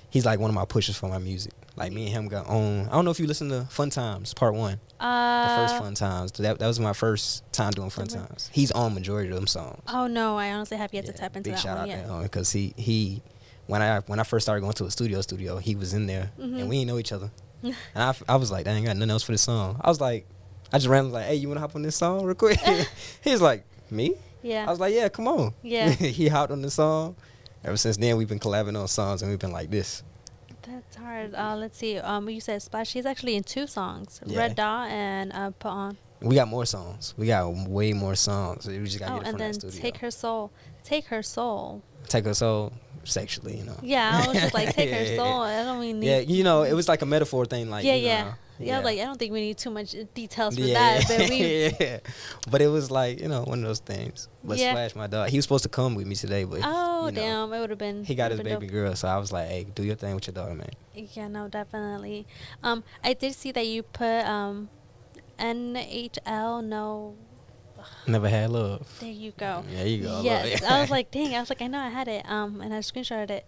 he's 0.08 0.24
like 0.24 0.40
one 0.40 0.48
of 0.48 0.54
my 0.54 0.64
pushers 0.64 0.96
for 0.96 1.10
my 1.10 1.18
music. 1.18 1.52
Like 1.76 1.92
me 1.92 2.04
and 2.06 2.12
him 2.12 2.28
got 2.28 2.46
on. 2.46 2.88
I 2.88 2.92
don't 2.92 3.04
know 3.04 3.10
if 3.10 3.20
you 3.20 3.26
listen 3.26 3.50
to 3.50 3.64
Fun 3.66 3.90
Times 3.90 4.32
Part 4.32 4.54
One, 4.54 4.80
the 4.98 5.04
uh, 5.04 5.66
first 5.68 5.76
Fun 5.82 5.94
Times. 5.94 6.32
That 6.32 6.58
that 6.58 6.66
was 6.66 6.80
my 6.80 6.94
first 6.94 7.44
time 7.52 7.72
doing 7.72 7.90
Fun? 7.90 8.06
Times. 8.06 8.48
He's 8.52 8.72
on 8.72 8.94
majority 8.94 9.28
of 9.28 9.34
them 9.36 9.46
songs. 9.46 9.82
Oh 9.88 10.06
no, 10.06 10.38
I 10.38 10.52
honestly 10.52 10.78
have 10.78 10.94
yet 10.94 11.04
to 11.06 11.12
tap 11.12 11.36
into 11.36 11.50
big 11.50 11.56
that 11.56 11.60
shout 11.62 11.78
one 11.86 11.90
out 11.90 12.08
yet. 12.20 12.22
because 12.22 12.50
he 12.50 12.72
he 12.78 13.22
when 13.66 13.82
I 13.82 14.00
when 14.06 14.18
I 14.18 14.22
first 14.22 14.46
started 14.46 14.62
going 14.62 14.72
to 14.74 14.84
a 14.86 14.90
studio 14.90 15.20
studio, 15.20 15.58
he 15.58 15.74
was 15.76 15.92
in 15.92 16.06
there 16.06 16.30
Mhm. 16.40 16.60
and 16.60 16.68
we 16.68 16.76
didn't 16.78 16.88
know 16.88 16.98
each 16.98 17.12
other. 17.12 17.30
and 17.62 17.74
I, 17.94 18.14
I 18.28 18.36
was 18.36 18.50
like, 18.50 18.64
dang, 18.64 18.82
I 18.84 18.86
got 18.86 18.96
nothing 18.96 19.10
else 19.10 19.22
for 19.24 19.32
this 19.32 19.42
song. 19.42 19.78
I 19.82 19.88
was 19.90 20.00
like, 20.00 20.26
I 20.72 20.78
just 20.78 20.88
randomly 20.88 21.18
like, 21.20 21.26
hey, 21.26 21.34
you 21.34 21.48
want 21.48 21.56
to 21.56 21.60
hop 21.60 21.74
on 21.76 21.82
this 21.82 21.96
song 21.96 22.24
real 22.24 22.34
quick? 22.34 22.58
he 23.22 23.30
was 23.32 23.42
like, 23.42 23.64
me? 23.90 24.14
Yeah. 24.42 24.64
I 24.66 24.70
was 24.70 24.80
like, 24.80 24.94
yeah, 24.94 25.08
come 25.10 25.28
on. 25.28 25.52
Yeah. 25.62 25.90
he 25.90 26.28
hopped 26.28 26.52
on 26.52 26.62
the 26.62 26.70
song. 26.70 27.16
Ever 27.64 27.76
since 27.76 27.96
then, 27.96 28.16
we've 28.16 28.28
been 28.28 28.38
collabing 28.38 28.80
on 28.80 28.86
songs 28.88 29.20
and 29.22 29.30
we've 29.30 29.38
been 29.40 29.52
like 29.52 29.70
this. 29.70 30.02
That's 30.66 30.96
hard. 30.96 31.34
Uh, 31.34 31.56
let's 31.56 31.78
see. 31.78 31.98
Um, 31.98 32.28
you 32.28 32.40
said 32.40 32.60
Splash. 32.62 32.88
She's 32.90 33.06
actually 33.06 33.36
in 33.36 33.44
two 33.44 33.66
songs, 33.66 34.20
Yeah. 34.26 34.38
Red 34.38 34.56
Dot 34.56 34.88
and 34.90 35.32
uh, 35.32 35.50
Put 35.50 35.68
On. 35.68 35.96
We 36.20 36.34
got 36.34 36.48
more 36.48 36.64
songs. 36.66 37.14
We 37.16 37.26
got 37.26 37.48
way 37.68 37.92
more 37.92 38.14
songs. 38.16 38.66
We 38.66 38.78
just 38.84 38.98
got 38.98 39.06
to 39.08 39.12
Oh, 39.12 39.18
get 39.18 39.26
it 39.26 39.30
and 39.30 39.38
then. 39.62 39.70
Take 39.70 39.98
Her 39.98 40.10
Soul. 40.10 40.50
Take 40.82 41.06
Her 41.06 41.22
Soul. 41.22 41.82
Take 42.08 42.24
her 42.24 42.34
soul 42.34 42.72
sexually, 43.04 43.56
you 43.58 43.64
know. 43.64 43.76
Yeah, 43.82 44.22
I 44.24 44.28
was 44.28 44.36
just 44.40 44.54
like, 44.54 44.74
Take 44.76 44.90
Yeah, 44.90 45.04
Her 45.04 45.16
Soul. 45.16 45.42
I 45.42 45.64
don't 45.64 45.80
mean. 45.80 46.00
Yeah, 46.02 46.18
you 46.20 46.44
know, 46.44 46.62
it 46.62 46.72
was 46.72 46.88
like 46.88 47.02
a 47.02 47.06
metaphor 47.06 47.44
thing. 47.46 47.68
Like, 47.68 47.84
yeah, 47.84 47.94
you 47.94 48.06
yeah. 48.06 48.24
know, 48.24 48.34
yeah. 48.58 48.80
Like 48.80 48.98
I 48.98 49.04
don't 49.04 49.18
think 49.18 49.32
we 49.32 49.40
need 49.40 49.58
too 49.58 49.70
much 49.70 49.94
details 50.14 50.54
for 50.54 50.60
yeah. 50.60 50.98
that, 50.98 51.08
but 51.08 51.30
we. 51.30 51.72
yeah. 51.80 51.98
But 52.50 52.62
it 52.62 52.68
was 52.68 52.90
like, 52.90 53.20
you 53.20 53.28
know, 53.28 53.42
one 53.42 53.60
of 53.60 53.64
those 53.64 53.80
things. 53.80 54.28
But 54.44 54.58
Yeah. 54.58 54.72
Splash, 54.72 54.94
my 54.94 55.06
dog, 55.06 55.28
he 55.28 55.38
was 55.38 55.44
supposed 55.44 55.64
to 55.64 55.68
come 55.68 55.94
with 55.94 56.06
me 56.06 56.14
today, 56.14 56.44
but 56.44 56.60
Oh 56.62 57.06
you 57.06 57.12
know, 57.12 57.20
damn! 57.20 57.52
It 57.52 57.60
would 57.60 57.70
have 57.70 57.78
been. 57.78 58.04
he 58.04 58.14
got 58.14 58.30
his 58.30 58.40
baby 58.40 58.66
girl, 58.66 58.94
so 58.94 59.08
I 59.08 59.18
was 59.18 59.32
like, 59.32 59.48
hey, 59.48 59.66
do 59.74 59.82
your 59.82 59.96
thing 59.96 60.14
with 60.14 60.26
your 60.26 60.34
daughter, 60.34 60.54
man. 60.54 60.70
Yeah, 60.94 61.28
no, 61.28 61.48
definitely. 61.48 62.26
Um, 62.62 62.84
I 63.02 63.12
did 63.12 63.34
see 63.34 63.52
that 63.52 63.66
you 63.66 63.82
put 63.82 64.24
um, 64.24 64.68
NHL. 65.38 66.64
No, 66.64 67.14
Never 68.08 68.28
had 68.28 68.50
love. 68.50 68.86
there 69.00 69.10
you 69.10 69.32
go. 69.36 69.64
There 69.68 69.86
you 69.86 70.04
go. 70.04 70.20
Yes, 70.22 70.60
Look. 70.62 70.70
I 70.70 70.80
was 70.80 70.90
like, 70.90 71.10
dang. 71.16 71.34
I 71.34 71.40
was 71.40 71.50
like, 71.50 71.60
I 71.60 71.66
know 71.66 71.80
I 71.80 71.88
had 71.88 72.06
it. 72.06 72.24
Um, 72.30 72.60
and 72.60 72.72
I 72.72 72.78
screenshotted 72.78 73.30
it. 73.30 73.46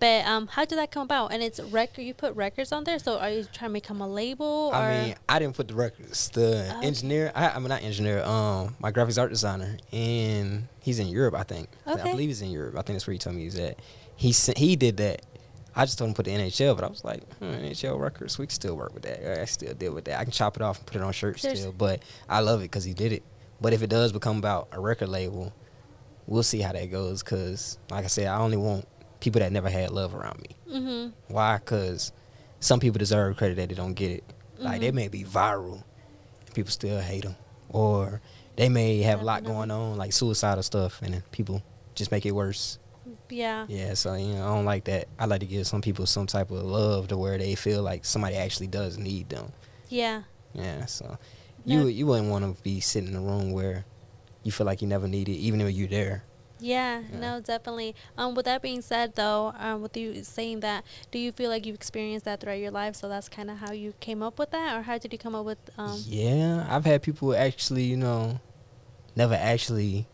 But 0.00 0.26
um, 0.26 0.48
how 0.48 0.64
did 0.66 0.76
that 0.78 0.90
come 0.90 1.04
about? 1.04 1.32
And 1.32 1.42
it's 1.42 1.58
record. 1.60 2.02
You 2.02 2.12
put 2.12 2.34
records 2.36 2.72
on 2.72 2.84
there. 2.84 2.98
So 2.98 3.18
are 3.18 3.30
you 3.30 3.44
trying 3.52 3.70
to 3.70 3.74
become 3.74 4.00
a 4.02 4.08
label? 4.08 4.70
Or? 4.72 4.74
I 4.74 5.02
mean, 5.06 5.14
I 5.28 5.38
didn't 5.38 5.56
put 5.56 5.68
the 5.68 5.74
records. 5.74 6.28
The 6.30 6.74
Okay. 6.76 6.86
engineer, 6.86 7.32
I, 7.34 7.50
I 7.50 7.58
mean 7.58 7.68
not 7.68 7.82
engineer, 7.82 8.22
um, 8.24 8.74
my 8.80 8.92
graphics 8.92 9.18
art 9.18 9.30
designer, 9.30 9.78
and 9.92 10.68
he's 10.82 10.98
in 10.98 11.08
Europe, 11.08 11.34
I 11.34 11.44
think. 11.44 11.68
Okay. 11.86 12.00
I 12.00 12.10
believe 12.12 12.28
he's 12.28 12.42
in 12.42 12.50
Europe. 12.50 12.74
I 12.74 12.82
think 12.82 12.96
that's 12.96 13.06
where 13.06 13.12
he 13.12 13.18
told 13.18 13.36
me 13.36 13.42
he's 13.44 13.58
at. 13.58 13.78
He 14.16 14.32
sent, 14.32 14.58
he 14.58 14.76
did 14.76 14.96
that. 14.98 15.22
I 15.74 15.84
just 15.84 15.98
told 15.98 16.08
him 16.08 16.14
to 16.14 16.16
put 16.22 16.24
the 16.26 16.32
NHL, 16.32 16.74
but 16.74 16.84
I 16.84 16.88
was 16.88 17.04
like, 17.04 17.22
hmm, 17.34 17.44
NHL 17.44 17.98
records, 18.00 18.38
we 18.38 18.46
can 18.46 18.54
still 18.54 18.74
work 18.76 18.92
with 18.94 19.02
that. 19.04 19.40
I 19.40 19.44
still 19.44 19.74
deal 19.74 19.92
with 19.94 20.06
that. 20.06 20.18
I 20.18 20.24
can 20.24 20.32
chop 20.32 20.56
it 20.56 20.62
off 20.62 20.78
and 20.78 20.86
put 20.86 20.96
it 20.96 21.02
on 21.02 21.12
shirts 21.12 21.42
There's- 21.42 21.60
still, 21.60 21.72
but 21.72 22.02
I 22.28 22.40
love 22.40 22.60
it 22.60 22.64
because 22.64 22.84
he 22.84 22.92
did 22.94 23.12
it. 23.12 23.22
But 23.60 23.72
if 23.72 23.82
it 23.82 23.88
does 23.90 24.12
become 24.12 24.38
about 24.38 24.68
a 24.72 24.80
record 24.80 25.08
label, 25.08 25.52
we'll 26.26 26.42
see 26.42 26.60
how 26.60 26.72
that 26.72 26.90
goes. 26.90 27.22
Because, 27.22 27.78
like 27.90 28.04
I 28.04 28.08
said, 28.08 28.26
I 28.28 28.38
only 28.38 28.56
want 28.56 28.86
people 29.20 29.40
that 29.40 29.50
never 29.52 29.70
had 29.70 29.90
love 29.90 30.14
around 30.14 30.40
me. 30.40 30.56
mm-hmm. 30.70 31.10
Why? 31.34 31.58
Because 31.58 32.12
some 32.60 32.80
people 32.80 32.98
deserve 32.98 33.36
credit 33.36 33.56
that 33.56 33.68
they 33.68 33.74
don't 33.74 33.94
get 33.94 34.10
it. 34.10 34.24
Like 34.58 34.80
they 34.80 34.90
Mhm. 34.90 34.94
may 34.94 35.08
be 35.08 35.24
viral, 35.24 35.82
and 36.46 36.54
people 36.54 36.70
still 36.70 37.00
hate 37.00 37.24
them, 37.24 37.36
or 37.68 38.20
they 38.56 38.68
may 38.70 38.98
have 39.02 39.20
a 39.20 39.24
lot 39.24 39.42
Definitely. 39.42 39.54
going 39.54 39.70
on, 39.70 39.96
like 39.98 40.12
suicidal 40.14 40.62
stuff, 40.62 41.00
and 41.02 41.12
then 41.14 41.22
people 41.30 41.62
just 41.94 42.10
make 42.10 42.24
it 42.24 42.32
worse. 42.32 42.78
Yeah. 43.28 43.66
Yeah, 43.68 43.94
so 43.94 44.14
you 44.14 44.34
know, 44.34 44.44
I 44.44 44.54
don't 44.54 44.64
like 44.64 44.84
that. 44.84 45.08
I 45.18 45.26
like 45.26 45.40
to 45.40 45.46
give 45.46 45.66
some 45.66 45.82
people 45.82 46.06
some 46.06 46.26
type 46.26 46.50
of 46.50 46.62
love 46.62 47.08
to 47.08 47.18
where 47.18 47.36
they 47.38 47.54
feel 47.54 47.82
like 47.82 48.04
somebody 48.04 48.36
actually 48.36 48.68
does 48.68 48.96
need 48.98 49.28
them. 49.28 49.52
Yeah. 49.88 50.22
Yeah, 50.54 50.86
so. 50.86 51.18
You 51.66 51.86
you 51.88 52.06
wouldn't 52.06 52.30
want 52.30 52.56
to 52.56 52.62
be 52.62 52.80
sitting 52.80 53.10
in 53.10 53.16
a 53.16 53.20
room 53.20 53.52
where 53.52 53.84
you 54.42 54.52
feel 54.52 54.66
like 54.66 54.80
you 54.80 54.88
never 54.88 55.08
need 55.08 55.28
it, 55.28 55.32
even 55.32 55.60
if 55.60 55.74
you're 55.74 55.88
there. 55.88 56.24
Yeah, 56.58 57.02
Yeah. 57.12 57.18
no, 57.18 57.40
definitely. 57.40 57.94
Um, 58.16 58.34
with 58.34 58.46
that 58.46 58.62
being 58.62 58.80
said, 58.80 59.14
though, 59.14 59.52
um, 59.58 59.82
with 59.82 59.94
you 59.96 60.22
saying 60.24 60.60
that, 60.60 60.84
do 61.10 61.18
you 61.18 61.30
feel 61.32 61.50
like 61.50 61.66
you've 61.66 61.74
experienced 61.74 62.24
that 62.24 62.40
throughout 62.40 62.60
your 62.60 62.70
life? 62.70 62.96
So 62.96 63.08
that's 63.10 63.28
kind 63.28 63.50
of 63.50 63.58
how 63.58 63.72
you 63.72 63.92
came 64.00 64.22
up 64.22 64.38
with 64.38 64.52
that, 64.52 64.74
or 64.76 64.82
how 64.82 64.96
did 64.96 65.12
you 65.12 65.18
come 65.18 65.34
up 65.34 65.44
with? 65.44 65.58
Um, 65.76 66.00
yeah, 66.06 66.66
I've 66.70 66.86
had 66.86 67.02
people 67.02 67.34
actually, 67.36 67.82
you 67.84 67.96
know, 67.98 68.40
never 69.14 69.34
actually 69.34 70.06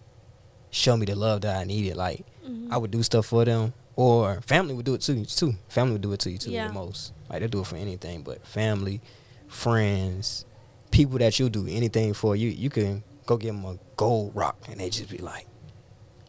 show 0.70 0.96
me 0.96 1.06
the 1.06 1.14
love 1.14 1.42
that 1.42 1.56
I 1.56 1.64
needed. 1.64 1.96
Like 1.96 2.24
mhm. 2.44 2.72
I 2.72 2.76
would 2.78 2.90
do 2.90 3.02
stuff 3.04 3.26
for 3.26 3.44
them, 3.44 3.72
or 3.94 4.40
family 4.40 4.74
would 4.74 4.86
do 4.86 4.94
it 4.94 5.02
to 5.02 5.12
you 5.12 5.24
too. 5.26 5.54
Family 5.68 5.92
would 5.92 6.02
do 6.02 6.12
it 6.12 6.20
to 6.20 6.30
you 6.30 6.38
too 6.38 6.50
Yeah. 6.50 6.66
the 6.66 6.72
most. 6.72 7.12
Like 7.30 7.40
they 7.40 7.46
do 7.46 7.60
it 7.60 7.66
for 7.66 7.76
anything, 7.76 8.22
but 8.22 8.44
family, 8.44 9.00
friends, 9.46 10.44
people 10.92 11.18
that 11.18 11.36
you'll 11.40 11.48
do 11.48 11.66
anything 11.68 12.14
for. 12.14 12.36
You 12.36 12.48
you 12.50 12.70
can 12.70 13.02
go 13.26 13.36
give 13.36 13.54
them 13.56 13.64
a 13.64 13.76
gold 13.96 14.36
rock, 14.36 14.56
and 14.70 14.78
they 14.80 14.88
just 14.90 15.10
be 15.10 15.18
like, 15.18 15.46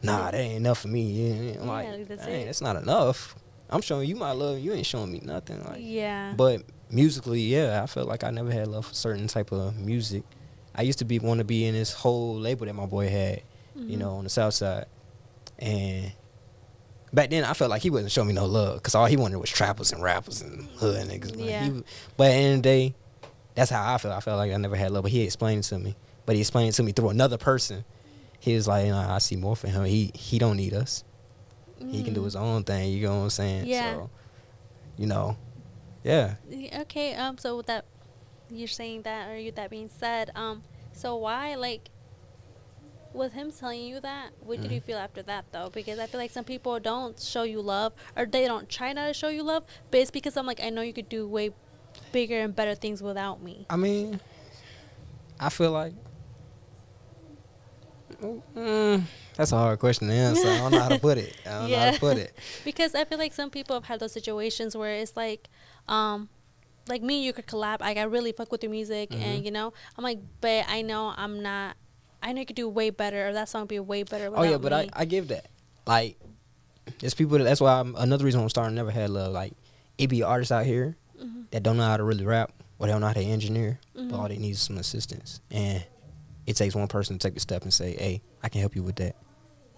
"Nah, 0.02 0.32
that 0.32 0.36
ain't 0.40 0.56
enough 0.58 0.80
for 0.80 0.88
me." 0.88 1.04
Yeah, 1.12 1.60
I'm 1.62 1.66
Yeah, 1.68 1.72
like, 1.72 2.08
that's 2.08 2.26
it." 2.26 2.46
that's 2.46 2.62
not 2.62 2.76
enough. 2.76 3.36
I'm 3.70 3.82
showing 3.82 4.10
you 4.10 4.16
my 4.16 4.32
love. 4.32 4.60
You 4.60 4.74
ain't 4.74 4.86
showing 4.86 5.12
me 5.12 5.20
nothing. 5.24 5.64
Like, 5.64 5.80
yeah. 5.82 6.34
but 6.36 6.64
musically, 6.90 7.42
yeah, 7.42 7.82
I 7.84 7.88
felt 7.88 8.08
like 8.08 8.24
I 8.24 8.30
never 8.32 8.52
had 8.52 8.68
love 8.68 8.86
for 8.88 8.94
certain 8.94 9.28
type 9.28 9.52
of 9.52 9.76
music. 9.78 10.24
I 10.76 10.82
used 10.84 11.00
to 11.00 11.06
be 11.06 11.20
want 11.20 11.38
to 11.40 11.44
be 11.44 11.66
in 11.66 11.74
this 11.74 11.94
whole 11.94 12.36
label 12.40 12.66
that 12.66 12.74
my 12.74 12.86
boy 12.86 13.10
had, 13.10 13.42
you 13.76 13.96
Mhm. 13.98 14.00
know, 14.00 14.16
on 14.16 14.24
the 14.24 14.30
south 14.30 14.54
side, 14.56 14.86
and 15.60 16.12
back 17.12 17.30
then 17.30 17.44
I 17.44 17.54
felt 17.54 17.70
like 17.70 17.82
he 17.82 17.90
wasn't 17.90 18.12
showing 18.12 18.28
me 18.28 18.34
no 18.34 18.46
love 18.46 18.76
because 18.76 18.96
all 18.96 19.06
he 19.06 19.18
wanted 19.18 19.38
was 19.38 19.50
trappers 19.50 19.92
and 19.92 20.02
rappers 20.04 20.42
and 20.42 20.68
hood 20.78 21.08
niggas. 21.08 21.36
Like, 21.36 21.50
Yeah. 21.50 21.64
he, 21.64 21.70
but 22.18 22.28
at 22.28 22.30
the 22.30 22.34
end 22.34 22.56
of 22.58 22.64
the 22.64 22.70
day, 22.70 22.96
that's 23.56 23.70
how 23.72 23.94
I 23.94 23.98
felt. 23.98 24.14
I 24.16 24.20
felt 24.20 24.38
like 24.38 24.52
I 24.52 24.58
never 24.58 24.76
had 24.76 24.92
love, 24.92 25.04
but 25.04 25.12
he 25.12 25.22
explained 25.22 25.60
it 25.66 25.68
to 25.70 25.80
me. 25.80 25.96
But 26.26 26.36
he 26.36 26.42
explained 26.42 26.70
it 26.70 26.74
to 26.74 26.84
me 26.84 26.92
through 26.92 27.10
another 27.10 27.38
person. 27.38 27.84
He 28.40 28.56
was 28.56 28.68
like, 28.68 28.88
nah, 28.88 29.14
I 29.16 29.20
see 29.20 29.36
more 29.36 29.56
for 29.56 29.68
him. 29.68 29.84
He 29.86 30.12
he 30.16 30.40
don't 30.40 30.58
need 30.58 30.74
us. 30.74 31.04
He 31.90 32.02
can 32.04 32.14
do 32.14 32.22
Mm. 32.22 32.26
his 32.26 32.36
own 32.36 32.64
thing. 32.64 32.92
You 32.94 33.08
know 33.08 33.18
what 33.18 33.24
I'm 33.24 33.30
saying? 33.30 33.66
Yeah. 33.68 33.94
So, 33.94 34.10
you 34.98 35.06
know, 35.06 35.38
yeah. 36.04 36.36
Okay, 36.82 37.14
um, 37.16 37.38
so 37.38 37.58
with 37.58 37.66
that, 37.68 37.86
you're 38.50 38.68
saying 38.68 39.02
that, 39.04 39.30
or 39.30 39.38
you 39.38 39.52
that 39.54 39.70
being 39.70 39.90
said, 39.90 40.32
um, 40.36 40.64
so 40.94 41.16
why, 41.16 41.56
like, 41.56 41.90
with 43.14 43.34
him 43.34 43.52
telling 43.52 43.82
you 43.82 44.00
that, 44.00 44.32
what 44.40 44.62
did 44.62 44.72
you 44.72 44.80
Mhm. 44.82 44.84
feel 44.86 44.98
after 44.98 45.22
that 45.24 45.46
though? 45.52 45.70
Because 45.70 46.00
I 46.00 46.08
feel 46.08 46.20
like 46.20 46.32
some 46.32 46.44
people 46.46 46.80
don't 46.80 47.20
show 47.20 47.44
you 47.44 47.62
love, 47.62 47.94
or 48.16 48.26
they 48.26 48.46
don't 48.46 48.68
try 48.70 48.92
not 48.94 49.08
to 49.08 49.14
show 49.14 49.30
you 49.30 49.44
love, 49.44 49.64
but 49.92 50.00
it's 50.00 50.10
because 50.12 50.36
I'm 50.36 50.46
like, 50.48 50.62
I 50.64 50.70
know 50.70 50.82
you 50.82 50.94
could 50.94 51.10
do 51.10 51.28
way 51.28 51.52
bigger 52.12 52.40
and 52.40 52.56
better 52.56 52.76
things 52.76 53.02
without 53.02 53.42
me. 53.42 53.66
I 53.70 53.76
mean, 53.76 54.20
I 55.40 55.50
feel 55.50 55.72
like 55.72 55.94
mm, 58.56 59.04
that's 59.36 59.52
a 59.52 59.58
hard 59.58 59.80
question 59.80 60.08
to 60.08 60.14
answer. 60.14 60.48
I 60.48 60.58
don't 60.58 60.72
know 60.72 60.80
how 60.80 60.90
to 60.90 61.00
put 61.00 61.18
it. 61.18 61.36
I 61.46 61.50
don't 61.62 61.72
know 61.72 61.78
how 61.80 61.92
to 61.92 62.00
put 62.08 62.18
it. 62.18 62.34
because 62.66 62.96
I 62.96 63.06
feel 63.06 63.18
like 63.18 63.34
some 63.34 63.50
people 63.50 63.76
have 63.76 63.86
had 63.86 64.00
those 64.00 64.12
situations 64.12 64.76
where 64.76 64.94
it's 64.96 65.16
like, 65.16 65.50
um, 65.88 66.30
like 66.88 67.02
me, 67.02 67.16
and 67.18 67.26
you 67.26 67.34
could 67.34 67.48
collab. 67.48 67.82
Like 67.82 67.98
I 67.98 68.04
really 68.04 68.32
fuck 68.32 68.52
with 68.52 68.64
your 68.64 68.72
music, 68.72 69.12
and 69.12 69.42
Mhm. 69.42 69.46
you 69.46 69.52
know, 69.52 69.74
I'm 69.98 70.04
like, 70.04 70.20
but 70.42 70.66
I 70.68 70.82
know 70.82 71.14
I'm 71.16 71.42
not. 71.42 71.76
I 72.22 72.32
know 72.32 72.40
you 72.40 72.46
could 72.46 72.56
do 72.56 72.70
way 72.70 72.90
better, 72.90 73.28
or 73.30 73.34
that 73.34 73.50
song 73.50 73.64
would 73.64 73.70
be 73.70 73.80
way 73.80 74.04
better. 74.04 74.32
Oh 74.34 74.44
yeah, 74.44 74.58
but 74.58 74.74
I. 74.74 74.90
I 74.94 75.06
give 75.06 75.30
that. 75.30 75.48
Like, 75.86 76.18
there's 77.00 77.14
people. 77.14 77.38
That, 77.38 77.44
that's 77.46 77.60
why 77.62 77.80
I'm, 77.80 77.96
another 77.98 78.24
reason 78.26 78.42
I'm 78.42 78.50
starting 78.50 78.76
Never 78.76 78.92
Had 78.92 79.10
Love. 79.10 79.34
Like, 79.34 79.54
it 79.98 80.08
be 80.08 80.24
artists 80.24 80.52
out 80.52 80.66
here 80.66 80.96
Mhm. 81.22 81.46
that 81.52 81.64
don't 81.64 81.78
know 81.78 81.84
how 81.86 81.98
to 81.98 82.04
really 82.04 82.26
rap 82.26 82.52
or 82.80 82.88
they 82.88 82.94
don't 82.94 83.02
know 83.02 83.08
how 83.08 83.14
to 83.14 83.22
engineer, 83.22 83.80
but 83.94 84.04
Mhm. 84.10 84.18
all 84.20 84.28
they 84.28 84.38
need 84.38 84.52
is 84.52 84.62
some 84.62 84.78
assistance. 84.78 85.40
And 85.52 85.84
it 86.46 86.56
takes 86.56 86.76
one 86.76 86.88
person 86.88 87.18
to 87.18 87.28
take 87.28 87.38
a 87.38 87.40
step 87.40 87.64
and 87.64 87.74
say, 87.74 87.96
"Hey, 87.96 88.22
I 88.42 88.50
can 88.50 88.62
help 88.62 88.76
you 88.76 88.84
with 88.84 88.96
that." 88.98 89.16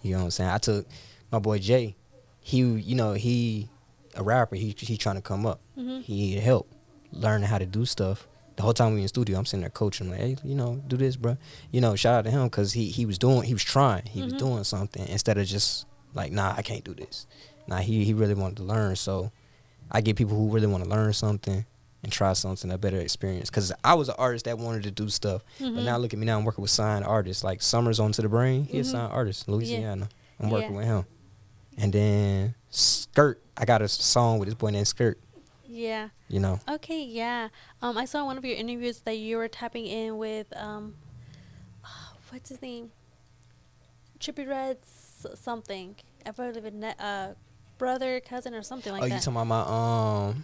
You 0.02 0.12
know 0.13 0.19
what 0.19 0.24
I'm 0.26 0.32
saying? 0.32 0.50
I 0.50 0.58
took 0.58 0.88
my 1.32 1.39
boy 1.39 1.60
Jay. 1.60 1.95
He, 2.39 2.60
you 2.60 2.95
know, 2.95 3.13
he 3.13 3.69
a 4.15 4.24
rapper. 4.24 4.56
He 4.56 4.74
he 4.78 4.98
trying 4.98 5.15
to 5.15 5.21
come 5.21 5.45
up. 5.45 5.60
Mhm. 5.78 6.02
He 6.04 6.15
needed 6.15 6.43
help 6.43 6.67
learning 7.12 7.48
how 7.48 7.58
to 7.58 7.65
do 7.65 7.86
stuff. 7.86 8.28
The 8.56 8.63
whole 8.63 8.74
time 8.74 8.91
we 8.93 9.00
in 9.00 9.04
the 9.04 9.10
studio, 9.10 9.38
I'm 9.38 9.45
sitting 9.45 9.62
there 9.62 9.69
coaching 9.69 10.08
him, 10.08 10.12
like, 10.12 10.21
hey, 10.21 10.38
you 10.43 10.56
know, 10.56 10.82
do 10.88 10.95
this, 10.95 11.17
bro. 11.17 11.38
You 11.71 11.82
know, 11.82 11.95
shout 11.98 12.13
out 12.15 12.24
to 12.26 12.32
him 12.32 12.45
because 12.45 12.71
he 12.74 12.89
he 12.89 13.06
was 13.06 13.17
doing, 13.17 13.43
he 13.43 13.54
was 13.54 13.63
trying, 13.63 14.06
he 14.06 14.21
was 14.24 14.34
Mhm. 14.34 14.38
doing 14.38 14.63
something 14.63 15.06
instead 15.10 15.38
of 15.38 15.45
just 15.48 15.86
like, 16.13 16.32
nah, 16.32 16.54
I 16.56 16.62
can't 16.62 16.84
do 16.86 16.93
this. 16.93 17.28
Nah, 17.67 17.80
he 17.80 18.06
he 18.06 18.13
really 18.13 18.34
wanted 18.36 18.58
to 18.58 18.63
learn. 18.63 18.95
So 18.95 19.32
I 19.91 20.02
get 20.02 20.15
people 20.15 20.36
who 20.36 20.50
really 20.50 20.67
want 20.67 20.84
to 20.84 20.89
learn 20.89 21.13
something 21.13 21.65
and 22.04 22.12
try 22.12 22.34
something 22.34 22.71
a 22.71 22.78
better 22.78 22.98
experience. 23.00 23.50
Because 23.50 23.71
I 23.84 23.93
was 23.95 24.10
an 24.10 24.15
artist 24.17 24.45
that 24.45 24.58
wanted 24.58 24.84
to 24.84 24.91
do 24.91 25.10
stuff, 25.10 25.43
but 25.60 25.67
Mhm. 25.69 25.84
now 25.86 25.98
look 25.98 26.13
at 26.13 26.19
me 26.19 26.26
now. 26.26 26.38
I'm 26.38 26.45
working 26.45 26.62
with 26.62 26.71
signed 26.71 27.06
artists 27.06 27.43
like 27.43 27.62
Summers 27.62 28.00
onto 28.00 28.21
the 28.21 28.30
brain. 28.30 28.65
He's 28.65 28.88
Mhm. 28.88 28.89
a 28.89 28.91
signed 28.91 29.13
artist, 29.13 29.48
Louisiana. 29.48 30.10
I'm 30.39 30.50
working 30.50 30.71
Yeah. 30.71 30.78
with 30.78 30.86
him. 30.86 31.06
And 31.78 31.93
then 31.93 32.56
Skirt, 32.69 33.41
I 33.58 33.65
got 33.65 33.82
a 33.82 33.88
song 33.88 34.38
with 34.39 34.48
this 34.48 34.56
boy 34.56 34.69
named 34.71 34.88
Skirt. 34.88 35.19
yeah. 35.67 36.10
You 36.28 36.39
know, 36.39 36.60
Okay. 36.69 37.04
Yeah. 37.04 37.50
Um, 37.82 37.98
I 37.98 38.06
saw 38.06 38.26
one 38.26 38.38
of 38.38 38.43
your 38.45 38.56
interviews 38.58 39.02
that 39.02 39.17
you 39.17 39.38
were 39.38 39.48
tapping 39.48 39.86
in 39.86 40.17
with 40.17 40.48
um, 40.58 40.95
what's 42.32 42.50
his 42.50 42.62
name? 42.62 42.91
Trippie 44.19 44.48
Redd 44.48 44.78
s- 44.82 45.26
something. 45.39 45.95
I 46.26 46.32
believe 46.32 46.58
it. 46.65 47.00
Uh, 47.00 47.34
brother, 47.78 48.20
cousin, 48.20 48.54
or 48.54 48.62
something 48.64 48.92
like 48.94 49.02
that. 49.02 49.12
oh, 49.12 49.16
you 49.16 49.20
talking 49.22 49.34
about 49.36 49.48
my 49.48 50.30
um 50.30 50.44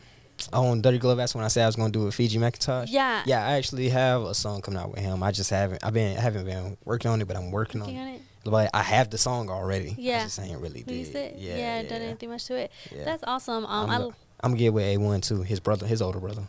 on 0.53 0.81
Dirty 0.81 0.97
Glove? 0.97 1.17
That's 1.17 1.35
when 1.35 1.43
I 1.43 1.47
said 1.49 1.63
I 1.63 1.65
was 1.67 1.75
gonna 1.75 1.91
do 1.91 2.03
it 2.03 2.05
with 2.05 2.15
Fiji 2.15 2.37
McIntosh. 2.39 2.87
yeah. 2.89 3.23
Yeah, 3.25 3.45
I 3.45 3.53
actually 3.53 3.89
have 3.89 4.23
a 4.23 4.33
song 4.33 4.61
coming 4.61 4.79
out 4.79 4.91
with 4.91 4.99
him. 4.99 5.21
I 5.23 5.31
just 5.31 5.49
haven't. 5.49 5.83
I've 5.83 5.93
been 5.93 6.17
I 6.17 6.21
haven't 6.21 6.45
been 6.45 6.77
working 6.85 7.11
on 7.11 7.21
it, 7.21 7.27
but 7.27 7.37
I'm 7.37 7.51
working 7.51 7.81
on 7.81 7.87
Working 7.87 7.99
it. 7.99 8.01
on 8.01 8.15
it. 8.15 8.21
But 8.43 8.69
I 8.73 8.81
have 8.81 9.09
the 9.11 9.19
song 9.19 9.49
already. 9.51 9.93
Yeah. 9.99 10.21
I 10.21 10.23
just 10.23 10.39
ain't 10.39 10.59
really 10.59 10.83
Released 10.87 11.13
did. 11.13 11.33
it. 11.33 11.37
Yeah, 11.39 11.57
Yeah. 11.57 11.81
yeah. 11.81 11.89
Done 11.89 12.01
anything 12.01 12.29
much 12.29 12.45
to 12.45 12.55
it. 12.55 12.71
Yeah. 12.91 13.03
That's 13.05 13.23
awesome. 13.27 13.65
Um, 13.67 13.89
I'm, 13.89 14.01
go- 14.01 14.15
I'm 14.41 14.51
gonna 14.51 14.57
get 14.59 14.73
with 14.73 14.83
A1 14.85 15.21
too. 15.27 15.43
His 15.43 15.59
brother, 15.59 15.85
his 15.85 16.01
older 16.01 16.19
brother. 16.19 16.47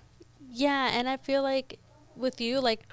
Yeah, 0.50 0.90
and 0.92 1.06
I 1.08 1.18
feel 1.18 1.42
like 1.42 1.78
with 2.16 2.40
you, 2.40 2.60
like 2.60 2.86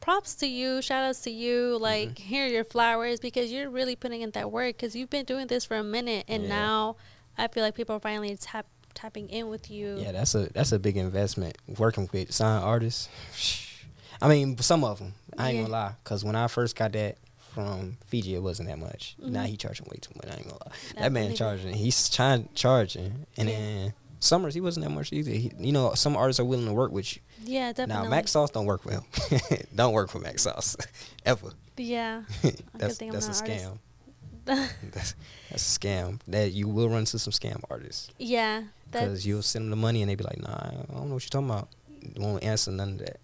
props 0.00 0.34
to 0.36 0.46
you, 0.46 0.82
shout 0.82 1.04
outs 1.04 1.20
to 1.22 1.30
you, 1.30 1.72
Mm-hmm. 1.74 1.82
like 1.82 2.18
here 2.18 2.44
are 2.44 2.48
your 2.48 2.64
flowers 2.64 3.18
because 3.20 3.50
you're 3.50 3.70
really 3.70 3.96
putting 3.96 4.20
in 4.20 4.30
that 4.32 4.50
work 4.52 4.76
because 4.76 4.94
you've 4.94 5.08
been 5.10 5.24
doing 5.24 5.46
this 5.46 5.64
for 5.64 5.76
a 5.78 5.82
minute 5.84 6.24
and 6.28 6.42
Yeah. 6.42 6.48
now 6.50 6.96
I 7.38 7.48
feel 7.48 7.62
like 7.62 7.74
people 7.74 7.96
are 7.96 8.00
finally 8.00 8.36
tap 8.36 8.66
tapping 8.94 9.28
in 9.28 9.48
with 9.48 9.70
you. 9.70 9.96
Yeah, 9.98 10.12
that's 10.12 10.34
a 10.34 10.52
that's 10.52 10.72
a 10.72 10.78
big 10.78 10.96
investment. 10.96 11.58
Working 11.78 12.08
with 12.12 12.32
signed 12.32 12.64
artists. 12.64 13.08
I 14.22 14.28
mean, 14.28 14.56
some 14.58 14.84
of 14.84 14.98
them. 14.98 15.14
I 15.36 15.48
ain't 15.48 15.56
Yeah. 15.56 15.62
gonna 15.62 15.72
lie, 15.72 15.92
cause 16.04 16.24
when 16.24 16.36
I 16.36 16.46
first 16.46 16.76
got 16.76 16.92
that 16.92 17.16
from 17.52 17.96
Fiji, 18.06 18.34
it 18.36 18.42
wasn't 18.42 18.68
that 18.68 18.78
much. 18.78 19.16
Now 19.18 19.42
Mhm. 19.42 19.46
he 19.48 19.56
charging 19.56 19.86
way 19.86 19.98
too 20.00 20.12
much. 20.16 20.26
I 20.32 20.36
ain't 20.38 20.44
gonna 20.48 20.58
lie. 20.64 20.72
I 20.96 21.00
That 21.02 21.12
man 21.12 21.34
charging. 21.34 21.74
He's 21.74 22.08
trying 22.08 22.48
charging, 22.54 23.26
and 23.36 23.48
Yeah. 23.48 23.56
then 23.58 23.94
Summers 24.20 24.54
he 24.54 24.60
wasn't 24.62 24.86
that 24.86 24.90
much 24.90 25.12
either. 25.12 25.32
He, 25.32 25.52
you 25.58 25.70
know, 25.72 25.92
some 25.94 26.16
artists 26.16 26.40
are 26.40 26.46
willing 26.46 26.64
to 26.66 26.72
work 26.72 26.92
with 26.92 27.14
you. 27.14 27.20
Yeah, 27.44 27.72
definitely. 27.72 28.04
Now 28.04 28.08
Max 28.08 28.30
Sauce 28.30 28.50
don't 28.50 28.64
work 28.64 28.82
with 28.86 28.94
him. 28.94 29.04
don't 29.74 29.92
work 29.92 30.14
with 30.14 30.22
Max 30.22 30.42
Sauce 30.42 30.76
ever. 31.26 31.50
Yeah. 31.76 32.22
that's 32.74 32.96
that's 32.96 33.28
a 33.28 33.32
scam. 33.32 33.78
That's 34.92 35.14
that's 35.50 35.76
a 35.76 35.78
scam. 35.80 36.20
That 36.28 36.52
you 36.52 36.68
will 36.68 36.88
run 36.88 37.00
into 37.00 37.18
some 37.18 37.32
scam 37.32 37.62
artists 37.70 38.10
yeah. 38.18 38.64
because 38.90 39.26
you'll 39.26 39.42
send 39.42 39.64
them 39.64 39.70
the 39.70 39.76
money 39.76 40.02
and 40.02 40.10
they 40.10 40.14
be 40.14 40.24
like, 40.24 40.40
Nah, 40.40 40.52
I 40.54 40.70
don't 40.92 41.08
know 41.08 41.14
what 41.14 41.24
you're 41.24 41.30
talking 41.30 41.50
about. 41.50 41.68
Won't 42.16 42.44
answer 42.44 42.70
none 42.70 42.92
of 42.92 42.98
that. 42.98 43.20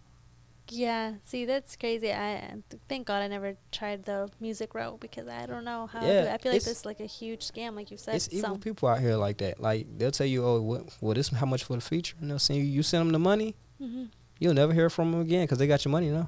yeah. 0.69 1.15
See, 1.25 1.45
that's 1.45 1.77
crazy. 1.77 2.13
I 2.13 2.55
thank 2.89 3.07
God 3.07 3.23
I 3.23 3.27
never 3.29 3.57
tried 3.73 4.05
the 4.05 4.31
music 4.41 4.75
route 4.75 5.01
because 5.01 5.27
I 5.29 5.47
don't 5.47 5.65
know 5.65 5.87
how. 5.87 6.01
to 6.01 6.07
do 6.07 6.13
Yeah. 6.13 6.33
I 6.35 6.39
feel 6.39 6.53
like 6.53 6.63
this 6.63 6.79
is 6.79 6.87
like 6.87 7.01
a 7.01 7.07
huge 7.07 7.41
scam, 7.47 7.75
like 7.77 7.91
you 7.91 7.97
said. 7.97 8.15
It's 8.15 8.29
evil 8.33 8.51
some. 8.51 8.61
people 8.61 8.89
out 8.89 9.01
here 9.01 9.17
like 9.17 9.39
that. 9.39 9.61
Like 9.61 9.87
they'll 9.99 10.13
tell 10.13 10.27
you, 10.27 10.45
oh, 10.45 10.61
what, 10.63 10.83
well, 11.01 11.15
this 11.15 11.29
how 11.29 11.47
much 11.47 11.65
for 11.65 11.75
the 11.75 11.81
feature, 11.83 12.17
and 12.21 12.31
they'll 12.31 12.39
send 12.39 12.59
you. 12.61 12.65
You 12.65 12.83
send 12.83 13.01
them 13.03 13.13
the 13.13 13.19
money, 13.19 13.57
hmm 13.79 14.05
you'll 14.39 14.55
never 14.55 14.73
hear 14.73 14.89
from 14.89 15.13
them 15.13 15.21
again 15.21 15.43
because 15.45 15.59
they 15.59 15.67
got 15.67 15.85
your 15.85 15.93
money 15.93 16.09
now. 16.09 16.27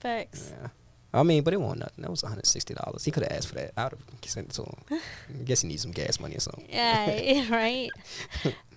Facts. 0.00 0.52
Yeah. 0.60 0.68
I 1.16 1.22
mean, 1.22 1.42
but 1.42 1.54
it 1.54 1.60
won't 1.60 1.78
nothing. 1.78 2.02
That 2.02 2.10
was 2.10 2.22
one 2.22 2.30
hundred 2.30 2.46
sixty 2.46 2.74
dollars. 2.74 3.04
He 3.04 3.10
could 3.10 3.22
have 3.22 3.32
asked 3.32 3.48
for 3.48 3.54
that. 3.56 3.72
I 3.76 3.84
would 3.84 3.92
have 3.92 4.00
sent 4.24 4.48
it 4.48 4.52
to 4.54 4.62
him. 4.62 5.00
I 5.40 5.42
guess 5.44 5.62
he 5.62 5.68
needs 5.68 5.82
some 5.82 5.92
gas 5.92 6.20
money 6.20 6.36
or 6.36 6.40
something. 6.40 6.66
Yeah, 6.68 7.48
right. 7.50 7.90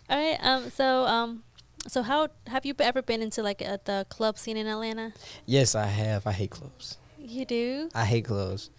All 0.10 0.18
right. 0.18 0.38
Um. 0.42 0.70
So 0.70 1.06
um. 1.06 1.44
So 1.88 2.04
how 2.04 2.28
have 2.48 2.66
you 2.66 2.76
ever 2.80 3.02
been 3.02 3.22
into 3.22 3.42
like 3.42 3.62
uh, 3.62 3.78
the 3.86 4.06
club 4.10 4.38
scene 4.38 4.58
in 4.58 4.68
Atlanta? 4.68 5.14
Yes, 5.46 5.76
I 5.76 5.86
have. 5.86 6.28
I 6.28 6.32
hate 6.32 6.52
clubs. 6.52 6.98
You 7.18 7.46
do. 7.46 7.90
I 7.96 8.06
hate 8.06 8.26
clubs. 8.26 8.70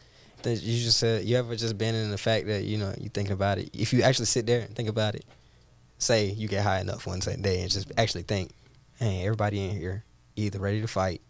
You 0.44 0.56
just 0.56 0.98
said 0.98 1.24
you 1.24 1.36
ever 1.36 1.54
just 1.54 1.76
been 1.76 1.94
in 1.94 2.10
the 2.10 2.18
fact 2.18 2.46
that 2.46 2.64
you 2.64 2.78
know 2.78 2.94
you 2.98 3.08
thinking 3.08 3.32
about 3.32 3.58
it. 3.58 3.70
If 3.74 3.92
you 3.92 4.02
actually 4.02 4.26
sit 4.26 4.46
there 4.46 4.60
and 4.60 4.74
think 4.74 4.88
about 4.88 5.14
it, 5.14 5.24
say 5.98 6.26
you 6.26 6.48
get 6.48 6.62
high 6.62 6.80
enough 6.80 7.06
one 7.06 7.20
day 7.20 7.60
and 7.62 7.70
just 7.70 7.92
actually 7.98 8.22
think, 8.22 8.52
hey, 8.98 9.22
everybody 9.22 9.64
in 9.64 9.70
here 9.70 10.04
either 10.36 10.58
ready 10.58 10.80
to 10.80 10.86
fight, 10.86 11.20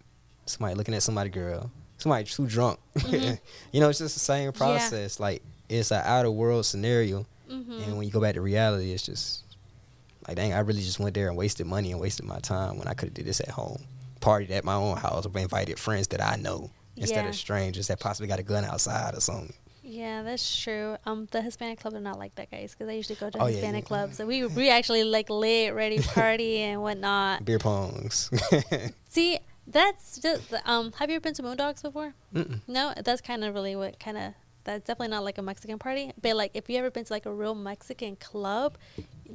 somebody 0.47 0.75
looking 0.75 0.95
at 0.95 1.03
somebody 1.03 1.31
girl, 1.31 1.71
somebody 2.01 2.25
too 2.25 2.47
drunk. 2.47 2.79
Mhm. 2.97 3.39
you 3.73 3.81
know, 3.81 3.89
it's 3.89 3.99
just 3.99 4.15
the 4.15 4.21
same 4.21 4.53
process. 4.53 5.21
Like 5.21 5.43
it's 5.69 5.91
an 5.91 6.03
out 6.05 6.27
of 6.27 6.35
world 6.35 6.67
scenario, 6.67 7.27
Mm-hmm. 7.51 7.73
and 7.83 7.97
when 7.99 8.07
you 8.07 8.13
go 8.13 8.21
back 8.21 8.35
to 8.35 8.41
reality, 8.41 8.93
it's 8.93 9.05
just 9.05 9.43
like 10.29 10.37
dang, 10.37 10.53
I 10.53 10.61
really 10.61 10.83
just 10.83 11.01
went 11.01 11.15
there 11.15 11.29
and 11.29 11.37
wasted 11.37 11.67
money 11.67 11.91
and 11.93 12.01
wasted 12.01 12.25
my 12.27 12.39
time 12.39 12.79
when 12.79 12.87
I 12.87 12.95
could 12.95 13.09
have 13.09 13.15
did 13.15 13.27
this 13.27 13.41
at 13.41 13.49
home, 13.49 13.83
partied 14.21 14.51
at 14.51 14.65
my 14.65 14.75
own 14.75 14.97
house, 14.97 15.27
or 15.27 15.39
invited 15.39 15.79
friends 15.79 16.07
that 16.09 16.23
I 16.23 16.37
know 16.37 16.71
instead 16.97 17.25
Yeah. 17.25 17.31
of 17.31 17.35
strangers 17.35 17.89
that 17.89 17.99
possibly 17.99 18.29
got 18.29 18.39
a 18.39 18.43
gun 18.45 18.65
outside 18.65 19.15
or 19.17 19.21
something. 19.21 19.53
Yeah, 19.83 20.23
that's 20.23 20.61
true. 20.63 20.97
Um, 21.05 21.27
the 21.33 21.43
Hispanic 21.43 21.81
clubs 21.81 21.97
are 21.97 22.01
not 22.01 22.17
like 22.19 22.37
that, 22.37 22.49
guys, 22.53 22.73
because 22.73 22.89
I 22.89 22.93
usually 22.93 23.17
go 23.17 23.29
to 23.31 23.39
Oh, 23.43 23.47
yeah, 23.47 23.55
Hispanic 23.55 23.85
yeah. 23.85 23.89
clubs. 23.89 24.17
So 24.19 24.27
we 24.27 24.47
we 24.47 24.71
actually 24.71 25.03
like 25.03 25.29
lit, 25.29 25.75
ready 25.75 25.99
party 26.15 26.59
and 26.59 26.81
whatnot. 26.83 27.45
Beer 27.45 27.59
pongs. 27.59 28.31
See, 29.09 29.41
that's 29.67 30.19
just 30.19 30.53
um. 30.65 30.93
Have 30.99 31.11
you 31.11 31.17
ever 31.17 31.23
been 31.23 31.35
to 31.35 31.43
Moondogs 31.43 31.83
before? 31.83 32.15
Mm-mm. 32.35 32.61
No, 32.67 32.93
that's 33.05 33.21
kind 33.21 33.45
of 33.45 33.55
really 33.55 33.77
what 33.77 33.99
kind 34.01 34.17
of 34.17 34.33
that's 34.65 34.87
definitely 34.87 35.09
not 35.09 35.25
like 35.25 35.39
a 35.39 35.43
Mexican 35.43 35.79
party. 35.79 36.13
But 36.21 36.37
like, 36.37 36.51
if 36.55 36.69
you 36.69 36.77
ever 36.79 36.91
been 36.91 37.05
to 37.05 37.13
like 37.13 37.27
a 37.27 37.33
real 37.33 37.55
Mexican 37.55 38.17
club, 38.17 38.77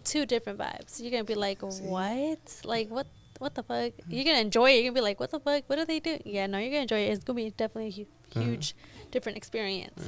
two 0.04 0.26
different 0.26 0.60
vibes. 0.60 1.02
You're 1.02 1.12
gonna 1.12 1.24
be 1.24 1.36
like, 1.36 1.62
what? 1.62 2.62
Like 2.64 2.90
what? 2.90 3.08
What 3.38 3.54
the 3.54 3.64
fuck? 3.64 3.92
You're 4.08 4.24
gonna 4.24 4.40
enjoy 4.40 4.72
it. 4.72 4.76
You're 4.76 4.84
gonna 4.92 4.94
be 4.96 5.02
like, 5.02 5.20
what 5.20 5.32
the 5.32 5.40
fuck? 5.40 5.64
What 5.68 5.76
do 5.78 5.86
they 5.86 6.00
do? 6.00 6.20
Yeah, 6.26 6.48
no, 6.48 6.58
you're 6.58 6.70
gonna 6.70 6.84
enjoy 6.84 7.00
it. 7.00 7.12
It's 7.12 7.24
gonna 7.24 7.36
be 7.38 7.50
definitely 7.52 7.88
a 7.90 7.92
hu- 7.92 8.40
Mhm. 8.40 8.44
huge, 8.46 8.76
different 9.12 9.38
experience. 9.38 10.08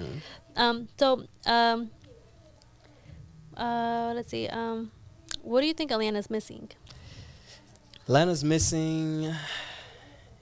Um. 0.55 0.87
So 0.97 1.25
um. 1.45 1.91
Uh. 3.55 4.13
Let's 4.15 4.29
see. 4.29 4.47
Um. 4.47 4.91
What 5.41 5.61
do 5.61 5.67
you 5.67 5.73
think 5.73 5.91
Atlanta's 5.91 6.29
missing? 6.29 6.69
Atlanta's 8.03 8.43
missing 8.43 9.33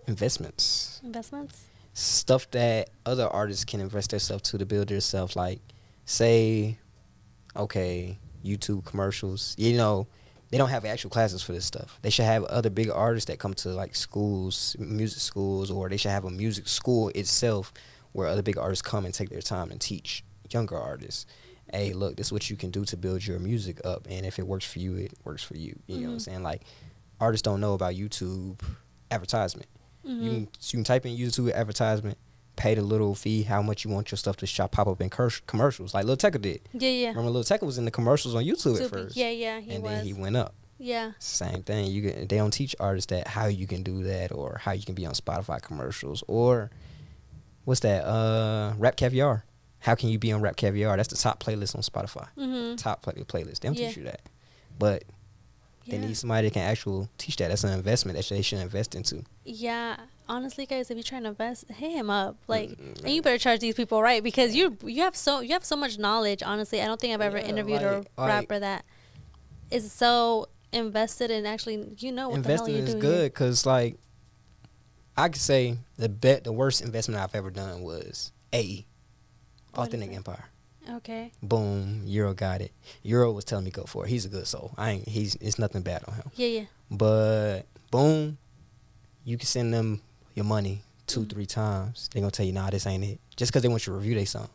investments. 0.08 0.99
Investments? 1.03 1.66
stuff 1.97 2.51
that 2.51 2.89
other 3.06 3.26
artists 3.28 3.64
can 3.64 3.80
invest 3.80 4.10
themselves 4.12 4.43
to 4.49 4.58
to 4.58 4.66
build 4.66 4.89
themselves. 4.89 5.34
Like, 5.38 5.62
say, 6.03 6.78
okay, 7.56 8.18
YouTube 8.43 8.84
commercials. 8.84 9.56
You 9.58 9.78
know, 9.78 10.08
they 10.51 10.58
don't 10.58 10.70
have 10.70 10.84
actual 10.84 11.10
classes 11.10 11.41
for 11.41 11.53
this 11.53 11.64
stuff. 11.66 11.97
They 12.01 12.10
should 12.10 12.26
have 12.26 12.43
other 12.45 12.70
big 12.70 12.89
artists 12.89 13.28
that 13.30 13.39
come 13.39 13.53
to 13.56 13.70
like 13.70 13.95
schools, 13.95 14.76
music 14.78 15.20
schools, 15.22 15.72
or 15.72 15.88
they 15.88 15.95
should 15.95 16.12
have 16.12 16.26
a 16.26 16.30
music 16.30 16.68
school 16.68 17.10
itself 17.16 17.72
where 18.12 18.28
other 18.28 18.41
big 18.43 18.58
artists 18.58 18.82
come 18.82 19.06
and 19.06 19.14
take 19.14 19.30
their 19.30 19.41
time 19.41 19.72
and 19.72 19.80
teach 19.80 20.24
younger 20.51 20.78
artists. 20.78 21.26
Hey, 21.72 21.93
look, 21.93 22.18
this 22.18 22.28
is 22.28 22.34
what 22.34 22.49
you 22.49 22.58
can 22.58 22.72
do 22.72 22.84
to 22.86 22.97
build 22.97 23.26
your 23.26 23.39
music 23.39 23.80
up, 23.86 24.06
and 24.10 24.26
if 24.26 24.38
it 24.38 24.45
works 24.45 24.66
for 24.66 24.80
you, 24.80 24.95
it 24.97 25.14
works 25.24 25.43
for 25.43 25.56
you. 25.56 25.80
You 25.88 25.97
know 25.97 26.08
what 26.08 26.12
I'm 26.12 26.18
Mhm. 26.18 26.22
saying? 26.22 26.43
Like, 26.43 26.62
artists 27.22 27.41
don't 27.41 27.60
know 27.62 27.74
about 27.74 27.95
YouTube 27.95 28.60
advertisement. 29.10 29.68
You 30.06 30.14
Mhm. 30.16 30.30
can 30.30 30.39
you 30.39 30.47
can 30.72 30.84
type 30.84 31.06
in 31.06 31.18
YouTube 31.18 31.51
advertisement, 31.53 32.18
pay 32.56 32.76
the 32.76 32.82
little 32.82 33.16
fee, 33.16 33.43
how 33.43 33.62
much 33.62 33.84
you 33.84 33.89
want 33.91 34.12
your 34.12 34.18
stuff 34.18 34.38
to 34.38 34.45
shop 34.45 34.72
pop 34.72 34.88
up 34.88 35.01
in 35.01 35.10
cur- 35.10 35.30
commercials, 35.47 35.93
like 35.93 36.06
Lil 36.06 36.16
Tecca 36.18 36.41
did. 36.41 36.62
Yeah, 36.74 36.89
yeah. 36.89 37.08
Remember, 37.10 37.32
Lil 37.32 37.43
Tecca 37.43 37.64
was 37.64 37.78
in 37.78 37.86
the 37.86 37.91
commercials 37.91 38.36
on 38.36 38.43
YouTube 38.43 38.80
at 38.82 38.89
first, 38.89 39.16
Yeah, 39.18 39.30
yeah, 39.30 39.60
he 39.60 39.72
and 39.74 39.84
was. 39.84 39.91
then 39.91 40.06
he 40.06 40.14
went 40.14 40.36
up. 40.38 40.53
yeah. 40.78 41.12
Same 41.20 41.64
thing. 41.64 41.91
You 41.91 42.10
can, 42.12 42.28
they 42.28 42.38
don't 42.38 42.51
teach 42.51 42.76
artists 42.80 43.10
that 43.10 43.28
how 43.30 43.47
you 43.47 43.66
can 43.68 43.84
do 43.84 44.03
that 44.03 44.32
or 44.32 44.60
how 44.64 44.72
you 44.74 44.84
can 44.84 44.95
be 44.95 45.06
on 45.06 45.14
Spotify 45.14 45.62
commercials 45.62 46.24
or 46.28 46.70
what's 47.66 47.82
that? 47.82 48.06
Uh, 48.06 48.74
RapCaviar. 48.78 49.41
How 49.80 49.95
can 49.95 50.10
you 50.10 50.18
be 50.20 50.32
on 50.32 50.41
RapCaviar? 50.41 50.95
That's 50.97 51.10
the 51.10 51.16
top 51.18 51.43
playlist 51.43 51.76
on 51.76 51.82
Spotify. 51.82 52.28
Mm-hmm. 52.38 52.76
Top 52.78 53.01
play- 53.01 53.14
playlist. 53.14 53.60
They 53.60 53.68
don't 53.70 53.78
Yeah. 53.78 53.88
teach 53.88 53.97
you 53.97 54.03
that, 54.06 54.22
but 54.80 55.03
they 55.88 55.97
need 55.97 56.17
somebody 56.17 56.47
that 56.47 56.53
can 56.53 56.63
actually 56.63 57.07
teach 57.17 57.36
that. 57.38 57.49
That's 57.49 57.63
an 57.63 57.73
investment 57.73 58.17
that 58.17 58.27
they 58.27 58.41
should 58.41 58.59
invest 58.59 58.95
into. 58.95 59.23
Yeah, 59.43 59.97
honestly, 60.27 60.65
guys, 60.65 60.89
if 60.89 60.97
you're 60.97 61.03
trying 61.03 61.23
to 61.23 61.29
invest, 61.29 61.69
hit 61.69 61.91
him 61.91 62.09
up. 62.09 62.38
Like, 62.47 62.69
Mm, 62.71 63.01
and 63.03 63.09
you 63.13 63.21
better 63.21 63.38
charge 63.38 63.59
these 63.59 63.75
people 63.75 64.01
right 64.01 64.23
because 64.23 64.55
you 64.55 64.77
you 64.83 65.01
have 65.03 65.15
so 65.15 65.41
you 65.41 65.53
have 65.53 65.63
so 65.65 65.75
much 65.75 65.97
knowledge. 65.97 66.41
Honestly, 66.43 66.81
I 66.81 66.86
don't 66.86 66.99
think 66.99 67.13
I've 67.13 67.21
ever 67.21 67.38
Yeah, 67.38 67.45
interviewed 67.47 67.81
like- 67.81 67.91
a 68.17 68.21
like- 68.21 68.27
rapper 68.29 68.59
that 68.59 68.86
is 69.71 69.91
so 69.91 70.47
invested 70.71 71.31
in 71.31 71.45
actually 71.45 71.95
you 71.99 72.11
know 72.11 72.29
what 72.29 72.38
investing 72.38 72.73
the 72.73 72.79
hell 72.79 72.88
is 72.88 72.93
you're 72.93 73.01
doing. 73.01 73.13
good 73.15 73.33
because 73.33 73.65
like 73.65 73.97
I 75.17 75.29
could 75.29 75.41
say 75.41 75.77
the 75.97 76.09
bet 76.09 76.43
the 76.43 76.51
worst 76.51 76.81
investment 76.81 77.21
I've 77.21 77.33
ever 77.36 77.49
done 77.51 77.81
was 77.81 78.31
AE, 78.51 78.61
is 78.79 78.83
Authentic? 79.75 80.11
Empire. 80.13 80.45
Okay. 80.89 81.31
Boom, 81.41 82.03
Euro 82.05 82.33
got 82.33 82.61
it. 82.61 82.71
Euro 83.03 83.31
was 83.31 83.43
telling 83.45 83.65
me 83.65 83.71
go 83.71 83.83
for 83.83 84.05
it. 84.05 84.09
He's 84.09 84.25
a 84.25 84.29
good 84.29 84.47
soul. 84.47 84.73
I 84.77 84.91
ain't. 84.91 85.07
He's. 85.07 85.36
It's 85.36 85.57
nothing 85.59 85.81
bad 85.81 86.03
on 86.07 86.13
him. 86.15 86.31
Yeah, 86.36 86.47
yeah. 86.47 86.65
But 86.91 87.61
boom, 87.91 88.38
you 89.23 89.38
can 89.38 89.47
send 89.47 89.73
them 89.73 90.01
your 90.36 90.45
money 90.45 90.81
2 91.07 91.21
Mhm. 91.21 91.29
three 91.29 91.45
times. 91.45 92.09
They 92.13 92.19
gonna 92.19 92.31
tell 92.31 92.45
you, 92.45 92.51
nah, 92.53 92.69
this 92.69 92.86
ain't 92.86 93.03
it. 93.03 93.19
Just 93.36 93.51
because 93.51 93.61
they 93.63 93.67
want 93.69 93.86
you 93.88 93.93
to 93.93 93.97
review 93.97 94.15
they 94.15 94.25
song. 94.25 94.49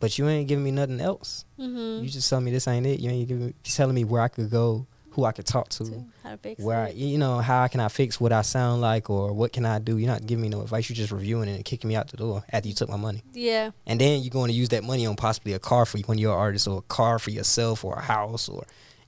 But 0.00 0.16
you 0.18 0.28
ain't 0.28 0.46
giving 0.48 0.64
me 0.64 0.70
nothing 0.70 1.00
else. 1.00 1.44
Mm-hmm. 1.58 2.04
You 2.04 2.08
just 2.10 2.30
tell 2.30 2.40
me 2.40 2.50
this 2.52 2.68
ain't 2.68 2.86
it. 2.86 3.00
You 3.00 3.10
ain't 3.10 3.26
giving 3.28 3.46
me, 3.46 3.54
telling 3.64 3.94
me 3.94 4.04
where 4.04 4.22
I 4.22 4.28
could 4.28 4.48
go, 4.50 4.86
who 5.18 5.24
I 5.24 5.32
could 5.32 5.46
talk 5.46 5.68
to 5.70 6.04
how 6.22 6.30
to 6.30 6.36
fix 6.36 6.62
where 6.62 6.78
I, 6.86 6.88
you 6.90 7.18
know 7.18 7.38
how 7.38 7.66
can 7.66 7.80
I 7.80 7.88
fix 7.88 8.20
what 8.20 8.32
I 8.32 8.42
sound 8.42 8.80
like 8.80 9.10
or 9.10 9.32
what 9.32 9.52
can 9.52 9.66
I 9.66 9.80
do? 9.80 9.98
You're 9.98 10.06
not 10.12 10.24
giving 10.24 10.42
me 10.42 10.48
no 10.48 10.60
advice. 10.60 10.88
You're 10.88 10.94
just 10.94 11.10
reviewing 11.10 11.48
it 11.48 11.56
and 11.56 11.64
kicking 11.64 11.88
me 11.88 11.96
out 11.96 12.06
the 12.08 12.16
door 12.16 12.44
after 12.52 12.68
you 12.68 12.74
took 12.76 12.88
my 12.88 12.96
money. 12.96 13.22
yeah. 13.32 13.72
And 13.84 14.00
then 14.00 14.20
you're 14.22 14.30
going 14.30 14.46
to 14.46 14.54
use 14.54 14.68
that 14.68 14.84
money 14.84 15.06
on 15.06 15.16
possibly 15.16 15.54
a 15.54 15.58
car 15.58 15.86
for 15.86 15.98
when 16.06 16.18
you're 16.18 16.32
an 16.32 16.38
artist 16.38 16.68
or 16.68 16.78
a 16.78 16.82
car 16.82 17.18
for 17.18 17.30
yourself 17.32 17.84
or 17.84 17.94
a 17.96 18.00
house 18.00 18.48
or 18.48 18.62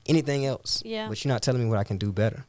anything 0.05 0.45
else. 0.45 0.83
Yeah. 0.85 1.07
But 1.07 1.23
you're 1.23 1.31
not 1.33 1.41
telling 1.43 1.63
me 1.63 1.69
what 1.69 1.79
I 1.79 1.85
can 1.85 1.97
do 1.97 2.11
better. 2.11 2.43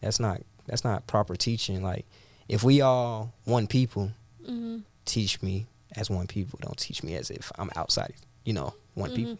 That's 0.00 0.18
not 0.18 0.40
that's 0.64 0.82
not 0.82 1.06
proper 1.06 1.36
teaching. 1.36 1.82
Like 1.82 2.06
if 2.48 2.64
we 2.64 2.80
all 2.80 3.34
one 3.44 3.66
people, 3.66 4.10
Mm-hmm. 4.48 4.78
teach 5.04 5.42
me 5.42 5.66
as 5.96 6.08
one 6.08 6.26
people. 6.28 6.58
Don't 6.62 6.78
teach 6.78 7.02
me 7.02 7.14
as 7.16 7.30
if 7.30 7.52
I'm 7.58 7.68
outside. 7.76 8.14
You 8.46 8.54
know, 8.54 8.72
one 8.94 9.10
Mhm. 9.10 9.14
people. 9.16 9.38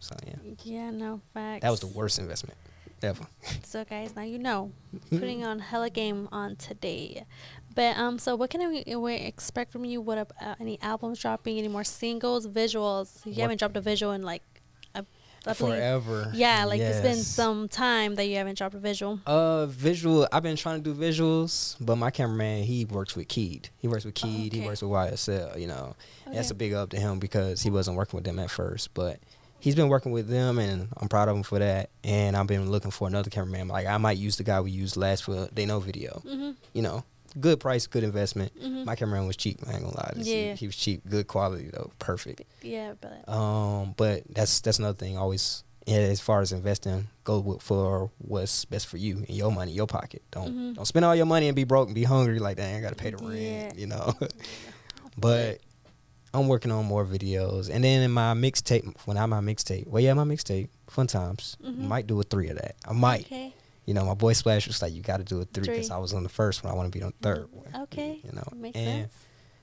So 0.00 0.14
yeah, 0.26 0.34
Yeah. 0.62 0.90
No 0.90 1.20
facts. 1.34 1.62
that 1.62 1.70
was 1.70 1.80
the 1.80 1.86
worst 1.88 2.18
investment 2.18 2.56
ever. 3.02 3.26
So 3.64 3.84
guys, 3.84 4.14
now 4.16 4.22
you 4.22 4.38
know. 4.38 4.72
Putting 5.10 5.44
on 5.44 5.58
hella 5.58 5.90
game 5.90 6.28
on 6.32 6.56
today. 6.56 7.24
But 7.74 7.96
um, 7.98 8.18
so 8.18 8.36
what 8.36 8.48
can 8.50 8.66
we, 8.70 8.96
we 8.96 9.14
expect 9.16 9.70
from 9.72 9.84
you? 9.84 10.00
What 10.00 10.18
uh, 10.40 10.54
any 10.60 10.78
albums 10.80 11.18
dropping? 11.20 11.58
Any 11.58 11.68
more 11.68 11.84
singles, 11.84 12.46
visuals? 12.46 13.24
You 13.26 13.32
What- 13.32 13.40
haven't 13.42 13.58
dropped 13.58 13.76
a 13.76 13.80
visual 13.82 14.12
in 14.12 14.22
like, 14.22 14.42
I, 14.94 15.00
I 15.00 15.52
believe- 15.52 15.56
Forever. 15.76 16.30
Yeah, 16.34 16.64
like 16.64 16.80
it's 16.80 17.00
been 17.00 17.16
some 17.16 17.68
time 17.68 18.14
that 18.14 18.24
you 18.28 18.36
haven't 18.36 18.56
dropped 18.56 18.74
a 18.74 18.78
visual. 18.78 19.20
Uh, 19.26 19.66
visual. 19.66 20.26
I've 20.32 20.42
been 20.42 20.56
trying 20.56 20.82
to 20.82 20.94
do 20.94 20.98
visuals, 20.98 21.76
but 21.80 21.96
my 21.96 22.10
cameraman 22.10 22.62
he 22.64 22.86
works 22.86 23.14
with 23.14 23.28
Keed. 23.28 23.68
He 23.78 23.88
works 23.88 24.06
with 24.06 24.14
Oh, 24.16 24.26
Keed. 24.26 24.52
okay. 24.52 24.60
He 24.62 24.66
works 24.66 24.80
with 24.80 24.90
YSL. 24.92 25.60
You 25.60 25.66
know, 25.66 25.96
that's 26.32 26.50
a 26.50 26.54
big 26.54 26.72
up 26.72 26.88
to 26.90 26.96
him 26.98 27.18
because 27.18 27.62
he 27.62 27.68
wasn't 27.70 27.96
working 27.98 28.16
with 28.16 28.24
them 28.24 28.38
at 28.38 28.50
first, 28.50 28.94
but 28.94 29.20
he's 29.60 29.74
been 29.74 29.88
working 29.88 30.12
with 30.12 30.28
them, 30.28 30.58
and 30.58 30.88
I'm 30.96 31.08
proud 31.08 31.28
of 31.28 31.36
him 31.36 31.42
for 31.42 31.58
that. 31.58 31.90
And 32.04 32.36
I've 32.36 32.46
been 32.46 32.70
looking 32.70 32.90
for 32.90 33.08
another 33.08 33.30
cameraman. 33.30 33.68
Like 33.68 33.86
I 33.86 33.96
might 33.98 34.18
use 34.18 34.36
the 34.36 34.44
guy 34.44 34.60
we 34.60 34.70
used 34.70 34.96
last 34.96 35.24
for 35.24 35.48
They 35.52 35.66
Know 35.66 35.80
video. 35.80 36.22
Mm-hmm. 36.24 36.50
You 36.72 36.82
know, 36.82 37.04
good 37.40 37.60
price, 37.60 37.86
good 37.86 38.04
investment. 38.04 38.52
Mhm. 38.60 38.84
My 38.84 38.94
cameraman 38.96 39.26
was 39.26 39.36
cheap. 39.36 39.58
I 39.66 39.72
ain't 39.74 39.82
gonna 39.82 39.96
lie. 39.96 40.12
This- 40.16 40.26
Yeah. 40.28 40.50
he, 40.52 40.56
he 40.60 40.66
was 40.66 40.76
cheap, 40.76 41.02
good 41.08 41.26
quality 41.26 41.68
though, 41.72 41.90
perfect. 41.98 42.42
Yeah, 42.62 42.94
but 43.00 43.28
Um, 43.28 43.94
but 43.96 44.22
that's 44.30 44.60
that's 44.60 44.78
another 44.78 44.96
thing. 44.96 45.18
Always, 45.18 45.64
yeah, 45.86 45.96
as 45.98 46.20
far 46.20 46.40
as 46.40 46.52
investing, 46.52 47.08
go 47.24 47.38
with, 47.40 47.62
for 47.62 48.10
what's 48.18 48.64
best 48.64 48.86
for 48.86 48.96
you 48.96 49.18
and 49.18 49.30
your 49.30 49.52
money, 49.52 49.72
your 49.72 49.86
pocket. 49.86 50.22
Don't 50.30 50.52
Mhm. 50.54 50.74
don't 50.76 50.84
spend 50.86 51.04
all 51.04 51.14
your 51.14 51.26
money 51.26 51.46
and 51.48 51.56
be 51.56 51.64
broke 51.64 51.88
and 51.88 51.94
be 51.94 52.04
hungry 52.04 52.38
like 52.38 52.56
dang, 52.56 52.76
I 52.76 52.80
gotta 52.80 52.94
pay 52.96 53.10
the 53.10 53.18
rent. 53.18 53.40
Yeah. 53.40 53.72
You 53.80 53.86
know. 53.88 54.14
but 55.18 55.58
I'm 56.36 56.48
working 56.48 56.70
on 56.70 56.84
more 56.84 57.04
videos, 57.06 57.70
and 57.70 57.82
then 57.84 58.02
in 58.02 58.10
my 58.10 58.34
mixtape, 58.34 58.94
when 59.06 59.16
I'm 59.16 59.30
my 59.30 59.40
mixtape, 59.40 59.86
well, 59.86 60.02
yeah, 60.02 60.12
my 60.14 60.24
mixtape, 60.24 60.68
fun 60.88 61.06
times. 61.06 61.56
Mhm. 61.64 61.78
Might 61.88 62.06
do 62.06 62.20
a 62.20 62.22
three 62.22 62.48
of 62.48 62.56
that. 62.58 62.76
I 62.86 62.92
might. 62.92 63.24
okay, 63.26 63.54
You 63.86 63.94
know, 63.94 64.04
my 64.04 64.14
boy 64.14 64.32
Splash 64.34 64.66
was 64.66 64.82
like, 64.82 64.92
you 64.92 65.00
got 65.02 65.16
to 65.18 65.24
do 65.24 65.40
a 65.40 65.44
three 65.44 65.66
because 65.68 65.90
I 65.90 65.98
was 65.98 66.12
on 66.12 66.22
the 66.24 66.28
first 66.28 66.62
one. 66.64 66.72
I 66.72 66.76
want 66.76 66.92
to 66.92 66.98
be 66.98 67.02
on 67.02 67.12
the 67.20 67.22
third 67.28 67.48
one. 67.52 67.82
okay, 67.84 68.20
You 68.24 68.32
know, 68.32 68.44
makes 68.54 68.76
and 68.76 69.02
sense. 69.02 69.12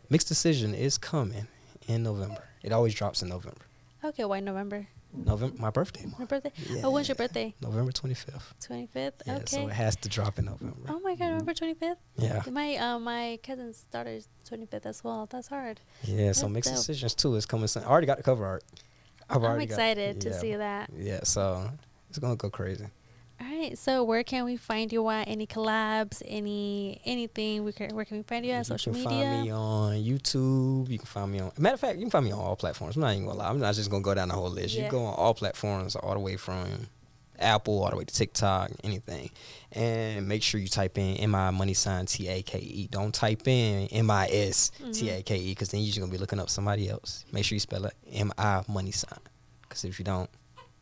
Mixed 0.09 0.27
Decision 0.27 0.73
is 0.73 0.97
coming 0.97 1.47
in 1.87 2.03
November. 2.03 2.43
It 2.63 2.71
always 2.71 2.93
drops 2.93 3.21
in 3.21 3.29
November. 3.29 3.61
Okay, 4.03 4.25
why 4.25 4.39
November? 4.39 4.87
November, 5.15 5.55
my 5.61 5.69
birthday 5.69 6.03
month. 6.05 6.19
My 6.19 6.25
birthday. 6.25 6.51
Oh, 6.83 6.89
when's 6.91 7.07
your 7.07 7.15
birthday? 7.15 7.53
November 7.61 7.91
25th. 7.91 8.41
Twenty 8.65 8.87
fifth. 8.87 9.21
Yeah, 9.25 9.35
okay. 9.37 9.45
so 9.45 9.67
it 9.67 9.73
has 9.73 9.95
to 9.97 10.09
drop 10.09 10.39
in 10.39 10.45
November. 10.45 10.75
Oh 10.89 10.99
my 11.01 11.15
god, 11.15 11.29
November 11.31 11.53
twenty 11.53 11.75
fifth. 11.75 11.97
Yeah. 12.17 12.41
My 12.51 12.75
uh, 12.77 12.99
my 12.99 13.39
cousin's 13.43 13.85
daughter's 13.91 14.27
twenty 14.47 14.65
fifth 14.65 14.85
as 14.85 15.03
well. 15.03 15.27
That's 15.29 15.47
hard. 15.47 15.79
Yeah, 16.03 16.31
so 16.31 16.41
That's 16.47 16.53
Mixed 16.53 16.69
dope. 16.71 16.77
Decisions 16.79 17.13
too 17.15 17.35
is 17.35 17.45
coming 17.45 17.67
soon. 17.67 17.83
I 17.83 17.87
already 17.87 18.07
got 18.07 18.17
the 18.17 18.23
cover 18.23 18.45
art. 18.45 18.63
I've 19.29 19.37
I'm 19.37 19.43
already 19.43 19.65
got- 19.67 19.73
excited 19.73 20.21
to 20.21 20.29
yeah. 20.29 20.37
see 20.39 20.55
that. 20.55 20.89
Yeah, 20.97 21.19
so 21.23 21.69
it's 22.09 22.19
gonna 22.19 22.35
go 22.35 22.49
crazy. 22.49 22.85
All 23.41 23.47
right. 23.47 23.77
So 23.77 24.03
where 24.03 24.23
can 24.23 24.45
we 24.45 24.57
find 24.57 24.91
you 24.91 25.09
at? 25.09 25.27
Any 25.27 25.47
collabs? 25.47 26.21
Any 26.25 27.01
anything? 27.05 27.63
We 27.63 27.73
can, 27.73 27.95
where 27.95 28.05
can 28.05 28.17
we 28.17 28.23
find 28.23 28.45
you 28.45 28.51
at? 28.53 28.65
Social 28.65 28.93
media. 28.93 29.09
you 29.09 29.15
can 29.15 29.31
find 29.31 29.43
me 29.43 29.51
on 29.51 29.93
YouTube. 30.03 30.89
You 30.89 30.97
can 30.97 31.07
find 31.07 31.31
me 31.31 31.39
on. 31.39 31.51
Matter 31.57 31.73
of 31.75 31.79
fact, 31.79 31.95
you 31.97 32.01
can 32.03 32.11
find 32.11 32.25
me 32.25 32.31
on 32.31 32.39
all 32.39 32.55
platforms. 32.55 32.95
I'm 32.95 33.01
not 33.01 33.13
even 33.13 33.25
gonna 33.25 33.39
lie. 33.39 33.49
I'm 33.49 33.59
not 33.59 33.75
just 33.75 33.89
gonna 33.89 34.03
go 34.03 34.13
down 34.13 34.29
the 34.29 34.35
whole 34.35 34.49
list. 34.49 34.75
Yeah. 34.75 34.85
You 34.85 34.91
go 34.91 35.05
on 35.05 35.13
all 35.15 35.33
platforms, 35.33 35.95
all 35.95 36.13
the 36.13 36.19
way 36.19 36.37
from 36.37 36.87
Apple, 37.39 37.83
all 37.83 37.89
the 37.89 37.97
way 37.97 38.05
to 38.05 38.13
TikTok, 38.13 38.71
anything. 38.83 39.29
And 39.71 40.27
make 40.27 40.43
sure 40.43 40.59
you 40.61 40.67
type 40.67 40.97
in 40.97 41.17
M 41.17 41.35
I 41.35 41.51
money 41.51 41.73
sign 41.73 42.05
T 42.05 42.27
A 42.27 42.41
K 42.43 42.59
E. 42.59 42.87
Don't 42.91 43.13
type 43.13 43.47
in 43.47 43.87
M 43.87 44.09
I 44.11 44.27
S 44.27 44.71
mm-hmm. 44.79 44.91
T 44.91 45.09
A 45.09 45.21
K 45.23 45.37
E 45.37 45.49
because 45.49 45.69
then 45.69 45.81
you're 45.81 45.87
just 45.87 45.99
gonna 45.99 46.11
be 46.11 46.17
looking 46.17 46.39
up 46.39 46.49
somebody 46.49 46.89
else. 46.89 47.25
Make 47.31 47.45
sure 47.45 47.55
you 47.55 47.59
spell 47.59 47.85
it 47.85 47.93
M 48.11 48.31
I 48.37 48.63
money 48.67 48.91
sign. 48.91 49.19
Because 49.63 49.83
if 49.83 49.99
you 49.99 50.05
don't, 50.05 50.29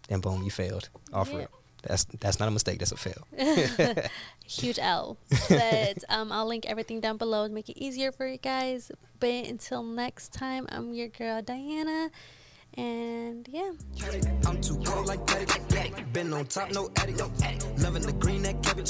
then 0.09 0.19
boom, 0.19 0.43
you 0.43 0.51
failed. 0.51 0.89
Off 1.13 1.29
Yeah. 1.31 1.37
rip. 1.39 1.51
That's 1.81 2.05
that's 2.19 2.39
not 2.39 2.47
a 2.47 2.51
mistake. 2.51 2.79
That's 2.79 2.91
a 2.91 2.97
fail. 2.97 3.27
Huge 4.45 4.79
L. 4.79 5.17
But 5.49 6.03
um, 6.09 6.31
I'll 6.31 6.47
link 6.47 6.65
everything 6.67 6.99
down 6.99 7.17
below 7.17 7.47
to 7.47 7.53
make 7.53 7.69
it 7.69 7.77
easier 7.77 8.11
for 8.11 8.27
you 8.27 8.37
guys. 8.37 8.91
But 9.19 9.47
until 9.47 9.83
next 9.83 10.33
time, 10.33 10.67
I'm 10.69 10.93
your 10.93 11.07
girl 11.07 11.41
Diana, 11.41 12.09
and 12.75 13.47
yeah. 13.51 13.71
I'm 14.45 14.61
too 14.61 14.77
cold 14.83 15.07
like 15.07 15.25
that. 15.27 16.13
Been 16.13 16.33
on 16.33 16.45
top, 16.45 16.71
no 16.71 16.89
attic. 16.97 17.19
Loving 17.77 18.03
the 18.03 18.15
green 18.19 18.41
that 18.43 18.61
cabbage. 18.63 18.89